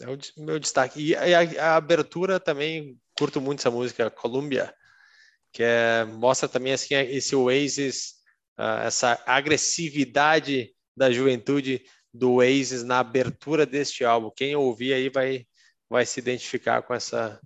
É 0.00 0.08
o 0.08 0.18
meu 0.38 0.58
destaque. 0.58 1.00
E 1.00 1.14
a, 1.14 1.72
a, 1.72 1.76
abertura 1.76 2.40
também, 2.40 2.98
curto 3.18 3.40
muito 3.40 3.60
essa 3.60 3.70
música, 3.70 4.10
Columbia 4.10 4.74
que 5.52 5.62
é, 5.62 6.04
mostra 6.04 6.48
também 6.48 6.72
assim 6.72 6.94
esse 6.94 7.36
Oasis, 7.36 8.14
uh, 8.58 8.80
essa 8.84 9.22
agressividade 9.26 10.70
da 10.96 11.10
juventude 11.10 11.82
do 12.12 12.34
Oasis 12.34 12.82
na 12.82 12.98
abertura 13.00 13.66
deste 13.66 14.04
álbum. 14.04 14.30
Quem 14.34 14.56
ouvir 14.56 14.94
aí 14.94 15.08
vai, 15.10 15.46
vai 15.90 16.06
se 16.06 16.18
identificar 16.18 16.82
com 16.82 16.94
essa 16.94 17.38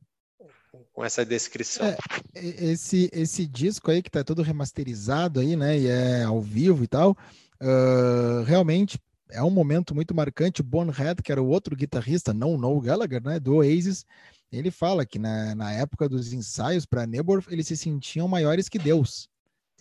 com 0.92 1.04
essa 1.04 1.24
descrição. 1.24 1.86
É, 1.86 1.96
esse 2.34 3.11
esse 3.12 3.46
disco 3.46 3.90
aí 3.90 4.02
que 4.02 4.11
tá 4.11 4.22
todo 4.22 4.42
remasterizado 4.42 5.40
aí, 5.40 5.57
né, 5.57 5.78
e 5.78 5.88
é 5.88 6.22
ao 6.22 6.40
vivo 6.40 6.84
e 6.84 6.86
tal, 6.86 7.16
uh, 7.62 8.42
realmente 8.44 8.98
é 9.30 9.42
um 9.42 9.50
momento 9.50 9.94
muito 9.94 10.14
marcante. 10.14 10.62
Bonhead, 10.62 11.22
que 11.22 11.32
era 11.32 11.42
o 11.42 11.48
outro 11.48 11.76
guitarrista, 11.76 12.32
não 12.32 12.54
o 12.54 12.59
Noel 12.59 12.80
Gallagher, 12.80 13.22
né, 13.22 13.40
do 13.40 13.57
Oasis, 13.57 14.04
ele 14.50 14.70
fala 14.70 15.04
que 15.04 15.18
na, 15.18 15.54
na 15.54 15.72
época 15.72 16.09
dos 16.09 16.32
ensaios 16.32 16.86
para 16.86 17.07
Neborth, 17.07 17.46
eles 17.50 17.66
se 17.66 17.76
sentiam 17.76 18.28
maiores 18.28 18.68
que 18.68 18.78
Deus. 18.78 19.28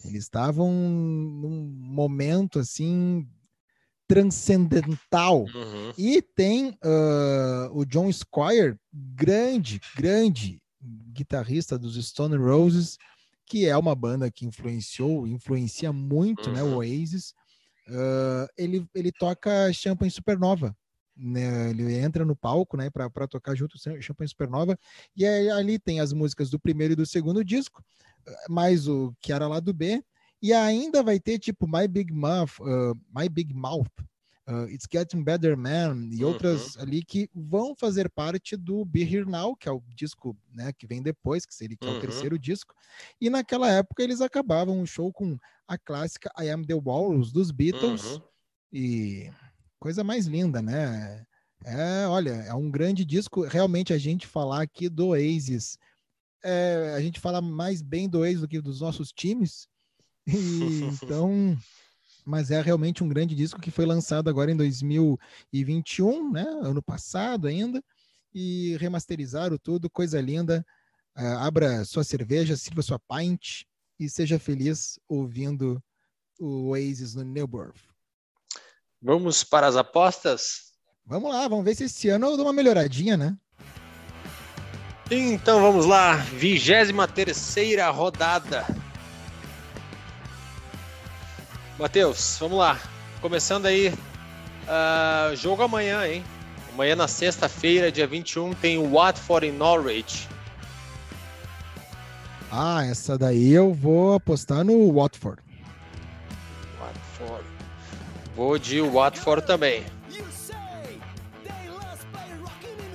Eles 0.03 0.23
estavam 0.23 0.71
num 0.71 1.71
momento 1.80 2.59
assim 2.59 3.28
transcendental. 4.07 5.41
Uhum. 5.41 5.93
E 5.97 6.21
tem 6.21 6.69
uh, 6.69 7.71
o 7.71 7.86
John 7.86 8.11
Squire, 8.11 8.78
grande, 8.93 9.82
grande 9.95 10.61
guitarrista 11.11 11.78
dos 11.78 11.95
Stone 12.05 12.36
Roses, 12.36 12.97
que 13.45 13.65
é 13.65 13.76
uma 13.78 13.95
banda 13.95 14.30
que 14.30 14.45
influenciou, 14.45 15.28
influencia 15.28 15.91
muito, 15.91 16.49
uhum. 16.49 16.55
né, 16.55 16.63
o 16.63 16.67
uhum. 16.67 16.78
Oasis. 16.78 17.34
Uh, 17.88 18.47
ele, 18.57 18.88
ele 18.93 19.11
toca 19.11 19.71
Champagne 19.73 20.11
Supernova. 20.11 20.75
Né, 21.17 21.69
ele 21.69 21.97
entra 21.97 22.25
no 22.25 22.36
palco 22.36 22.75
né, 22.75 22.89
para 22.89 23.25
tocar 23.25 23.55
junto 23.55 23.77
com 23.81 24.01
Champagne 24.01 24.27
Supernova, 24.27 24.77
e 25.15 25.25
aí, 25.25 25.49
ali 25.49 25.79
tem 25.79 26.01
as 26.01 26.11
músicas 26.11 26.49
do 26.49 26.59
primeiro 26.59 26.91
e 26.91 26.95
do 26.97 27.05
segundo 27.05 27.41
disco, 27.41 27.81
mais 28.49 28.86
o 28.89 29.15
que 29.21 29.31
era 29.31 29.47
lá 29.47 29.61
do 29.61 29.73
B, 29.73 30.03
e 30.41 30.51
ainda 30.51 31.01
vai 31.01 31.17
ter 31.17 31.39
tipo 31.39 31.67
My 31.67 31.88
Big 31.88 32.11
Mouth, 32.11 32.59
uh, 32.59 32.93
My 33.17 33.29
Big 33.29 33.53
Mouth, 33.53 33.88
uh, 34.47 34.69
It's 34.69 34.87
Getting 34.91 35.23
Better 35.23 35.57
Man 35.57 36.09
e 36.11 36.23
uhum. 36.23 36.31
outras 36.31 36.77
ali 36.77 37.03
que 37.03 37.29
vão 37.33 37.75
fazer 37.75 38.09
parte 38.09 38.55
do 38.55 38.83
Be 38.85 39.01
Here 39.01 39.25
Now, 39.25 39.55
que 39.55 39.67
é 39.67 39.71
o 39.71 39.81
disco 39.95 40.37
né, 40.53 40.71
que 40.73 40.87
vem 40.87 41.01
depois, 41.01 41.45
que 41.45 41.53
seria 41.53 41.77
que 41.77 41.87
é 41.87 41.89
o 41.89 41.93
uhum. 41.95 41.99
terceiro 41.99 42.37
disco. 42.37 42.73
E 43.19 43.29
naquela 43.29 43.71
época 43.71 44.03
eles 44.03 44.21
acabavam 44.21 44.81
o 44.81 44.87
show 44.87 45.11
com 45.11 45.37
a 45.67 45.77
clássica 45.77 46.31
I 46.39 46.49
Am 46.49 46.65
the 46.65 46.75
Walrus 46.75 47.31
dos 47.31 47.51
Beatles. 47.51 48.03
Uhum. 48.03 48.21
E 48.71 49.31
coisa 49.79 50.03
mais 50.03 50.25
linda, 50.25 50.61
né? 50.61 51.25
É, 51.65 52.07
olha, 52.07 52.31
é 52.31 52.53
um 52.53 52.69
grande 52.69 53.03
disco. 53.03 53.41
Realmente 53.41 53.93
a 53.93 53.97
gente 53.97 54.27
falar 54.27 54.61
aqui 54.61 54.89
do 54.89 55.07
Oasis, 55.07 55.77
é, 56.43 56.93
a 56.95 57.01
gente 57.01 57.19
fala 57.19 57.41
mais 57.41 57.81
bem 57.81 58.07
do 58.07 58.19
Oasis 58.19 58.41
do 58.41 58.47
que 58.47 58.61
dos 58.61 58.81
nossos 58.81 59.11
times. 59.11 59.67
E, 60.27 60.33
então, 61.03 61.57
mas 62.26 62.49
é 62.49 62.59
realmente 62.59 63.03
um 63.03 63.07
grande 63.07 63.36
disco 63.36 63.61
que 63.61 63.69
foi 63.69 63.86
lançado 63.86 64.30
agora 64.30 64.51
em 64.51 64.57
2021, 64.57 66.32
né? 66.32 66.45
Ano 66.61 66.82
passado 66.82 67.47
ainda, 67.47 67.84
e 68.34 68.76
remasterizaram 68.80 69.57
tudo, 69.57 69.89
coisa 69.89 70.19
linda. 70.19 70.65
Uh, 71.17 71.38
abra 71.39 71.86
sua 71.86 72.03
cerveja, 72.03 72.57
sirva 72.57 72.82
sua 72.82 72.99
pint 72.99 73.63
e 73.99 74.09
seja 74.09 74.38
feliz 74.38 74.99
ouvindo 75.07 75.82
o 76.39 76.69
Oasis 76.69 77.15
no 77.15 77.23
Newburgh. 77.23 77.76
Vamos 79.01 79.43
para 79.43 79.67
as 79.67 79.76
apostas? 79.76 80.73
Vamos 81.05 81.30
lá, 81.30 81.47
vamos 81.47 81.63
ver 81.63 81.76
se 81.76 81.84
esse 81.84 82.09
ano 82.09 82.26
eu 82.26 82.38
dou 82.38 82.47
uma 82.47 82.53
melhoradinha, 82.53 83.15
né? 83.15 83.38
Então 85.09 85.61
vamos 85.61 85.86
lá, 85.86 86.15
23 86.15 86.91
terceira 87.13 87.89
rodada. 87.91 88.65
Matheus, 91.78 92.38
vamos 92.39 92.57
lá. 92.57 92.80
Começando 93.21 93.65
aí, 93.65 93.89
uh, 93.89 95.36
jogo 95.36 95.63
amanhã, 95.63 96.07
hein? 96.07 96.23
Amanhã 96.73 96.95
na 96.95 97.07
sexta-feira, 97.07 97.91
dia 97.91 98.07
21, 98.07 98.53
tem 98.53 98.78
o 98.78 98.91
Watford 98.91 99.47
em 99.47 99.51
Norwich. 99.51 100.30
Ah, 102.51 102.86
essa 102.86 103.17
daí 103.17 103.51
eu 103.51 103.73
vou 103.73 104.13
apostar 104.13 104.63
no 104.63 104.93
Watford. 104.93 105.41
Watford. 106.80 107.45
Vou 108.36 108.57
de 108.57 108.80
Watford 108.80 109.45
também. 109.45 109.84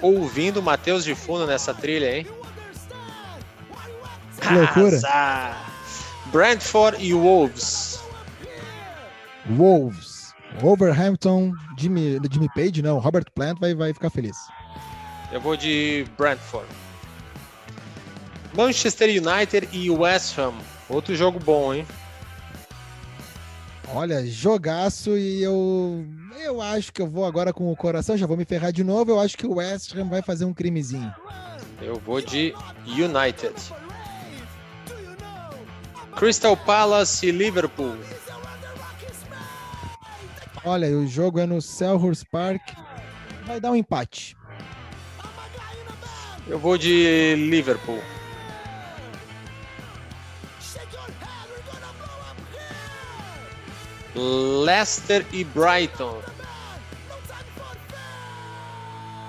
Ouvindo 0.01 0.61
o 0.61 0.63
Matheus 0.63 1.05
de 1.05 1.15
fundo 1.15 1.47
nessa 1.47 1.75
trilha, 1.75 2.17
hein? 2.17 2.27
Que 4.41 4.55
loucura. 4.55 4.99
Brentford 6.33 7.05
e 7.05 7.13
Wolves. 7.13 7.90
Wolves. 9.57 10.35
Wolverhampton, 10.61 11.53
Jimmy, 11.79 12.19
Jimmy 12.31 12.49
Page, 12.55 12.83
não, 12.83 12.99
Robert 12.99 13.27
Plant 13.35 13.59
vai, 13.61 13.75
vai 13.75 13.93
ficar 13.93 14.11
feliz. 14.11 14.37
Eu 15.31 15.41
vou 15.41 15.57
de 15.57 16.05
Brentford. 16.19 16.67
Manchester 18.53 19.09
United 19.09 19.69
e 19.73 19.89
West 19.91 20.37
Ham. 20.39 20.55
Outro 20.89 21.15
jogo 21.15 21.39
bom, 21.39 21.73
hein? 21.73 21.87
Olha, 23.93 24.27
jogaço 24.27 25.17
e 25.17 25.43
eu 25.43 26.05
eu 26.43 26.61
acho 26.61 26.93
que 26.93 27.03
eu 27.03 27.07
vou 27.07 27.25
agora 27.25 27.53
com 27.53 27.71
o 27.71 27.77
coração, 27.77 28.17
já 28.17 28.27
vou 28.27 28.37
me 28.37 28.45
ferrar 28.45 28.73
de 28.73 28.83
novo. 28.83 29.11
Eu 29.11 29.21
acho 29.21 29.37
que 29.37 29.47
o 29.47 29.57
West 29.57 29.95
Ham 29.95 30.09
vai 30.09 30.23
fazer 30.23 30.45
um 30.45 30.55
crimezinho. 30.55 31.13
Eu 31.81 31.97
vou 32.01 32.21
de 32.21 32.55
United. 32.87 33.55
Crystal 36.17 36.57
Palace 36.57 37.27
e 37.27 37.31
Liverpool. 37.31 37.97
Olha, 40.65 40.89
o 40.89 41.07
jogo 41.07 41.39
é 41.39 41.47
no 41.47 41.63
Selhurst 41.63 42.25
Park. 42.31 42.61
Vai 43.47 43.61
dar 43.61 43.71
um 43.71 43.77
empate. 43.77 44.37
Eu 46.47 46.59
vou 46.59 46.77
de 46.77 47.35
Liverpool. 47.37 48.03
Leicester 54.15 55.25
e 55.33 55.45
Brighton. 55.45 56.21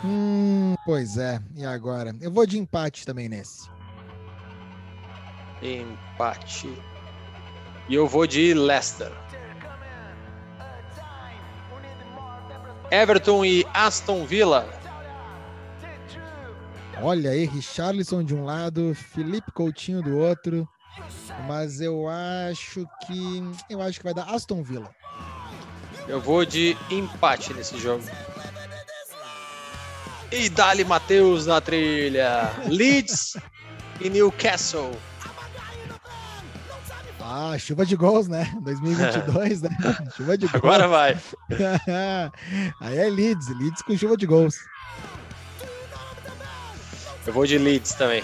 Hum, 0.03 0.75
pois 0.85 1.17
é. 1.17 1.39
E 1.55 1.63
agora? 1.63 2.13
Eu 2.19 2.31
vou 2.31 2.45
de 2.45 2.57
empate 2.57 3.05
também 3.05 3.29
nesse. 3.29 3.69
Empate. 5.61 6.73
E 7.87 7.93
eu 7.93 8.07
vou 8.07 8.25
de 8.25 8.53
Leicester. 8.53 9.11
Everton 12.91 13.45
e 13.45 13.65
Aston 13.73 14.25
Villa. 14.25 14.67
Olha 17.01 17.31
aí, 17.31 17.45
Richarlison 17.45 18.23
de 18.23 18.35
um 18.35 18.43
lado, 18.43 18.93
Felipe 18.93 19.51
Coutinho 19.53 20.03
do 20.03 20.17
outro. 20.17 20.67
Mas 21.47 21.79
eu 21.79 22.07
acho 22.07 22.85
que. 23.05 23.41
Eu 23.69 23.81
acho 23.81 23.97
que 23.97 24.03
vai 24.03 24.13
dar 24.13 24.25
Aston 24.25 24.61
Villa. 24.61 24.93
Eu 26.07 26.19
vou 26.19 26.45
de 26.45 26.77
empate 26.89 27.53
nesse 27.53 27.79
jogo. 27.79 28.03
E 30.31 30.49
Dali 30.49 30.83
Matheus 30.83 31.45
na 31.45 31.61
trilha. 31.61 32.51
Leeds 32.67 33.37
e 34.01 34.09
Newcastle. 34.09 34.91
Ah, 37.33 37.57
chuva 37.57 37.85
de 37.85 37.95
gols, 37.95 38.27
né? 38.27 38.53
2022, 38.61 39.61
né? 39.61 39.69
Chuva 40.17 40.37
de 40.37 40.47
gols. 40.47 40.55
Agora 40.55 40.87
vai. 40.89 41.17
Aí 42.81 42.97
é 42.97 43.09
Leeds, 43.09 43.47
Leeds 43.57 43.81
com 43.81 43.97
chuva 43.97 44.17
de 44.17 44.25
gols. 44.25 44.57
Eu 47.25 47.31
vou 47.31 47.45
de 47.45 47.57
Leeds 47.57 47.93
também. 47.93 48.21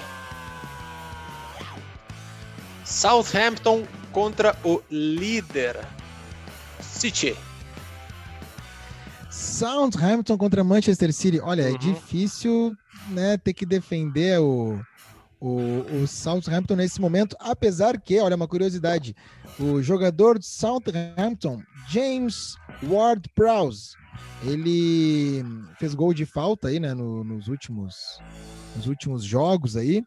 Southampton 2.84 3.86
contra 4.12 4.58
o 4.62 4.82
líder 4.92 5.78
City. 6.82 7.34
Southampton 9.32 10.38
contra 10.38 10.66
Manchester 10.66 11.14
City. 11.14 11.40
Olha, 11.40 11.62
é 11.62 11.70
uhum. 11.70 11.76
é 11.76 11.78
difícil 11.78 12.76
né, 13.10 13.38
ter 13.38 13.54
que 13.54 13.66
defender 13.66 14.40
o, 14.42 14.82
o, 15.40 15.82
o 16.02 16.08
Southampton 16.08 16.76
nesse 16.76 17.00
momento, 17.00 17.36
apesar 17.40 18.00
que, 18.00 18.20
olha, 18.20 18.36
uma 18.36 18.48
curiosidade, 18.48 19.16
o 19.60 19.82
jogador 19.82 20.40
de 20.40 20.46
Southampton, 20.46 21.62
James 21.90 22.56
Ward-Prowse, 22.84 23.96
ele 24.44 25.44
fez 25.80 25.94
gol 25.94 26.14
de 26.14 26.26
falta 26.26 26.68
aí, 26.68 26.80
né, 26.80 26.94
no, 26.94 27.24
nos 27.24 27.48
últimos 27.48 28.20
nos 28.76 28.86
últimos 28.86 29.24
jogos 29.24 29.76
aí, 29.76 30.04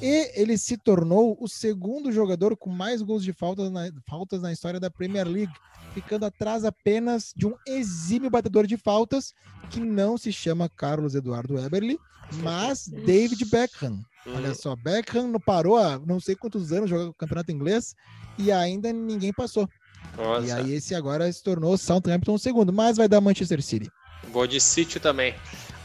e 0.00 0.40
ele 0.40 0.56
se 0.56 0.76
tornou 0.76 1.36
o 1.40 1.48
segundo 1.48 2.12
jogador 2.12 2.56
com 2.56 2.70
mais 2.70 3.02
gols 3.02 3.24
de 3.24 3.32
faltas 3.32 3.70
na, 3.70 3.90
faltas 4.08 4.42
na 4.42 4.52
história 4.52 4.78
da 4.78 4.90
Premier 4.90 5.26
League, 5.26 5.52
ficando 5.92 6.26
atrás 6.26 6.64
apenas 6.64 7.32
de 7.36 7.46
um 7.46 7.54
exímio 7.66 8.30
batedor 8.30 8.66
de 8.66 8.76
faltas 8.76 9.32
que 9.70 9.80
não 9.80 10.16
se 10.18 10.32
chama 10.32 10.68
Carlos 10.68 11.14
Eduardo 11.14 11.58
Eberle, 11.58 11.98
mas 12.42 12.86
David 12.86 13.44
Beckham. 13.46 14.04
Olha 14.26 14.54
só, 14.54 14.74
Beckham 14.74 15.28
não 15.28 15.40
parou 15.40 15.76
há 15.76 15.98
não 15.98 16.18
sei 16.18 16.34
quantos 16.34 16.72
anos 16.72 16.88
jogando 16.88 17.10
o 17.10 17.14
campeonato 17.14 17.52
inglês 17.52 17.94
e 18.38 18.50
ainda 18.50 18.92
ninguém 18.92 19.32
passou. 19.32 19.68
Nossa. 20.16 20.46
E 20.46 20.52
aí 20.52 20.74
esse 20.74 20.94
agora 20.94 21.30
se 21.30 21.42
tornou 21.42 21.76
Southampton 21.76 22.38
segundo, 22.38 22.72
mas 22.72 22.96
vai 22.96 23.08
dar 23.08 23.20
Manchester 23.20 23.62
City. 23.62 23.90
Vou 24.30 24.46
de 24.46 24.60
City 24.60 24.98
também. 24.98 25.34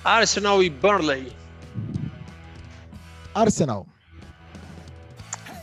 Arsenal 0.03 0.63
e 0.63 0.69
Burnley. 0.69 1.33
Arsenal. 3.33 3.85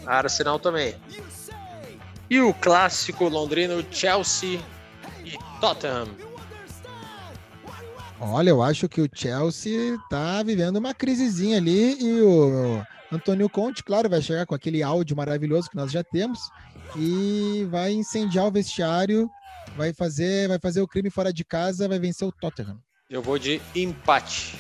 Arsenal 0.05 0.59
também. 0.59 0.95
E 2.29 2.41
o 2.41 2.53
clássico 2.55 3.29
londrino 3.29 3.85
Chelsea 3.91 4.61
e 5.25 5.39
Tottenham. 5.61 6.09
Olha, 8.19 8.49
eu 8.49 8.63
acho 8.63 8.89
que 8.89 9.03
o 9.03 9.09
Chelsea 9.13 9.99
tá 10.09 10.43
vivendo 10.43 10.79
uma 10.79 10.95
crisezinha 10.95 11.59
ali 11.59 12.03
e 12.03 12.23
o 12.23 12.83
Antônio 13.13 13.49
Conte, 13.49 13.85
claro, 13.85 14.09
vai 14.09 14.23
chegar 14.23 14.47
com 14.47 14.55
aquele 14.55 14.83
áudio 14.83 15.15
maravilhoso 15.15 15.69
que 15.69 15.77
nós 15.77 15.93
já 15.93 16.03
temos 16.03 16.51
e 16.97 17.67
vai 17.71 17.93
incendiar 17.93 18.47
o 18.47 18.51
vestiário, 18.51 19.31
vai 19.77 19.93
fazer, 19.93 20.49
vai 20.49 20.59
fazer 20.59 20.81
o 20.81 20.89
crime 20.89 21.11
fora 21.11 21.31
de 21.31 21.45
casa, 21.45 21.87
vai 21.87 21.99
vencer 21.99 22.27
o 22.27 22.33
Tottenham. 22.33 22.81
Eu 23.11 23.21
vou 23.21 23.39
de 23.39 23.61
empate. 23.75 24.59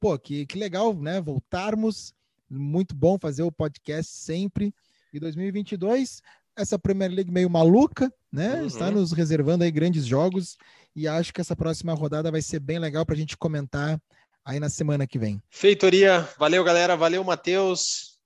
Pô, 0.00 0.18
que, 0.18 0.46
que 0.46 0.58
legal, 0.58 0.94
né? 0.94 1.20
Voltarmos. 1.20 2.12
Muito 2.50 2.94
bom 2.94 3.18
fazer 3.20 3.42
o 3.42 3.52
podcast 3.52 4.12
sempre. 4.12 4.74
E 5.12 5.20
2022, 5.20 6.22
essa 6.58 6.78
Premier 6.78 7.10
League 7.10 7.30
meio 7.30 7.48
maluca, 7.48 8.12
né? 8.32 8.60
Uhum. 8.60 8.66
Está 8.66 8.90
nos 8.90 9.12
reservando 9.12 9.64
aí 9.64 9.70
grandes 9.70 10.04
jogos. 10.04 10.56
E 10.94 11.06
acho 11.06 11.32
que 11.32 11.40
essa 11.40 11.54
próxima 11.54 11.94
rodada 11.94 12.30
vai 12.30 12.42
ser 12.42 12.58
bem 12.58 12.78
legal 12.78 13.06
para 13.06 13.14
a 13.14 13.18
gente 13.18 13.36
comentar 13.36 14.00
aí 14.44 14.58
na 14.58 14.68
semana 14.68 15.06
que 15.06 15.18
vem. 15.18 15.40
Feitoria. 15.48 16.28
Valeu, 16.38 16.64
galera. 16.64 16.96
Valeu, 16.96 17.22
Matheus. 17.22 18.18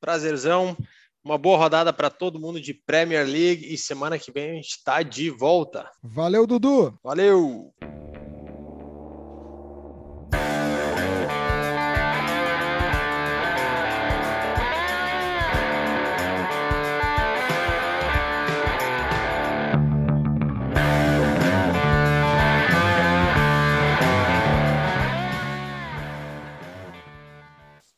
Prazerzão. 0.00 0.76
Uma 1.24 1.38
boa 1.38 1.58
rodada 1.58 1.92
para 1.92 2.10
todo 2.10 2.40
mundo 2.40 2.60
de 2.60 2.72
Premier 2.72 3.26
League 3.26 3.72
e 3.72 3.76
semana 3.76 4.18
que 4.18 4.30
vem 4.30 4.50
a 4.50 4.54
gente 4.54 4.68
está 4.68 5.02
de 5.02 5.28
volta. 5.30 5.90
Valeu, 6.02 6.46
Dudu. 6.46 6.98
Valeu. 7.02 7.74